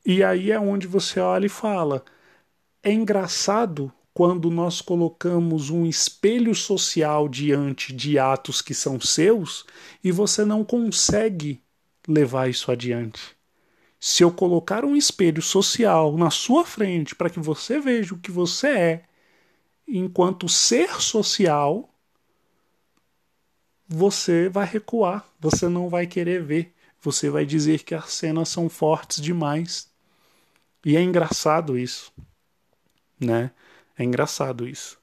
E 0.03 0.24
aí 0.24 0.49
é 0.49 0.60
onde 0.60 0.88
você 0.88 1.20
olha 1.20 1.45
e 1.45 1.49
fala: 1.49 2.03
é 2.82 2.91
engraçado 2.91 3.91
quando 4.13 4.49
nós 4.49 4.82
colocamos 4.82 5.69
um 5.69 5.86
espelho 5.86 6.53
social 6.55 7.27
diante 7.30 7.93
de 7.93 8.17
atos 8.17 8.61
que 8.61 8.73
são 8.73 8.99
seus 8.99 9.65
e 10.03 10.11
você 10.11 10.43
não 10.43 10.63
consegue 10.63 11.61
levar 12.07 12.49
isso 12.49 12.71
adiante. 12.71 13.38
Se 13.99 14.23
eu 14.23 14.32
colocar 14.32 14.86
um 14.86 14.95
espelho 14.95 15.41
social 15.41 16.17
na 16.17 16.30
sua 16.30 16.65
frente 16.65 17.15
para 17.15 17.30
que 17.30 17.39
você 17.39 17.80
veja 17.80 18.13
o 18.13 18.19
que 18.19 18.32
você 18.32 18.67
é, 18.67 19.03
enquanto 19.88 20.47
ser 20.47 21.01
social, 21.01 21.89
você 23.88 24.47
vai 24.47 24.65
recuar, 24.65 25.27
você 25.39 25.67
não 25.67 25.89
vai 25.89 26.07
querer 26.07 26.43
ver, 26.43 26.73
você 27.01 27.30
vai 27.30 27.45
dizer 27.45 27.84
que 27.84 27.93
as 27.93 28.13
cenas 28.13 28.49
são 28.49 28.69
fortes 28.69 29.21
demais. 29.21 29.89
E 30.86 30.95
é 30.95 31.01
engraçado 31.01 31.77
isso 31.77 32.13
né? 33.20 33.51
É 33.97 34.03
engraçado 34.03 34.67
isso. 34.67 34.97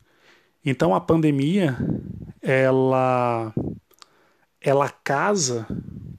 Então 0.64 0.94
a 0.94 1.00
pandemia, 1.00 1.76
ela 2.42 3.52
ela 4.60 4.88
casa 4.88 5.66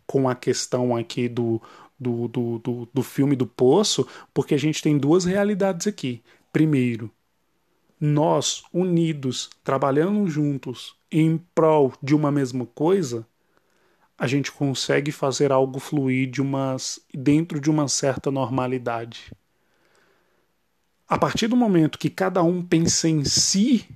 com 0.06 0.30
a 0.30 0.36
questão 0.36 0.96
aqui 0.96 1.28
do, 1.28 1.62
do, 2.00 2.28
do, 2.28 2.60
do, 2.60 2.90
do 2.94 3.04
filme 3.04 3.36
do 3.36 3.46
Poço, 3.46 4.08
porque 4.34 4.56
a 4.56 4.58
gente 4.58 4.82
tem 4.82 4.98
duas 4.98 5.26
realidades 5.26 5.86
aqui. 5.86 6.24
Primeiro, 6.54 7.12
nós 8.00 8.64
unidos, 8.72 9.50
trabalhando 9.64 10.28
juntos 10.30 10.96
em 11.12 11.38
prol 11.54 11.94
de 12.02 12.16
uma 12.16 12.32
mesma 12.32 12.66
coisa, 12.66 13.28
a 14.18 14.28
gente 14.28 14.52
consegue 14.52 15.12
fazer 15.12 15.52
algo 15.52 15.80
fluir 15.80 16.30
de 16.30 16.42
umas, 16.42 17.00
dentro 17.14 17.60
de 17.60 17.70
uma 17.70 17.88
certa 17.88 18.32
normalidade. 18.32 19.32
A 21.10 21.18
partir 21.18 21.48
do 21.48 21.56
momento 21.56 21.98
que 21.98 22.10
cada 22.10 22.44
um 22.44 22.62
pensa 22.62 23.08
em 23.08 23.24
si, 23.24 23.88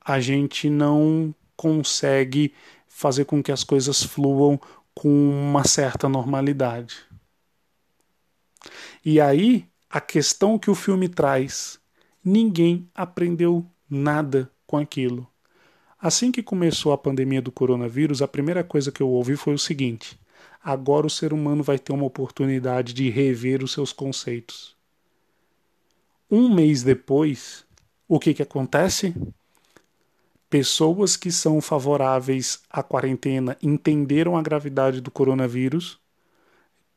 a 0.00 0.18
gente 0.18 0.70
não 0.70 1.34
consegue 1.54 2.54
fazer 2.88 3.26
com 3.26 3.42
que 3.42 3.52
as 3.52 3.62
coisas 3.62 4.02
fluam 4.02 4.58
com 4.94 5.10
uma 5.10 5.62
certa 5.62 6.08
normalidade. 6.08 7.04
E 9.04 9.20
aí, 9.20 9.68
a 9.90 10.00
questão 10.00 10.58
que 10.58 10.70
o 10.70 10.74
filme 10.74 11.06
traz 11.06 11.78
ninguém 12.24 12.88
aprendeu 12.94 13.64
nada 13.90 14.50
com 14.66 14.78
aquilo. 14.78 15.28
Assim 16.00 16.32
que 16.32 16.42
começou 16.42 16.92
a 16.92 16.98
pandemia 16.98 17.42
do 17.42 17.52
coronavírus, 17.52 18.22
a 18.22 18.28
primeira 18.28 18.64
coisa 18.64 18.90
que 18.90 19.02
eu 19.02 19.08
ouvi 19.08 19.36
foi 19.36 19.52
o 19.52 19.58
seguinte: 19.58 20.18
agora 20.64 21.06
o 21.06 21.10
ser 21.10 21.34
humano 21.34 21.62
vai 21.62 21.78
ter 21.78 21.92
uma 21.92 22.06
oportunidade 22.06 22.94
de 22.94 23.10
rever 23.10 23.62
os 23.62 23.72
seus 23.72 23.92
conceitos. 23.92 24.75
Um 26.30 26.52
mês 26.52 26.82
depois, 26.82 27.64
o 28.08 28.18
que, 28.18 28.34
que 28.34 28.42
acontece? 28.42 29.14
Pessoas 30.50 31.16
que 31.16 31.30
são 31.30 31.60
favoráveis 31.60 32.62
à 32.70 32.82
quarentena 32.82 33.56
entenderam 33.62 34.36
a 34.36 34.42
gravidade 34.42 35.00
do 35.00 35.10
coronavírus, 35.10 36.00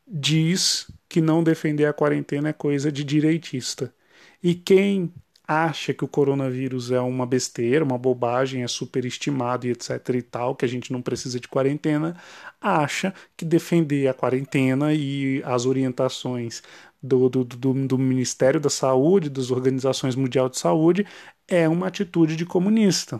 diz 0.07 0.89
que 1.07 1.21
não 1.21 1.43
defender 1.43 1.85
a 1.85 1.93
quarentena 1.93 2.49
é 2.49 2.53
coisa 2.53 2.91
de 2.91 3.03
direitista. 3.03 3.93
E 4.41 4.55
quem 4.55 5.13
acha 5.47 5.93
que 5.93 6.05
o 6.05 6.07
coronavírus 6.07 6.91
é 6.91 6.99
uma 6.99 7.25
besteira, 7.25 7.83
uma 7.83 7.97
bobagem, 7.97 8.63
é 8.63 8.67
superestimado 8.67 9.65
e 9.65 9.71
etc 9.71 10.09
e 10.13 10.21
tal, 10.21 10.55
que 10.55 10.63
a 10.65 10.67
gente 10.67 10.93
não 10.93 11.01
precisa 11.01 11.39
de 11.39 11.47
quarentena, 11.47 12.15
acha 12.61 13.13
que 13.35 13.43
defender 13.43 14.07
a 14.07 14.13
quarentena 14.13 14.93
e 14.93 15.41
as 15.43 15.65
orientações 15.65 16.61
do, 17.01 17.29
do, 17.29 17.43
do, 17.43 17.87
do 17.87 17.97
Ministério 17.97 18.59
da 18.59 18.69
Saúde, 18.69 19.29
das 19.29 19.51
Organizações 19.51 20.15
Mundial 20.15 20.49
de 20.49 20.57
Saúde, 20.57 21.05
é 21.47 21.67
uma 21.67 21.87
atitude 21.87 22.35
de 22.35 22.45
comunista. 22.45 23.19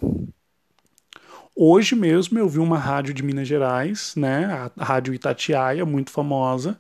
Hoje 1.56 1.96
mesmo 1.96 2.40
eu 2.40 2.48
vi 2.48 2.60
uma 2.60 2.78
rádio 2.78 3.14
de 3.14 3.24
Minas 3.24 3.48
Gerais, 3.48 4.14
né, 4.16 4.72
a 4.78 4.84
Rádio 4.84 5.14
Itatiaia, 5.14 5.86
muito 5.86 6.12
famosa, 6.12 6.80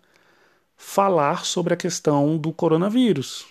falar 0.77 1.45
sobre 1.45 1.73
a 1.73 1.77
questão 1.77 2.37
do 2.37 2.53
coronavírus 2.53 3.47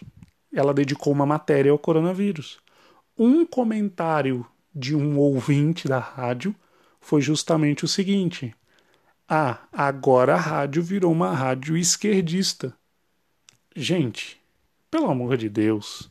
ela 0.53 0.73
dedicou 0.73 1.13
uma 1.13 1.27
matéria 1.27 1.71
ao 1.71 1.79
coronavírus. 1.79 2.59
Um 3.17 3.45
comentário 3.45 4.47
de 4.75 4.95
um 4.95 5.19
ouvinte 5.19 5.89
da 5.89 5.99
rádio 5.99 6.55
foi 7.01 7.21
justamente 7.21 7.85
o 7.85 7.89
seguinte: 7.89 8.55
Ah, 9.29 9.61
agora 9.73 10.35
a 10.35 10.41
rádio 10.41 10.83
virou 10.83 11.13
uma 11.13 11.33
rádio 11.33 11.77
esquerdista. 11.77 12.77
Gente, 13.79 14.41
pelo 14.91 15.11
amor 15.11 15.37
de 15.37 15.49
Deus. 15.49 16.11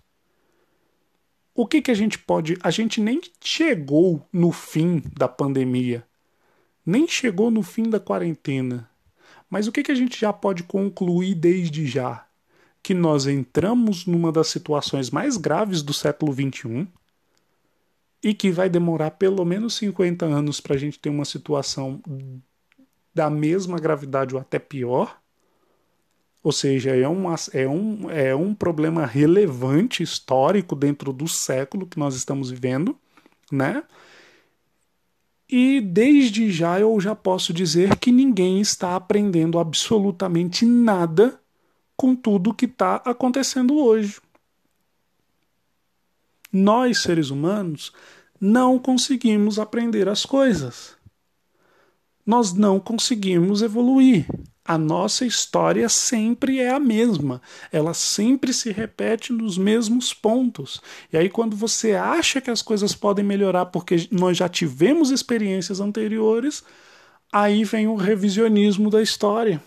O 1.53 1.65
que, 1.67 1.81
que 1.81 1.91
a 1.91 1.95
gente 1.95 2.17
pode. 2.17 2.57
A 2.61 2.71
gente 2.71 3.01
nem 3.01 3.19
chegou 3.41 4.25
no 4.31 4.51
fim 4.51 5.01
da 5.17 5.27
pandemia, 5.27 6.07
nem 6.85 7.07
chegou 7.07 7.51
no 7.51 7.63
fim 7.63 7.89
da 7.89 7.99
quarentena. 7.99 8.89
Mas 9.49 9.67
o 9.67 9.71
que, 9.71 9.83
que 9.83 9.91
a 9.91 9.95
gente 9.95 10.19
já 10.19 10.31
pode 10.31 10.63
concluir 10.63 11.35
desde 11.35 11.85
já? 11.85 12.27
que 12.87 12.93
nós 12.93 13.27
entramos 13.27 14.05
numa 14.05 14.31
das 14.31 14.47
situações 14.47 15.09
mais 15.09 15.35
graves 15.35 15.83
do 15.83 15.93
século 15.93 16.31
XXI 16.31 16.87
e 18.23 18.33
que 18.33 18.49
vai 18.49 18.69
demorar 18.69 19.11
pelo 19.11 19.43
menos 19.43 19.75
50 19.75 20.25
anos 20.25 20.61
para 20.61 20.75
a 20.75 20.77
gente 20.77 20.97
ter 20.97 21.09
uma 21.09 21.25
situação 21.25 22.01
da 23.13 23.29
mesma 23.29 23.77
gravidade 23.77 24.35
ou 24.35 24.39
até 24.39 24.57
pior. 24.57 25.21
Ou 26.43 26.51
seja, 26.51 26.95
é, 26.95 27.07
uma, 27.07 27.35
é, 27.53 27.67
um, 27.67 28.09
é 28.09 28.35
um 28.35 28.53
problema 28.53 29.05
relevante 29.05 30.01
histórico 30.01 30.75
dentro 30.75 31.11
do 31.11 31.27
século 31.27 31.87
que 31.87 31.99
nós 31.99 32.15
estamos 32.15 32.49
vivendo, 32.49 32.95
né? 33.51 33.83
E 35.49 35.79
desde 35.79 36.51
já 36.51 36.79
eu 36.79 36.99
já 36.99 37.15
posso 37.15 37.53
dizer 37.53 37.97
que 37.97 38.11
ninguém 38.11 38.59
está 38.59 38.95
aprendendo 38.95 39.59
absolutamente 39.59 40.65
nada 40.65 41.39
com 41.95 42.15
tudo 42.15 42.53
que 42.53 42.65
está 42.65 42.97
acontecendo 42.97 43.77
hoje. 43.77 44.19
Nós, 46.51 47.01
seres 47.01 47.29
humanos, 47.29 47.91
não 48.39 48.77
conseguimos 48.77 49.57
aprender 49.57 50.07
as 50.07 50.25
coisas. 50.25 50.95
Nós 52.25 52.53
não 52.53 52.79
conseguimos 52.79 53.61
evoluir. 53.61 54.27
A 54.67 54.77
nossa 54.77 55.25
história 55.25 55.87
sempre 55.87 56.59
é 56.59 56.69
a 56.69 56.79
mesma, 56.79 57.41
ela 57.71 57.93
sempre 57.93 58.51
se 58.51 58.69
repete 58.69 59.31
nos 59.31 59.57
mesmos 59.57 60.13
pontos. 60.13 60.81
E 61.11 61.17
aí, 61.17 61.29
quando 61.29 61.55
você 61.55 61.93
acha 61.93 62.41
que 62.41 62.51
as 62.51 62.61
coisas 62.61 62.93
podem 62.93 63.23
melhorar 63.23 63.67
porque 63.67 64.09
nós 64.11 64.35
já 64.35 64.49
tivemos 64.49 65.09
experiências 65.09 65.79
anteriores, 65.79 66.65
aí 67.31 67.63
vem 67.63 67.87
o 67.87 67.95
revisionismo 67.95 68.89
da 68.89 69.01
história 69.01 69.63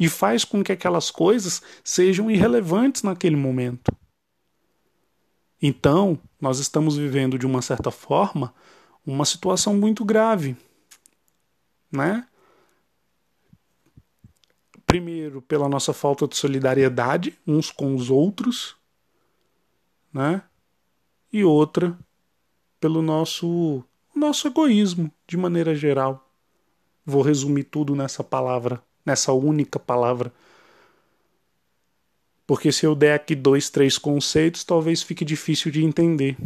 e 0.00 0.08
faz 0.08 0.42
com 0.42 0.64
que 0.64 0.72
aquelas 0.72 1.10
coisas 1.10 1.60
sejam 1.84 2.30
irrelevantes 2.30 3.02
naquele 3.02 3.36
momento. 3.36 3.92
Então, 5.60 6.18
nós 6.40 6.60
estamos 6.60 6.96
vivendo 6.96 7.38
de 7.38 7.44
uma 7.44 7.60
certa 7.60 7.90
forma 7.90 8.54
uma 9.04 9.26
situação 9.26 9.74
muito 9.74 10.02
grave, 10.02 10.56
né? 11.92 12.26
Primeiro, 14.88 15.40
pela 15.42 15.68
nossa 15.68 15.92
falta 15.92 16.26
de 16.26 16.36
solidariedade 16.36 17.38
uns 17.46 17.70
com 17.70 17.94
os 17.94 18.10
outros, 18.10 18.74
né? 20.12 20.42
E 21.32 21.44
outra, 21.44 21.96
pelo 22.80 23.00
nosso 23.00 23.84
nosso 24.12 24.48
egoísmo 24.48 25.12
de 25.28 25.36
maneira 25.36 25.76
geral. 25.76 26.28
Vou 27.06 27.22
resumir 27.22 27.64
tudo 27.64 27.94
nessa 27.94 28.24
palavra 28.24 28.82
nessa 29.08 29.32
única 29.32 29.78
palavra. 29.78 30.32
Porque 32.46 32.70
se 32.70 32.84
eu 32.84 32.94
der 32.94 33.14
aqui 33.14 33.34
dois, 33.34 33.70
três 33.70 33.96
conceitos, 33.96 34.64
talvez 34.64 35.02
fique 35.02 35.24
difícil 35.24 35.70
de 35.72 35.82
entender. 35.82 36.36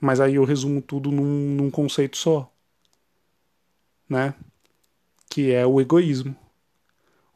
Mas 0.00 0.20
aí 0.20 0.36
eu 0.36 0.44
resumo 0.44 0.80
tudo 0.80 1.10
num, 1.10 1.54
num 1.54 1.70
conceito 1.70 2.16
só. 2.16 2.50
Né? 4.08 4.34
Que 5.28 5.52
é 5.52 5.66
o 5.66 5.80
egoísmo. 5.80 6.36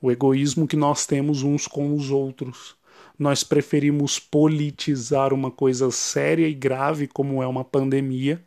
O 0.01 0.11
egoísmo 0.11 0.67
que 0.67 0.77
nós 0.77 1.07
temos 1.07 1.43
uns 1.43 1.67
com 1.67 1.95
os 1.95 2.11
outros. 2.11 2.77
Nós 3.19 3.43
preferimos 3.43 4.19
politizar 4.19 5.33
uma 5.33 5.51
coisa 5.51 5.91
séria 5.91 6.47
e 6.49 6.55
grave 6.55 7.09
como 7.09 7.43
é 7.43 7.47
uma 7.47 7.65
pandemia, 7.65 8.45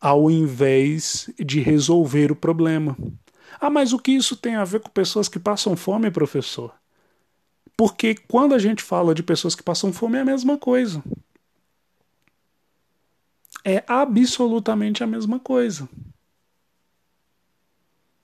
ao 0.00 0.28
invés 0.30 1.30
de 1.38 1.60
resolver 1.60 2.32
o 2.32 2.36
problema. 2.36 2.96
Ah, 3.60 3.70
mas 3.70 3.92
o 3.92 3.98
que 3.98 4.10
isso 4.10 4.36
tem 4.36 4.56
a 4.56 4.64
ver 4.64 4.80
com 4.80 4.90
pessoas 4.90 5.28
que 5.28 5.38
passam 5.38 5.76
fome, 5.76 6.10
professor? 6.10 6.74
Porque 7.76 8.14
quando 8.14 8.54
a 8.54 8.58
gente 8.58 8.82
fala 8.82 9.14
de 9.14 9.22
pessoas 9.22 9.54
que 9.54 9.62
passam 9.62 9.92
fome 9.92 10.18
é 10.18 10.22
a 10.22 10.24
mesma 10.24 10.58
coisa. 10.58 11.02
É 13.64 13.84
absolutamente 13.86 15.04
a 15.04 15.06
mesma 15.06 15.38
coisa. 15.38 15.88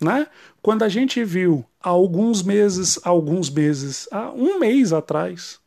Né? 0.01 0.27
Quando 0.63 0.85
a 0.85 0.89
gente 0.89 1.23
viu 1.25 1.65
há 1.81 1.89
alguns 1.89 2.43
meses, 2.43 2.99
alguns 3.05 3.51
meses, 3.51 4.09
há 4.13 4.31
um 4.31 4.59
mês 4.59 4.93
atrás, 4.93 5.59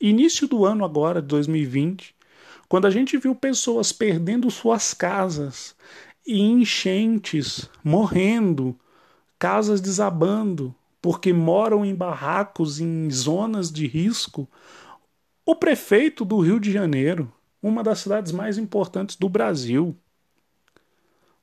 início 0.00 0.48
do 0.48 0.64
ano 0.64 0.84
agora, 0.84 1.20
de 1.20 1.28
2020, 1.28 2.14
quando 2.68 2.86
a 2.86 2.90
gente 2.90 3.18
viu 3.18 3.34
pessoas 3.34 3.92
perdendo 3.92 4.50
suas 4.50 4.94
casas 4.94 5.74
e 6.26 6.40
enchentes, 6.40 7.68
morrendo, 7.84 8.78
casas 9.38 9.80
desabando 9.80 10.74
porque 11.02 11.32
moram 11.32 11.84
em 11.84 11.94
barracos 11.94 12.80
em 12.80 13.10
zonas 13.10 13.72
de 13.72 13.86
risco. 13.86 14.48
O 15.44 15.54
prefeito 15.54 16.24
do 16.24 16.38
Rio 16.40 16.60
de 16.60 16.70
Janeiro, 16.70 17.32
uma 17.62 17.82
das 17.82 18.00
cidades 18.00 18.32
mais 18.32 18.58
importantes 18.58 19.16
do 19.16 19.28
Brasil, 19.28 19.96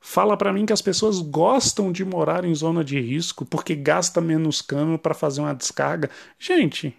fala 0.00 0.36
para 0.36 0.52
mim 0.52 0.66
que 0.66 0.72
as 0.72 0.82
pessoas 0.82 1.20
gostam 1.20 1.92
de 1.92 2.04
morar 2.04 2.44
em 2.44 2.54
zona 2.54 2.84
de 2.84 3.00
risco 3.00 3.44
porque 3.44 3.74
gasta 3.74 4.20
menos 4.20 4.62
cano 4.62 4.98
para 4.98 5.14
fazer 5.14 5.40
uma 5.40 5.54
descarga. 5.54 6.10
Gente, 6.38 6.96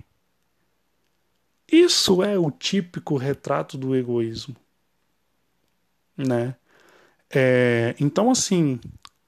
isso 1.71 2.23
é 2.23 2.37
o 2.37 2.49
típico 2.49 3.15
retrato 3.17 3.77
do 3.77 3.95
egoísmo, 3.95 4.55
né? 6.17 6.55
É, 7.29 7.95
então, 7.99 8.31
assim, 8.31 8.79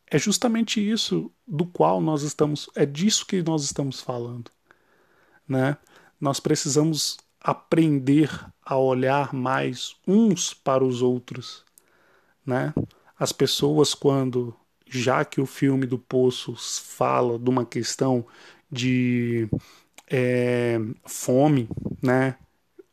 é 0.08 0.18
justamente 0.18 0.82
isso 0.82 1.32
do 1.48 1.66
qual 1.66 2.02
nós 2.02 2.24
estamos, 2.24 2.70
é 2.76 2.86
disso 2.86 3.26
que 3.26 3.44
nós 3.44 3.64
estamos 3.64 4.02
falando, 4.02 4.52
né? 5.48 5.78
Nós 6.20 6.40
precisamos 6.40 7.18
aprender 7.40 8.30
a 8.64 8.78
olhar 8.78 9.34
mais 9.34 9.96
uns 10.08 10.54
para 10.54 10.84
os 10.84 11.02
outros, 11.02 11.64
né? 12.46 12.74
As 13.22 13.32
pessoas 13.32 13.94
quando 13.94 14.52
já 14.88 15.24
que 15.24 15.40
o 15.40 15.46
filme 15.46 15.86
do 15.86 16.00
Poço 16.00 16.56
fala 16.56 17.38
de 17.38 17.48
uma 17.52 17.64
questão 17.64 18.26
de 18.72 19.48
é, 20.10 20.80
fome, 21.06 21.70
né? 22.02 22.36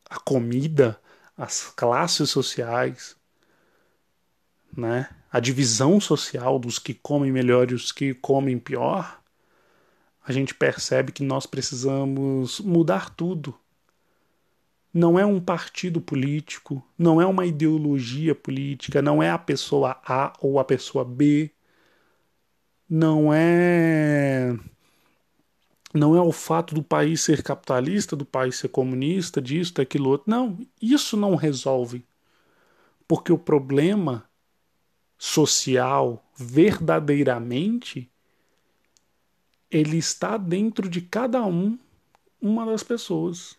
A 0.04 0.20
comida, 0.20 1.00
as 1.34 1.72
classes 1.74 2.28
sociais, 2.28 3.16
né? 4.76 5.08
A 5.32 5.40
divisão 5.40 5.98
social 5.98 6.58
dos 6.58 6.78
que 6.78 6.92
comem 6.92 7.32
melhor 7.32 7.70
e 7.70 7.74
os 7.74 7.90
que 7.90 8.12
comem 8.12 8.58
pior, 8.58 9.22
a 10.22 10.30
gente 10.30 10.54
percebe 10.54 11.10
que 11.10 11.22
nós 11.22 11.46
precisamos 11.46 12.60
mudar 12.60 13.08
tudo. 13.14 13.58
Não 14.92 15.18
é 15.18 15.24
um 15.26 15.40
partido 15.40 16.00
político, 16.00 16.82
não 16.98 17.20
é 17.20 17.26
uma 17.26 17.46
ideologia 17.46 18.34
política, 18.34 19.02
não 19.02 19.22
é 19.22 19.30
a 19.30 19.38
pessoa 19.38 20.00
A 20.04 20.32
ou 20.40 20.58
a 20.58 20.64
pessoa 20.64 21.04
B, 21.04 21.50
não 22.88 23.32
é 23.32 24.56
não 25.94 26.14
é 26.14 26.20
o 26.20 26.32
fato 26.32 26.74
do 26.74 26.82
país 26.82 27.22
ser 27.22 27.42
capitalista, 27.42 28.14
do 28.14 28.24
país 28.24 28.56
ser 28.56 28.68
comunista, 28.68 29.40
disso, 29.40 29.74
daquilo 29.74 30.10
outro. 30.10 30.30
Não, 30.30 30.58
isso 30.80 31.16
não 31.16 31.34
resolve. 31.34 32.04
Porque 33.06 33.32
o 33.32 33.38
problema 33.38 34.28
social, 35.18 36.24
verdadeiramente, 36.36 38.10
ele 39.70 39.98
está 39.98 40.36
dentro 40.36 40.88
de 40.88 41.00
cada 41.00 41.44
um, 41.44 41.78
uma 42.40 42.64
das 42.66 42.82
pessoas. 42.82 43.57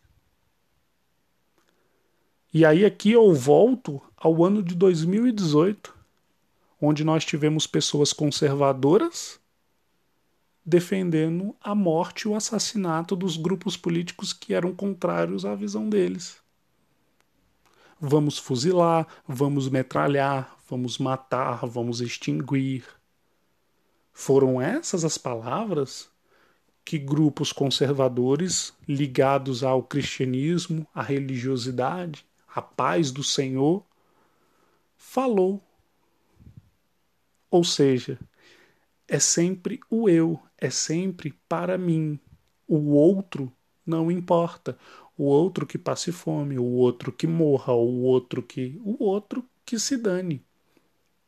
E 2.51 2.65
aí 2.65 2.83
aqui 2.83 3.11
eu 3.11 3.31
volto 3.31 4.01
ao 4.17 4.43
ano 4.43 4.63
de 4.63 4.73
2018, 4.73 5.93
onde 6.81 7.03
nós 7.03 7.23
tivemos 7.23 7.67
pessoas 7.67 8.11
conservadoras 8.11 9.39
defendendo 10.65 11.55
a 11.61 11.75
morte 11.75 12.23
e 12.23 12.27
o 12.27 12.35
assassinato 12.35 13.15
dos 13.15 13.37
grupos 13.37 13.77
políticos 13.77 14.33
que 14.33 14.53
eram 14.53 14.73
contrários 14.73 15.45
à 15.45 15.53
visão 15.53 15.89
deles. 15.89 16.37
Vamos 17.99 18.37
fuzilar, 18.37 19.07
vamos 19.27 19.69
metralhar, 19.69 20.55
vamos 20.67 20.97
matar, 20.97 21.65
vamos 21.67 22.01
extinguir. 22.01 22.83
Foram 24.11 24.61
essas 24.61 25.03
as 25.05 25.17
palavras 25.17 26.09
que 26.83 26.97
grupos 26.97 27.51
conservadores 27.51 28.73
ligados 28.87 29.63
ao 29.63 29.83
cristianismo, 29.83 30.87
à 30.93 31.01
religiosidade, 31.01 32.25
à 32.53 32.61
paz 32.61 33.11
do 33.11 33.23
Senhor, 33.23 33.85
falou. 34.97 35.63
Ou 37.49 37.63
seja, 37.63 38.19
é 39.07 39.19
sempre 39.19 39.79
o 39.89 40.07
eu, 40.07 40.39
é 40.57 40.69
sempre 40.69 41.33
para 41.47 41.77
mim. 41.77 42.19
O 42.67 42.91
outro 42.91 43.51
não 43.85 44.11
importa. 44.11 44.77
O 45.17 45.23
outro 45.23 45.65
que 45.65 45.77
passe 45.77 46.11
fome, 46.11 46.57
o 46.57 46.63
outro 46.63 47.11
que 47.11 47.27
morra, 47.27 47.73
o 47.73 48.01
outro 48.03 48.41
que. 48.41 48.79
o 48.83 49.03
outro 49.03 49.43
que 49.65 49.79
se 49.79 49.97
dane. 49.97 50.45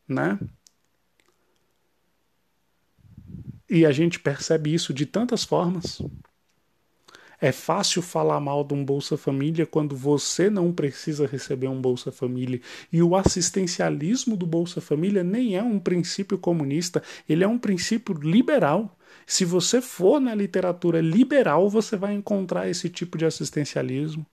Né? 0.07 0.39
E 3.69 3.85
a 3.85 3.91
gente 3.91 4.19
percebe 4.19 4.73
isso 4.73 4.93
de 4.93 5.05
tantas 5.05 5.43
formas. 5.43 6.01
É 7.43 7.51
fácil 7.51 8.03
falar 8.03 8.39
mal 8.39 8.63
de 8.63 8.75
um 8.75 8.85
Bolsa 8.85 9.17
Família 9.17 9.65
quando 9.65 9.95
você 9.95 10.47
não 10.47 10.71
precisa 10.71 11.25
receber 11.25 11.67
um 11.67 11.81
Bolsa 11.81 12.11
Família. 12.11 12.61
E 12.93 13.01
o 13.01 13.15
assistencialismo 13.15 14.37
do 14.37 14.45
Bolsa 14.45 14.79
Família 14.79 15.23
nem 15.23 15.57
é 15.57 15.63
um 15.63 15.79
princípio 15.79 16.37
comunista, 16.37 17.01
ele 17.27 17.43
é 17.43 17.47
um 17.47 17.57
princípio 17.57 18.13
liberal. 18.13 18.95
Se 19.25 19.43
você 19.43 19.81
for 19.81 20.19
na 20.21 20.35
literatura 20.35 21.01
liberal, 21.01 21.67
você 21.67 21.97
vai 21.97 22.13
encontrar 22.13 22.69
esse 22.69 22.87
tipo 22.89 23.17
de 23.17 23.25
assistencialismo, 23.25 24.23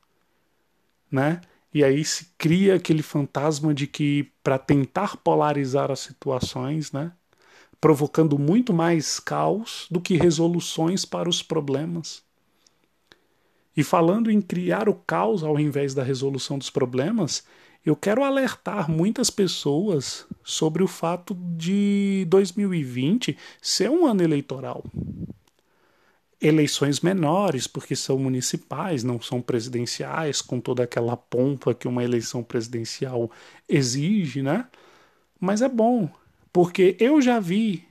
né? 1.11 1.40
E 1.72 1.82
aí 1.82 2.04
se 2.04 2.26
cria 2.36 2.74
aquele 2.74 3.02
fantasma 3.02 3.72
de 3.72 3.86
que 3.86 4.30
para 4.42 4.59
tentar 4.59 5.16
polarizar 5.16 5.90
as 5.90 6.00
situações, 6.00 6.92
né? 6.92 7.12
Provocando 7.80 8.38
muito 8.38 8.72
mais 8.74 9.18
caos 9.18 9.86
do 9.90 10.00
que 10.00 10.16
resoluções 10.16 11.06
para 11.06 11.28
os 11.28 11.42
problemas. 11.42 12.28
E 13.79 13.85
falando 13.85 14.29
em 14.29 14.41
criar 14.41 14.89
o 14.89 14.95
caos 14.95 15.45
ao 15.45 15.57
invés 15.57 15.95
da 15.95 16.03
resolução 16.03 16.59
dos 16.59 16.68
problemas, 16.68 17.45
eu 17.87 17.95
quero 17.95 18.24
alertar 18.24 18.91
muitas 18.91 19.31
pessoas 19.31 20.26
sobre 20.43 20.83
o 20.83 20.89
fato 20.89 21.33
de 21.57 22.26
2020 22.29 23.39
ser 23.62 23.89
um 23.89 24.05
ano 24.05 24.20
eleitoral. 24.20 24.83
Eleições 26.41 26.99
menores, 26.99 27.68
porque 27.68 27.95
são 27.95 28.18
municipais, 28.18 29.05
não 29.05 29.20
são 29.20 29.41
presidenciais, 29.41 30.43
com 30.43 30.59
toda 30.59 30.83
aquela 30.83 31.16
pompa 31.16 31.72
que 31.72 31.87
uma 31.87 32.03
eleição 32.03 32.43
presidencial 32.43 33.31
exige, 33.68 34.43
né? 34.43 34.66
Mas 35.39 35.62
é 35.62 35.68
bom, 35.68 36.11
porque 36.53 36.97
eu 36.99 37.22
já 37.22 37.39
vi 37.39 37.87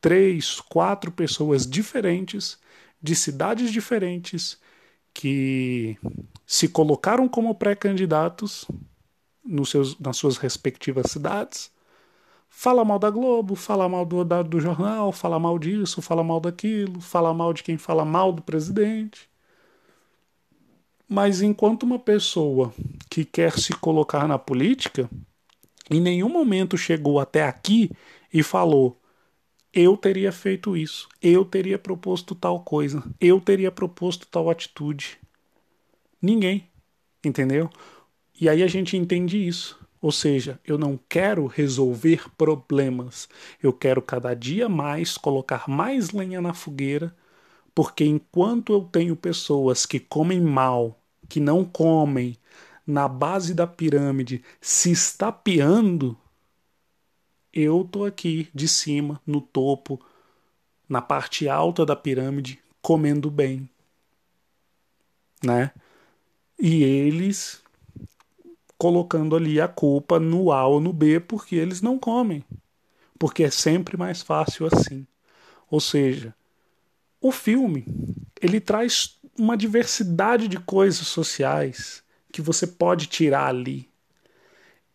três, 0.00 0.60
quatro 0.60 1.10
pessoas 1.10 1.66
diferentes, 1.66 2.60
de 3.02 3.16
cidades 3.16 3.72
diferentes, 3.72 4.64
que 5.16 5.96
se 6.46 6.68
colocaram 6.68 7.26
como 7.26 7.54
pré-candidatos 7.54 8.66
nas 9.42 10.18
suas 10.18 10.36
respectivas 10.36 11.10
cidades, 11.10 11.72
fala 12.50 12.84
mal 12.84 12.98
da 12.98 13.08
Globo, 13.08 13.54
fala 13.54 13.88
mal 13.88 14.04
do, 14.04 14.22
da, 14.22 14.42
do 14.42 14.60
jornal, 14.60 15.10
fala 15.12 15.38
mal 15.38 15.58
disso, 15.58 16.02
fala 16.02 16.22
mal 16.22 16.38
daquilo, 16.38 17.00
fala 17.00 17.32
mal 17.32 17.54
de 17.54 17.62
quem 17.62 17.78
fala 17.78 18.04
mal 18.04 18.30
do 18.30 18.42
presidente. 18.42 19.26
Mas 21.08 21.40
enquanto 21.40 21.84
uma 21.84 21.98
pessoa 21.98 22.74
que 23.08 23.24
quer 23.24 23.58
se 23.58 23.72
colocar 23.72 24.28
na 24.28 24.38
política, 24.38 25.08
em 25.90 26.00
nenhum 26.00 26.28
momento 26.28 26.76
chegou 26.76 27.18
até 27.18 27.42
aqui 27.42 27.90
e 28.30 28.42
falou: 28.42 29.00
eu 29.76 29.94
teria 29.94 30.32
feito 30.32 30.74
isso, 30.74 31.06
eu 31.20 31.44
teria 31.44 31.78
proposto 31.78 32.34
tal 32.34 32.60
coisa, 32.60 33.02
eu 33.20 33.38
teria 33.38 33.70
proposto 33.70 34.26
tal 34.26 34.48
atitude. 34.48 35.18
Ninguém, 36.20 36.66
entendeu? 37.22 37.68
E 38.40 38.48
aí 38.48 38.62
a 38.62 38.66
gente 38.66 38.96
entende 38.96 39.46
isso. 39.46 39.78
Ou 40.00 40.10
seja, 40.12 40.58
eu 40.64 40.78
não 40.78 40.98
quero 41.08 41.46
resolver 41.46 42.30
problemas, 42.38 43.28
eu 43.62 43.72
quero 43.72 44.00
cada 44.00 44.34
dia 44.34 44.68
mais 44.68 45.18
colocar 45.18 45.68
mais 45.68 46.10
lenha 46.10 46.40
na 46.40 46.54
fogueira, 46.54 47.14
porque 47.74 48.04
enquanto 48.04 48.72
eu 48.72 48.82
tenho 48.84 49.16
pessoas 49.16 49.84
que 49.84 50.00
comem 50.00 50.40
mal, 50.40 50.98
que 51.28 51.40
não 51.40 51.64
comem, 51.64 52.36
na 52.86 53.08
base 53.08 53.52
da 53.52 53.66
pirâmide, 53.66 54.42
se 54.60 54.90
estapeando, 54.92 56.16
eu 57.56 57.88
tô 57.90 58.04
aqui 58.04 58.50
de 58.54 58.68
cima, 58.68 59.18
no 59.26 59.40
topo, 59.40 59.98
na 60.86 61.00
parte 61.00 61.48
alta 61.48 61.86
da 61.86 61.96
pirâmide, 61.96 62.62
comendo 62.82 63.30
bem. 63.30 63.66
Né? 65.42 65.70
E 66.58 66.84
eles 66.84 67.62
colocando 68.76 69.34
ali 69.34 69.58
a 69.58 69.66
culpa 69.66 70.20
no 70.20 70.52
A 70.52 70.66
ou 70.66 70.80
no 70.80 70.92
B 70.92 71.18
porque 71.18 71.56
eles 71.56 71.80
não 71.80 71.98
comem. 71.98 72.44
Porque 73.18 73.44
é 73.44 73.50
sempre 73.50 73.96
mais 73.96 74.20
fácil 74.20 74.66
assim. 74.66 75.06
Ou 75.70 75.80
seja, 75.80 76.34
o 77.22 77.32
filme, 77.32 77.86
ele 78.38 78.60
traz 78.60 79.18
uma 79.38 79.56
diversidade 79.56 80.46
de 80.46 80.58
coisas 80.58 81.06
sociais 81.06 82.04
que 82.30 82.42
você 82.42 82.66
pode 82.66 83.06
tirar 83.06 83.46
ali. 83.46 83.88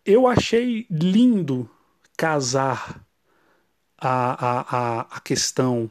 Eu 0.05 0.28
achei 0.28 0.86
lindo 0.91 1.68
casar 2.22 3.03
a, 3.97 4.99
a, 4.99 5.01
a 5.17 5.19
questão 5.22 5.89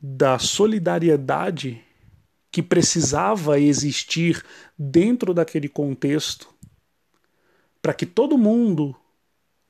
da 0.00 0.38
solidariedade 0.38 1.82
que 2.52 2.62
precisava 2.62 3.58
existir 3.58 4.44
dentro 4.78 5.34
daquele 5.34 5.68
contexto 5.68 6.48
para 7.82 7.92
que 7.92 8.06
todo 8.06 8.38
mundo 8.38 8.94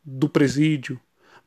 do 0.04 0.28
presídio, 0.28 1.00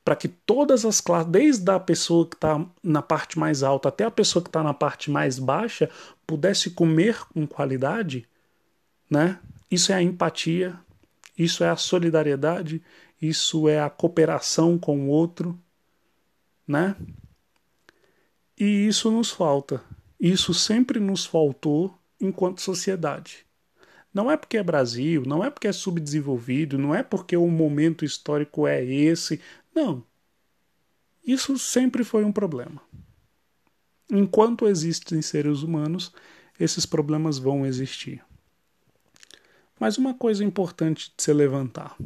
para 0.04 0.16
que 0.16 0.30
todas 0.30 0.84
as 0.84 1.00
classes, 1.00 1.32
desde 1.32 1.70
a 1.70 1.80
pessoa 1.80 2.28
que 2.28 2.36
está 2.36 2.66
na 2.82 3.04
parte 3.04 3.38
mais 3.38 3.62
alta 3.62 3.90
até 3.90 4.06
a 4.06 4.10
pessoa 4.10 4.42
que 4.42 4.50
está 4.50 4.64
na 4.64 4.74
parte 4.74 5.12
mais 5.12 5.38
baixa, 5.38 5.92
pudesse 6.26 6.72
comer 6.72 7.20
com 7.32 7.46
qualidade, 7.46 8.28
né? 9.08 9.38
Isso 9.70 9.92
é 9.92 9.96
a 9.96 10.02
empatia, 10.02 10.76
isso 11.38 11.64
é 11.64 11.70
a 11.70 11.76
solidariedade, 11.76 12.82
isso 13.22 13.68
é 13.68 13.82
a 13.82 13.90
cooperação 13.90 14.78
com 14.78 15.08
o 15.08 15.10
outro, 15.10 15.60
né? 16.68 16.96
E 18.58 18.88
isso 18.88 19.12
nos 19.12 19.32
falta. 19.32 19.84
Isso 20.20 20.54
sempre 20.54 21.00
nos 21.00 21.26
faltou 21.26 21.98
enquanto 22.20 22.62
sociedade. 22.62 23.46
Não 24.14 24.32
é 24.32 24.38
porque 24.38 24.58
é 24.58 24.64
Brasil, 24.64 25.24
não 25.26 25.44
é 25.44 25.50
porque 25.50 25.68
é 25.68 25.74
subdesenvolvido, 25.74 26.78
não 26.78 26.96
é 26.96 27.04
porque 27.04 27.36
o 27.36 27.48
momento 27.48 28.06
histórico 28.06 28.66
é 28.66 28.84
esse. 28.84 29.42
Não. 29.74 30.04
Isso 31.26 31.58
sempre 31.58 32.04
foi 32.04 32.24
um 32.24 32.32
problema. 32.32 32.82
Enquanto 34.10 34.68
existem 34.68 35.22
seres 35.22 35.64
humanos, 35.64 36.14
esses 36.60 36.86
problemas 36.86 37.38
vão 37.38 37.66
existir. 37.66 38.24
Mas 39.80 39.98
uma 39.98 40.14
coisa 40.14 40.44
importante 40.44 41.12
de 41.16 41.22
se 41.22 41.34
levantar: 41.34 41.98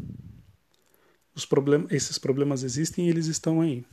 problem 1.45 1.85
esses 1.89 2.17
problemas 2.17 2.63
existem 2.63 3.07
e 3.07 3.09
eles 3.09 3.27
estão 3.27 3.61
aí. 3.61 3.85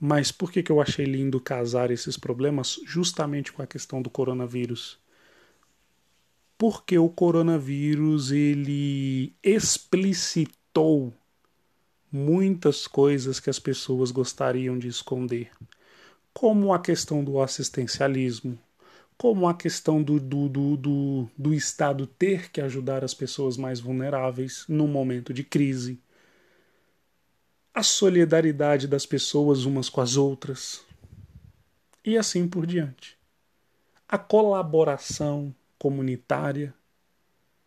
Mas 0.00 0.30
por 0.30 0.52
que, 0.52 0.62
que 0.62 0.70
eu 0.70 0.80
achei 0.80 1.04
lindo 1.04 1.40
casar 1.40 1.90
esses 1.90 2.16
problemas 2.16 2.78
justamente 2.86 3.52
com 3.52 3.62
a 3.62 3.66
questão 3.66 4.00
do 4.00 4.08
coronavírus? 4.08 4.98
Porque 6.56 6.98
o 6.98 7.08
coronavírus 7.08 8.30
ele 8.30 9.32
explicitou 9.42 11.12
muitas 12.10 12.86
coisas 12.86 13.38
que 13.38 13.50
as 13.50 13.58
pessoas 13.58 14.10
gostariam 14.10 14.78
de 14.78 14.88
esconder, 14.88 15.50
como 16.32 16.72
a 16.72 16.78
questão 16.78 17.22
do 17.22 17.40
assistencialismo, 17.40 18.58
como 19.16 19.48
a 19.48 19.54
questão 19.54 20.00
do, 20.00 20.20
do, 20.20 20.48
do, 20.48 20.76
do, 20.76 21.28
do 21.36 21.52
Estado 21.52 22.06
ter 22.06 22.50
que 22.50 22.60
ajudar 22.60 23.04
as 23.04 23.12
pessoas 23.12 23.56
mais 23.56 23.80
vulneráveis 23.80 24.64
no 24.68 24.86
momento 24.86 25.34
de 25.34 25.42
crise, 25.42 26.00
a 27.78 27.82
solidariedade 27.84 28.88
das 28.88 29.06
pessoas 29.06 29.64
umas 29.64 29.88
com 29.88 30.00
as 30.00 30.16
outras, 30.16 30.84
e 32.04 32.18
assim 32.18 32.48
por 32.48 32.66
diante. 32.66 33.16
A 34.08 34.18
colaboração 34.18 35.54
comunitária, 35.78 36.74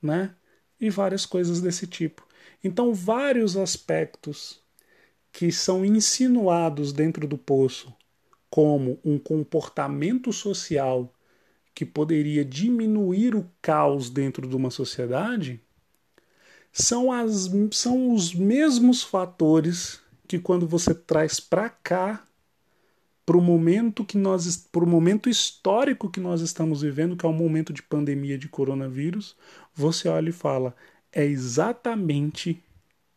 né? 0.01 0.36
E 0.78 0.89
várias 0.89 1.26
coisas 1.26 1.62
desse 1.62 1.88
tipo. 1.88 2.28
Então, 2.62 2.93
vários 2.93 3.55
aspectos 3.55 4.62
que 5.32 5.49
são 5.49 5.86
insinuados 5.86 6.91
dentro 6.91 7.26
do 7.26 7.38
poço 7.38 7.95
como 8.49 8.99
um 9.05 9.18
comportamento 9.18 10.34
social 10.34 11.09
que 11.74 11.86
poderia 11.86 12.43
diminuir 12.43 13.34
o 13.34 13.49
caos 13.62 14.09
dentro 14.09 14.45
de 14.45 14.57
uma 14.57 14.72
sociedade 14.72 15.62
são, 16.74 17.14
as, 17.14 17.49
são 17.72 18.14
os 18.14 18.34
mesmos 18.34 19.03
fatores 19.03 20.01
que 20.32 20.39
quando 20.39 20.65
você 20.65 20.95
traz 20.95 21.41
para 21.41 21.69
cá 21.69 22.23
para 23.25 23.38
o 23.38 23.41
momento 23.41 24.05
que 24.05 24.17
nós 24.17 24.55
para 24.55 24.84
o 24.84 24.88
momento 24.88 25.29
histórico 25.29 26.09
que 26.09 26.21
nós 26.21 26.39
estamos 26.39 26.82
vivendo, 26.82 27.17
que 27.17 27.25
é 27.25 27.29
o 27.29 27.34
momento 27.34 27.73
de 27.73 27.84
pandemia 27.84 28.38
de 28.38 28.47
coronavírus, 28.47 29.36
você 29.73 30.07
olha 30.07 30.29
e 30.29 30.34
fala: 30.34 30.73
é 31.11 31.25
exatamente 31.25 32.63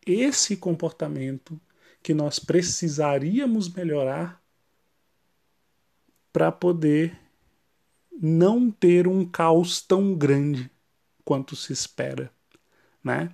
esse 0.05 0.57
comportamento 0.57 1.57
que 2.03 2.13
nós 2.13 2.37
precisaríamos 2.37 3.73
melhorar 3.73 4.43
para 6.33 6.51
poder 6.51 7.17
não 8.21 8.69
ter 8.69 9.07
um 9.07 9.25
caos 9.25 9.81
tão 9.81 10.13
grande 10.13 10.69
quanto 11.23 11.55
se 11.55 11.71
espera, 11.71 12.29
né? 13.01 13.31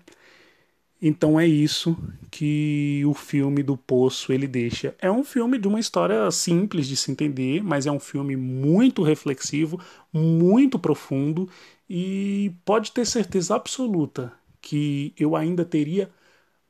Então 1.02 1.39
é 1.39 1.47
isso 1.47 1.97
que 2.30 3.04
o 3.08 3.14
filme 3.14 3.64
do 3.64 3.76
Poço 3.76 4.32
ele 4.32 4.47
deixa. 4.47 4.95
É 4.99 5.12
um 5.12 5.24
filme 5.24 5.58
de 5.58 5.68
uma 5.68 5.80
história 5.80 6.30
simples 6.30 6.88
de 6.88 6.95
se 6.95 7.12
entender, 7.12 7.64
mas 7.64 7.88
é 7.88 7.91
um 7.91 7.99
filme 7.99 8.36
muito 8.36 9.02
reflexivo, 9.02 9.80
muito 10.14 10.78
profundo 10.78 11.49
e 11.89 12.54
pode 12.64 12.91
ter 12.91 13.06
certeza 13.06 13.56
absoluta 13.56 14.32
que 14.62 15.14
eu 15.18 15.36
ainda 15.36 15.66
teria 15.66 16.12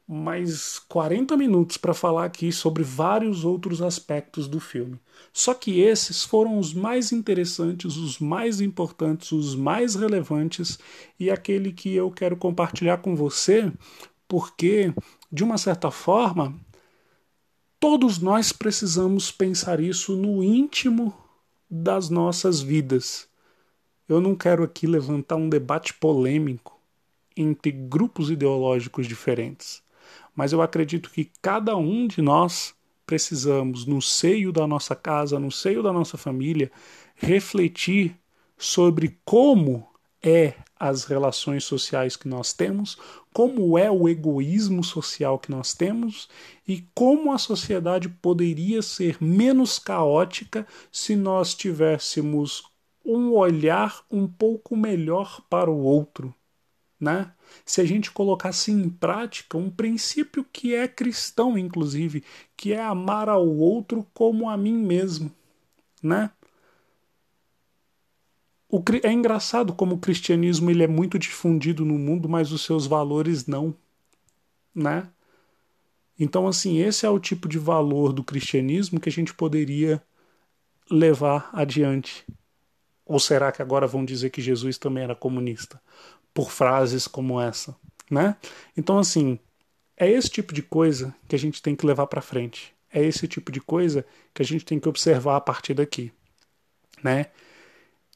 mais 0.08 0.78
40 0.90 1.38
minutos 1.38 1.78
para 1.78 1.94
falar 1.94 2.26
aqui 2.26 2.52
sobre 2.52 2.84
vários 2.84 3.46
outros 3.46 3.82
aspectos 3.82 4.46
do 4.48 4.60
filme. 4.60 5.00
Só 5.32 5.54
que 5.54 5.80
esses 5.80 6.26
foram 6.26 6.60
os 6.60 6.74
mais 6.74 7.14
interessantes, 7.14 7.96
os 7.96 8.20
mais 8.20 8.60
importantes, 8.60 9.32
os 9.32 9.56
mais 9.56 9.96
relevantes 9.96 10.78
e 11.18 11.32
aquele 11.32 11.72
que 11.72 11.94
eu 11.94 12.12
quero 12.12 12.36
compartilhar 12.36 12.98
com 12.98 13.16
você, 13.16 13.72
porque, 14.32 14.94
de 15.30 15.44
uma 15.44 15.58
certa 15.58 15.92
forma, 15.92 16.58
todos 17.78 18.18
nós 18.18 18.54
precisamos 18.54 19.30
pensar 19.30 19.82
isso 19.82 20.16
no 20.16 20.42
íntimo 20.42 21.14
das 21.70 22.10
nossas 22.10 22.62
vidas. 22.62 23.28
Eu 24.08 24.22
não 24.22 24.34
quero 24.34 24.64
aqui 24.64 24.88
levantar 24.88 25.36
um 25.36 25.50
debate 25.50 25.94
polêmico 25.94 26.80
entre 27.36 27.72
grupos 27.72 28.32
ideológicos 28.32 29.06
diferentes 29.06 29.84
mas 30.36 30.54
eu 30.54 30.62
acredito 30.62 31.12
que 31.12 31.30
cada 31.42 31.76
um 31.76 32.08
de 32.08 32.22
nós 32.22 32.74
precisamos, 33.06 33.86
no 33.86 34.02
seio 34.02 34.52
da 34.52 34.66
nossa 34.66 34.96
casa, 34.96 35.38
no 35.40 35.52
seio 35.52 35.84
da 35.84 35.92
nossa 35.92 36.18
família, 36.18 36.72
refletir 37.16 38.18
sobre 38.58 39.20
como 39.26 39.88
é 40.24 40.54
as 40.80 41.04
relações 41.04 41.64
sociais 41.64 42.16
que 42.16 42.28
nós 42.28 42.54
temos, 42.54 42.98
como 43.34 43.78
é 43.78 43.90
o 43.90 44.10
egoísmo 44.10 44.84
social 44.84 45.38
que 45.38 45.52
nós 45.52 45.74
temos 45.74 46.28
e 46.68 46.86
como 46.94 47.32
a 47.32 47.38
sociedade 47.38 48.10
poderia 48.10 48.82
ser 48.82 49.18
menos 49.22 49.78
caótica 49.80 50.66
se 50.92 51.16
nós 51.16 51.54
tivéssemos 51.54 52.64
um 53.06 53.32
olhar 53.34 54.04
um 54.12 54.28
pouco 54.28 54.76
melhor 54.76 55.42
para 55.50 55.70
o 55.70 55.84
outro, 55.84 56.34
né? 57.00 57.34
Se 57.66 57.82
a 57.82 57.86
gente 57.86 58.12
colocasse 58.12 58.72
em 58.72 58.90
prática 58.90 59.58
um 59.58 59.70
princípio 59.70 60.44
que 60.44 60.74
é 60.76 60.88
cristão, 60.88 61.58
inclusive, 61.58 62.24
que 62.56 62.74
é 62.74 62.82
amar 62.82 63.28
ao 63.28 63.48
outro 63.48 64.08
como 64.14 64.50
a 64.50 64.56
mim 64.56 64.78
mesmo, 64.78 65.32
né? 66.02 66.32
O, 68.72 68.82
é 69.04 69.12
engraçado 69.12 69.74
como 69.74 69.96
o 69.96 70.00
cristianismo 70.00 70.72
ele 70.72 70.84
é 70.84 70.88
muito 70.88 71.20
difundido 71.20 71.84
no 71.84 71.98
mundo, 71.98 72.30
mas 72.30 72.52
os 72.52 72.64
seus 72.64 72.88
valores 72.88 73.46
não, 73.46 73.76
né? 74.74 75.10
Então, 76.18 76.48
assim, 76.48 76.78
esse 76.78 77.06
é 77.06 77.10
o 77.10 77.20
tipo 77.20 77.50
de 77.50 77.58
valor 77.60 78.14
do 78.14 78.24
cristianismo 78.24 79.00
que 79.00 79.10
a 79.10 79.12
gente 79.12 79.34
poderia 79.34 80.02
levar 80.90 81.50
adiante. 81.52 82.26
Ou 83.06 83.20
será 83.20 83.52
que 83.52 83.62
agora 83.62 83.88
vão 83.88 84.06
dizer 84.06 84.30
que 84.30 84.42
Jesus 84.42 84.78
também 84.78 85.04
era 85.04 85.16
comunista? 85.16 85.82
por 86.34 86.52
frases 86.52 87.08
como 87.08 87.40
essa, 87.40 87.76
né? 88.10 88.36
Então 88.76 88.98
assim, 88.98 89.40
é 89.98 90.10
esse 90.10 90.30
tipo 90.30 90.54
de 90.54 90.62
coisa 90.62 91.14
que 91.28 91.36
a 91.36 91.40
gente 91.40 91.62
tem 91.62 91.76
que 91.76 91.86
levar 91.86 92.08
para 92.08 92.22
frente. 92.22 92.74
É 92.92 93.04
esse 93.04 93.28
tipo 93.28 93.52
de 93.52 93.62
coisa 93.62 94.06
que 94.34 94.42
a 94.42 94.46
gente 94.46 94.66
tem 94.66 94.80
que 94.80 94.90
observar 94.90 95.38
a 95.38 95.42
partir 95.42 95.74
daqui, 95.74 96.12
né? 97.04 97.28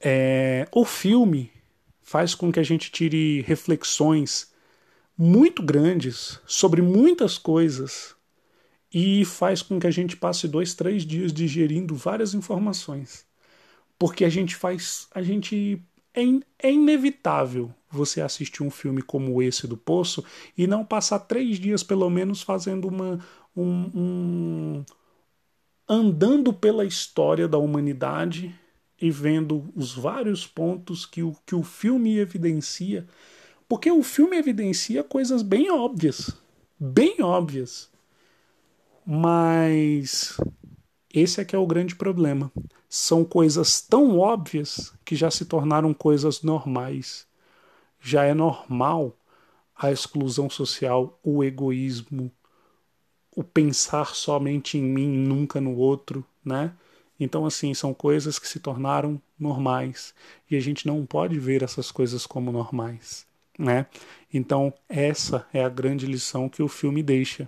É, 0.01 0.67
o 0.71 0.85
filme 0.85 1.51
faz 2.01 2.35
com 2.35 2.51
que 2.51 2.59
a 2.59 2.63
gente 2.63 2.91
tire 2.91 3.41
reflexões 3.41 4.53
muito 5.17 5.63
grandes 5.63 6.39
sobre 6.45 6.81
muitas 6.81 7.37
coisas 7.37 8.15
e 8.93 9.25
faz 9.25 9.61
com 9.61 9.79
que 9.79 9.87
a 9.87 9.91
gente 9.91 10.15
passe 10.15 10.47
dois, 10.47 10.73
três 10.73 11.03
dias 11.03 11.33
digerindo 11.33 11.95
várias 11.95 12.33
informações, 12.33 13.25
porque 13.97 14.23
a 14.23 14.29
gente 14.29 14.55
faz, 14.55 15.07
a 15.13 15.21
gente 15.21 15.81
é, 16.13 16.23
in, 16.23 16.41
é 16.59 16.71
inevitável 16.71 17.73
você 17.89 18.21
assistir 18.21 18.63
um 18.63 18.69
filme 18.69 19.01
como 19.01 19.41
esse 19.41 19.67
do 19.67 19.75
Poço 19.75 20.23
e 20.57 20.67
não 20.67 20.85
passar 20.85 21.19
três 21.19 21.59
dias, 21.59 21.83
pelo 21.83 22.09
menos, 22.09 22.41
fazendo 22.41 22.87
uma. 22.87 23.19
Um, 23.55 23.91
um, 23.95 24.85
andando 25.87 26.51
pela 26.51 26.83
história 26.83 27.47
da 27.47 27.57
humanidade 27.57 28.53
e 29.01 29.11
vendo 29.11 29.71
os 29.75 29.93
vários 29.93 30.47
pontos 30.47 31.05
que 31.05 31.21
o, 31.21 31.35
que 31.45 31.55
o 31.55 31.63
filme 31.63 32.17
evidencia. 32.17 33.05
Porque 33.67 33.91
o 33.91 34.03
filme 34.03 34.37
evidencia 34.37 35.03
coisas 35.03 35.41
bem 35.41 35.71
óbvias. 35.71 36.31
Bem 36.79 37.21
óbvias. 37.21 37.89
Mas 39.05 40.37
esse 41.13 41.41
é 41.41 41.45
que 41.45 41.55
é 41.55 41.59
o 41.59 41.67
grande 41.67 41.95
problema. 41.95 42.51
São 42.87 43.25
coisas 43.25 43.81
tão 43.81 44.17
óbvias 44.17 44.93
que 45.03 45.15
já 45.15 45.29
se 45.29 45.45
tornaram 45.45 45.93
coisas 45.93 46.41
normais 46.41 47.27
já 48.05 48.23
é 48.23 48.35
normal 48.35 49.17
a 49.75 49.91
exclusão 49.91 50.47
social, 50.47 51.19
o 51.23 51.43
egoísmo, 51.43 52.31
o 53.35 53.43
pensar 53.43 54.13
somente 54.13 54.77
em 54.77 54.83
mim, 54.83 55.07
nunca 55.07 55.59
no 55.59 55.75
outro, 55.75 56.23
né? 56.45 56.71
Então, 57.19 57.45
assim, 57.45 57.73
são 57.73 57.93
coisas 57.93 58.37
que 58.37 58.47
se 58.47 58.59
tornaram 58.59 59.21
normais 59.39 60.13
e 60.49 60.55
a 60.55 60.59
gente 60.59 60.85
não 60.85 61.05
pode 61.05 61.39
ver 61.39 61.63
essas 61.63 61.91
coisas 61.91 62.25
como 62.25 62.51
normais, 62.51 63.25
né? 63.57 63.85
Então, 64.33 64.73
essa 64.89 65.47
é 65.53 65.63
a 65.63 65.69
grande 65.69 66.05
lição 66.05 66.49
que 66.49 66.61
o 66.61 66.67
filme 66.67 67.01
deixa, 67.01 67.47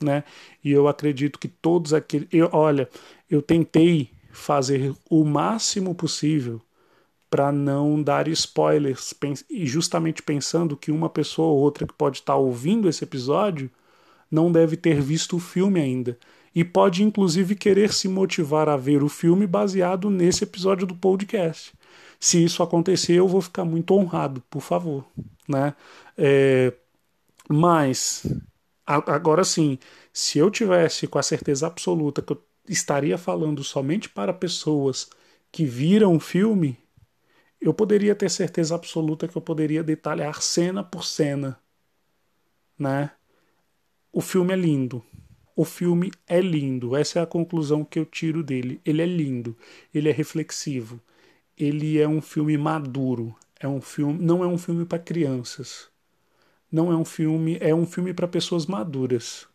né? 0.00 0.22
E 0.62 0.70
eu 0.70 0.86
acredito 0.86 1.38
que 1.38 1.48
todos 1.48 1.94
aqueles. 1.94 2.28
Olha, 2.52 2.88
eu 3.28 3.40
tentei 3.40 4.10
fazer 4.30 4.94
o 5.08 5.24
máximo 5.24 5.94
possível 5.94 6.60
para 7.30 7.52
não 7.52 8.02
dar 8.02 8.28
spoilers, 8.28 9.14
e 9.48 9.64
justamente 9.64 10.22
pensando 10.22 10.76
que 10.76 10.90
uma 10.90 11.08
pessoa 11.08 11.48
ou 11.48 11.58
outra 11.58 11.86
que 11.86 11.94
pode 11.94 12.18
estar 12.18 12.34
tá 12.34 12.38
ouvindo 12.38 12.88
esse 12.88 13.04
episódio 13.04 13.70
não 14.30 14.50
deve 14.50 14.76
ter 14.76 15.00
visto 15.00 15.36
o 15.36 15.40
filme 15.40 15.80
ainda 15.80 16.18
e 16.54 16.64
pode 16.64 17.02
inclusive 17.02 17.54
querer 17.54 17.92
se 17.92 18.08
motivar 18.08 18.68
a 18.68 18.76
ver 18.76 19.02
o 19.02 19.08
filme 19.08 19.46
baseado 19.46 20.10
nesse 20.10 20.44
episódio 20.44 20.86
do 20.86 20.94
podcast. 20.94 21.72
Se 22.18 22.42
isso 22.44 22.62
acontecer, 22.62 23.14
eu 23.14 23.28
vou 23.28 23.40
ficar 23.40 23.64
muito 23.64 23.94
honrado, 23.94 24.42
por 24.50 24.60
favor, 24.60 25.04
né? 25.48 25.74
É, 26.18 26.72
mas 27.48 28.26
agora 28.86 29.44
sim, 29.44 29.78
se 30.12 30.38
eu 30.38 30.50
tivesse 30.50 31.06
com 31.06 31.18
a 31.18 31.22
certeza 31.22 31.66
absoluta 31.66 32.20
que 32.22 32.32
eu 32.32 32.42
estaria 32.68 33.16
falando 33.16 33.64
somente 33.64 34.08
para 34.08 34.32
pessoas 34.32 35.08
que 35.50 35.64
viram 35.64 36.14
o 36.14 36.20
filme, 36.20 36.78
eu 37.60 37.74
poderia 37.74 38.14
ter 38.14 38.30
certeza 38.30 38.74
absoluta 38.74 39.28
que 39.28 39.36
eu 39.36 39.42
poderia 39.42 39.82
detalhar 39.82 40.40
cena 40.42 40.82
por 40.82 41.04
cena, 41.04 41.58
né? 42.78 43.10
O 44.12 44.20
filme 44.20 44.52
é 44.52 44.56
lindo. 44.56 45.04
O 45.56 45.64
filme 45.64 46.10
é 46.26 46.40
lindo. 46.40 46.96
Essa 46.96 47.20
é 47.20 47.22
a 47.22 47.26
conclusão 47.26 47.84
que 47.84 47.98
eu 47.98 48.04
tiro 48.06 48.42
dele. 48.42 48.80
Ele 48.84 49.02
é 49.02 49.06
lindo, 49.06 49.56
ele 49.94 50.08
é 50.08 50.12
reflexivo. 50.12 51.00
Ele 51.58 51.98
é 52.00 52.08
um 52.08 52.20
filme 52.22 52.56
maduro. 52.58 53.36
É 53.60 53.68
um 53.68 53.80
filme, 53.80 54.18
não 54.24 54.44
é 54.44 54.46
um 54.48 54.58
filme 54.58 54.84
para 54.86 54.98
crianças. 54.98 55.88
Não 56.72 56.92
é 56.92 56.96
um 56.96 57.04
filme, 57.04 57.58
é 57.60 57.74
um 57.74 57.86
filme 57.86 58.14
para 58.14 58.28
pessoas 58.28 58.66
maduras. 58.66 59.48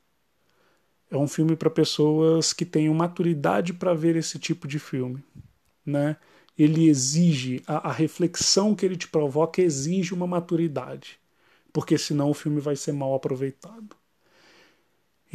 É 1.09 1.17
um 1.17 1.27
filme 1.27 1.55
para 1.55 1.69
pessoas 1.69 2.51
que 2.53 2.65
tenham 2.65 2.93
maturidade 2.93 3.73
para 3.73 3.93
ver 3.93 4.15
esse 4.15 4.39
tipo 4.39 4.67
de 4.67 4.79
filme, 4.79 5.23
né? 5.85 6.17
Ele 6.57 6.87
exige 6.89 7.63
a, 7.67 7.89
a 7.89 7.91
reflexão 7.91 8.75
que 8.75 8.85
ele 8.85 8.95
te 8.97 9.07
provoca 9.07 9.61
exige 9.61 10.13
uma 10.13 10.27
maturidade, 10.27 11.19
porque 11.73 11.97
senão 11.97 12.29
o 12.31 12.33
filme 12.35 12.61
vai 12.61 12.75
ser 12.75 12.93
mal 12.93 13.13
aproveitado. 13.15 13.95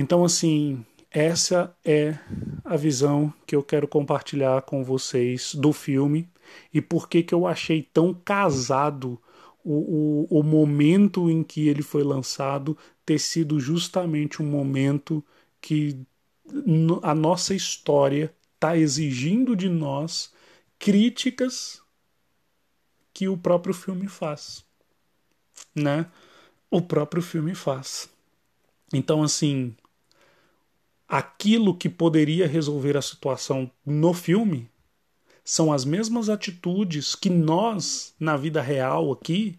Então, 0.00 0.24
assim, 0.24 0.82
essa 1.10 1.76
é 1.84 2.18
a 2.64 2.74
visão 2.74 3.30
que 3.46 3.54
eu 3.54 3.62
quero 3.62 3.86
compartilhar 3.86 4.62
com 4.62 4.82
vocês 4.82 5.54
do 5.54 5.74
filme 5.74 6.26
e 6.72 6.80
por 6.80 7.06
que, 7.06 7.22
que 7.22 7.34
eu 7.34 7.46
achei 7.46 7.82
tão 7.82 8.14
casado 8.14 9.20
o, 9.62 10.26
o, 10.30 10.40
o 10.40 10.42
momento 10.42 11.28
em 11.28 11.42
que 11.42 11.68
ele 11.68 11.82
foi 11.82 12.02
lançado 12.02 12.78
ter 13.04 13.18
sido 13.18 13.60
justamente 13.60 14.40
um 14.40 14.46
momento 14.46 15.22
que 15.60 15.98
a 17.02 17.14
nossa 17.14 17.54
história 17.54 18.34
está 18.54 18.78
exigindo 18.78 19.54
de 19.54 19.68
nós 19.68 20.32
críticas 20.78 21.82
que 23.12 23.28
o 23.28 23.36
próprio 23.36 23.74
filme 23.74 24.08
faz, 24.08 24.64
né? 25.74 26.10
O 26.70 26.80
próprio 26.80 27.20
filme 27.20 27.54
faz. 27.54 28.08
Então, 28.94 29.22
assim, 29.22 29.76
aquilo 31.10 31.76
que 31.76 31.88
poderia 31.88 32.46
resolver 32.46 32.96
a 32.96 33.02
situação 33.02 33.68
no 33.84 34.14
filme 34.14 34.70
são 35.42 35.72
as 35.72 35.84
mesmas 35.84 36.28
atitudes 36.28 37.16
que 37.16 37.28
nós, 37.28 38.14
na 38.20 38.36
vida 38.36 38.62
real 38.62 39.10
aqui, 39.10 39.58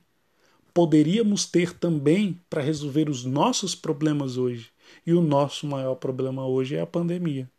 poderíamos 0.74 1.46
ter 1.46 1.74
também 1.74 2.40
para 2.50 2.62
resolver 2.62 3.10
os 3.10 3.26
nossos 3.26 3.76
problemas 3.76 4.38
hoje. 4.38 4.72
E 5.06 5.12
o 5.12 5.22
nosso 5.22 5.68
maior 5.68 5.96
problema 5.96 6.48
hoje 6.48 6.78
é 6.78 6.80
a 6.80 6.88
pandemia. 6.88 7.52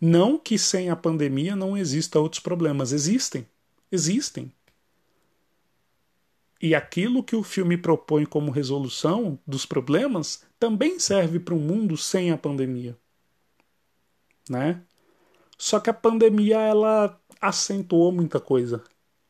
Não 0.00 0.36
que 0.36 0.58
sem 0.58 0.90
a 0.90 0.96
pandemia 0.96 1.54
não 1.54 1.78
exista 1.78 2.18
outros 2.18 2.42
problemas, 2.42 2.90
existem. 2.90 3.46
Existem. 3.92 4.50
E 6.60 6.74
aquilo 6.74 7.22
que 7.22 7.36
o 7.36 7.44
filme 7.44 7.76
propõe 7.76 8.24
como 8.24 8.50
resolução 8.50 9.38
dos 9.46 9.64
problemas 9.64 10.42
também 10.58 10.98
serve 10.98 11.38
para 11.38 11.54
um 11.54 11.60
mundo 11.60 11.96
sem 11.96 12.32
a 12.32 12.36
pandemia. 12.36 12.98
Né? 14.48 14.82
Só 15.58 15.80
que 15.80 15.90
a 15.90 15.94
pandemia 15.94 16.58
ela 16.60 17.18
acentuou 17.40 18.12
muita 18.12 18.40
coisa. 18.40 18.82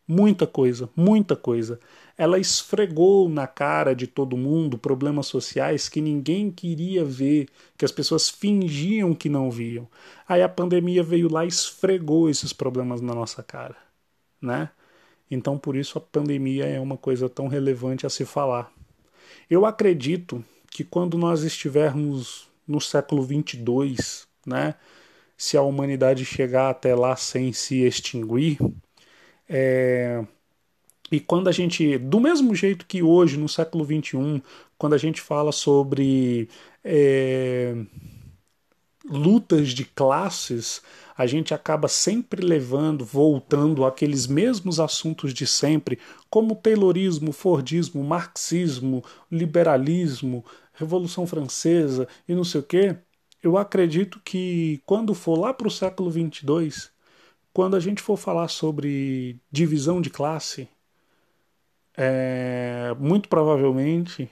Muita 0.09 0.47
coisa, 0.47 0.89
muita 0.95 1.35
coisa. 1.35 1.81
Ela 2.17 2.39
esfregou 2.39 3.29
na 3.29 3.47
cara 3.47 3.95
de 3.95 4.07
todo 4.07 4.37
mundo 4.37 4.79
problemas 4.79 5.27
sociais 5.27 5.89
que 5.89 6.01
ninguém 6.01 6.51
queria 6.51 7.05
ver, 7.05 7.49
que 7.77 7.85
as 7.85 7.91
pessoas 7.91 8.29
fingiam 8.29 9.12
que 9.14 9.29
não 9.29 9.51
viam. 9.51 9.89
Aí 10.29 10.43
a 10.43 10.49
pandemia 10.49 11.03
veio 11.03 11.33
lá 11.33 11.45
e 11.45 11.49
esfregou 11.49 12.31
esses 12.31 12.53
problemas 12.53 13.01
na 13.01 13.14
nossa 13.14 13.43
cara, 13.43 13.77
né? 14.41 14.71
Então 15.29 15.59
por 15.59 15.75
isso 15.75 15.99
a 15.99 16.01
pandemia 16.01 16.67
é 16.67 16.79
uma 16.79 16.97
coisa 16.97 17.29
tão 17.29 17.49
relevante 17.49 18.07
a 18.07 18.11
se 18.11 18.25
falar. 18.25 18.73
Eu 19.51 19.67
acredito 19.67 20.45
que 20.71 20.85
quando 20.85 21.19
nós 21.19 21.43
estivermos 21.43 22.49
no 22.67 22.81
século 22.81 23.23
22, 23.23 24.27
né, 24.47 24.77
se 25.37 25.57
a 25.57 25.62
humanidade 25.62 26.24
chegar 26.24 26.70
até 26.70 26.95
lá 26.95 27.16
sem 27.16 27.53
se 27.53 27.82
extinguir, 27.82 28.59
é, 29.49 30.24
e 31.11 31.20
quando 31.20 31.49
a 31.49 31.53
gente, 31.53 31.99
do 31.99 32.20
mesmo 32.20 32.55
jeito 32.55 32.87
que 32.87 33.03
hoje, 33.03 33.37
no 33.37 33.49
século 33.49 33.84
XXI, 33.84 34.43
quando 34.76 34.95
a 34.95 34.99
gente 34.99 35.20
fala 35.20 35.53
sobre 35.53 36.49
é, 36.82 37.74
lutas 39.09 39.68
de 39.70 39.84
classes, 39.84 40.82
a 41.16 41.26
gente 41.26 41.55
acaba 41.55 41.89
sempre 41.89 42.45
levando, 42.45 43.05
voltando 43.05 43.84
àqueles 43.84 44.26
mesmos 44.26 44.80
assuntos 44.80 45.32
de 45.32 45.47
sempre, 45.47 45.99
como 46.28 46.57
Taylorismo, 46.57 47.32
Fordismo, 47.32 48.03
marxismo, 48.03 49.05
liberalismo, 49.30 50.45
Revolução 50.74 51.26
Francesa 51.26 52.07
e 52.28 52.34
não 52.34 52.45
sei 52.45 52.61
o 52.61 52.64
quê. 52.64 52.97
Eu 53.43 53.57
acredito 53.57 54.20
que 54.24 54.82
quando 54.87 55.14
for 55.14 55.39
lá 55.39 55.53
para 55.55 55.68
o 55.68 55.70
século 55.70 56.11
22, 56.11 56.91
quando 57.53 57.76
a 57.76 57.80
gente 57.80 58.03
for 58.03 58.16
falar 58.16 58.49
sobre 58.49 59.39
divisão 59.51 60.01
de 60.01 60.11
classe, 60.11 60.68
é, 61.97 62.95
muito 62.99 63.28
provavelmente 63.28 64.30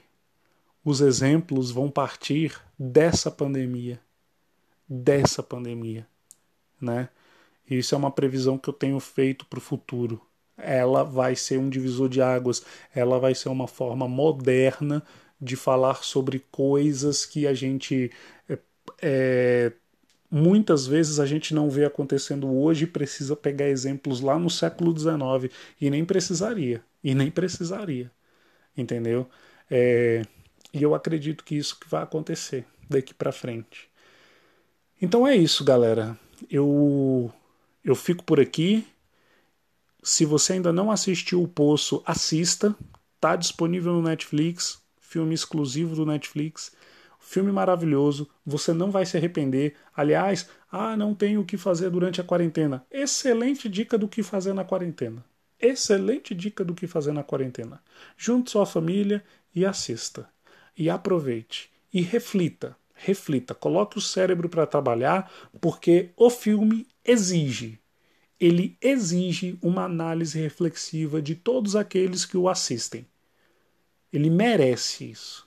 os 0.84 1.00
exemplos 1.00 1.70
vão 1.70 1.90
partir 1.90 2.60
dessa 2.78 3.30
pandemia, 3.30 3.98
dessa 4.86 5.42
pandemia, 5.42 6.06
né? 6.80 7.08
Isso 7.68 7.94
é 7.94 7.98
uma 7.98 8.10
previsão 8.10 8.58
que 8.58 8.68
eu 8.68 8.74
tenho 8.74 9.00
feito 9.00 9.46
para 9.46 9.58
o 9.58 9.62
futuro. 9.62 10.20
Ela 10.56 11.02
vai 11.02 11.34
ser 11.34 11.58
um 11.58 11.70
divisor 11.70 12.08
de 12.08 12.20
águas, 12.20 12.62
ela 12.94 13.18
vai 13.18 13.34
ser 13.34 13.48
uma 13.48 13.66
forma 13.66 14.06
moderna 14.06 15.02
de 15.40 15.56
falar 15.56 16.04
sobre 16.04 16.40
coisas 16.50 17.24
que 17.24 17.46
a 17.46 17.54
gente 17.54 18.10
é, 18.48 18.58
é, 19.06 19.70
muitas 20.30 20.86
vezes 20.86 21.20
a 21.20 21.26
gente 21.26 21.52
não 21.52 21.68
vê 21.68 21.84
acontecendo 21.84 22.50
hoje 22.50 22.84
e 22.84 22.86
precisa 22.86 23.36
pegar 23.36 23.68
exemplos 23.68 24.22
lá 24.22 24.38
no 24.38 24.48
século 24.48 24.98
XIX 24.98 25.52
e 25.78 25.90
nem 25.90 26.06
precisaria. 26.06 26.82
E 27.02 27.14
nem 27.14 27.30
precisaria. 27.30 28.10
Entendeu? 28.74 29.28
É, 29.70 30.22
e 30.72 30.82
eu 30.82 30.94
acredito 30.94 31.44
que 31.44 31.54
isso 31.54 31.78
que 31.78 31.88
vai 31.88 32.02
acontecer 32.02 32.64
daqui 32.88 33.12
para 33.12 33.30
frente. 33.30 33.90
Então 35.00 35.26
é 35.26 35.36
isso, 35.36 35.62
galera. 35.62 36.18
Eu 36.50 37.30
eu 37.84 37.94
fico 37.94 38.24
por 38.24 38.40
aqui. 38.40 38.86
Se 40.02 40.24
você 40.24 40.54
ainda 40.54 40.72
não 40.72 40.90
assistiu 40.90 41.42
o 41.42 41.48
Poço, 41.48 42.02
assista. 42.06 42.74
Tá 43.20 43.36
disponível 43.36 43.92
no 43.92 44.02
Netflix, 44.02 44.82
filme 44.98 45.34
exclusivo 45.34 45.94
do 45.94 46.06
Netflix. 46.06 46.72
Filme 47.24 47.50
maravilhoso, 47.50 48.28
você 48.44 48.72
não 48.72 48.90
vai 48.90 49.06
se 49.06 49.16
arrepender. 49.16 49.74
Aliás, 49.96 50.48
ah, 50.70 50.96
não 50.96 51.14
tenho 51.14 51.40
o 51.40 51.44
que 51.44 51.56
fazer 51.56 51.90
durante 51.90 52.20
a 52.20 52.24
quarentena. 52.24 52.84
Excelente 52.90 53.68
dica 53.68 53.96
do 53.98 54.08
que 54.08 54.22
fazer 54.22 54.52
na 54.52 54.64
quarentena 54.64 55.24
excelente 55.66 56.34
dica 56.34 56.64
do 56.64 56.74
que 56.74 56.86
fazer 56.86 57.12
na 57.12 57.22
quarentena. 57.22 57.82
Junte 58.16 58.50
sua 58.50 58.66
família 58.66 59.24
e 59.54 59.64
assista. 59.64 60.28
E 60.76 60.90
aproveite. 60.90 61.70
E 61.92 62.02
reflita. 62.02 62.76
Reflita. 62.94 63.54
Coloque 63.54 63.98
o 63.98 64.00
cérebro 64.00 64.48
para 64.48 64.66
trabalhar, 64.66 65.30
porque 65.60 66.10
o 66.16 66.30
filme 66.30 66.86
exige. 67.04 67.78
Ele 68.38 68.76
exige 68.80 69.58
uma 69.62 69.84
análise 69.84 70.38
reflexiva 70.38 71.22
de 71.22 71.34
todos 71.34 71.76
aqueles 71.76 72.24
que 72.24 72.36
o 72.36 72.48
assistem. 72.48 73.06
Ele 74.12 74.30
merece 74.30 75.10
isso. 75.10 75.43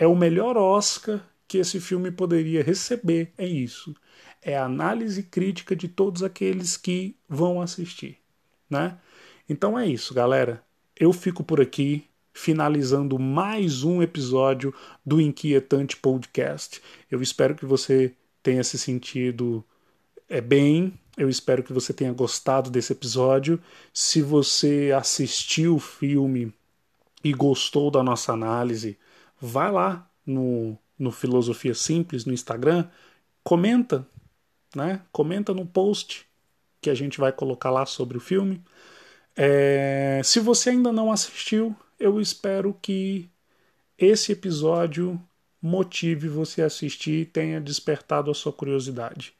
É 0.00 0.06
o 0.06 0.16
melhor 0.16 0.56
Oscar 0.56 1.20
que 1.46 1.58
esse 1.58 1.78
filme 1.78 2.10
poderia 2.10 2.62
receber. 2.62 3.34
É 3.36 3.46
isso. 3.46 3.94
É 4.40 4.56
a 4.56 4.64
análise 4.64 5.22
crítica 5.22 5.76
de 5.76 5.88
todos 5.88 6.22
aqueles 6.22 6.74
que 6.78 7.14
vão 7.28 7.60
assistir. 7.60 8.16
Né? 8.70 8.96
Então 9.46 9.78
é 9.78 9.86
isso, 9.86 10.14
galera. 10.14 10.64
Eu 10.96 11.12
fico 11.12 11.44
por 11.44 11.60
aqui, 11.60 12.06
finalizando 12.32 13.18
mais 13.18 13.84
um 13.84 14.00
episódio 14.00 14.74
do 15.04 15.20
Inquietante 15.20 15.98
Podcast. 15.98 16.80
Eu 17.10 17.20
espero 17.20 17.54
que 17.54 17.66
você 17.66 18.14
tenha 18.42 18.64
se 18.64 18.78
sentido 18.78 19.62
é, 20.30 20.40
bem, 20.40 20.98
Eu 21.14 21.28
espero 21.28 21.62
que 21.62 21.74
você 21.74 21.92
tenha 21.92 22.12
gostado 22.14 22.70
desse 22.70 22.94
episódio. 22.94 23.60
Se 23.92 24.22
você 24.22 24.92
assistiu 24.96 25.76
o 25.76 25.78
filme 25.78 26.54
e 27.22 27.34
gostou 27.34 27.90
da 27.90 28.02
nossa 28.02 28.32
análise, 28.32 28.96
vai 29.40 29.70
lá 29.70 30.08
no, 30.26 30.76
no 30.98 31.10
Filosofia 31.10 31.74
Simples 31.74 32.24
no 32.24 32.32
Instagram, 32.32 32.88
comenta, 33.42 34.06
né? 34.74 35.00
Comenta 35.10 35.54
no 35.54 35.66
post 35.66 36.26
que 36.80 36.90
a 36.90 36.94
gente 36.94 37.18
vai 37.18 37.32
colocar 37.32 37.70
lá 37.70 37.86
sobre 37.86 38.16
o 38.16 38.20
filme. 38.20 38.62
É, 39.36 40.20
se 40.24 40.40
você 40.40 40.70
ainda 40.70 40.92
não 40.92 41.10
assistiu, 41.10 41.74
eu 41.98 42.20
espero 42.20 42.76
que 42.80 43.28
esse 43.98 44.32
episódio 44.32 45.20
motive 45.60 46.28
você 46.28 46.62
a 46.62 46.66
assistir 46.66 47.22
e 47.22 47.26
tenha 47.26 47.60
despertado 47.60 48.30
a 48.30 48.34
sua 48.34 48.52
curiosidade. 48.52 49.34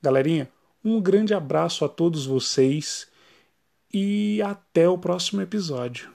Galerinha, 0.00 0.48
um 0.84 1.00
grande 1.00 1.34
abraço 1.34 1.84
a 1.84 1.88
todos 1.88 2.26
vocês 2.26 3.08
e 3.92 4.40
até 4.42 4.88
o 4.88 4.98
próximo 4.98 5.40
episódio. 5.40 6.13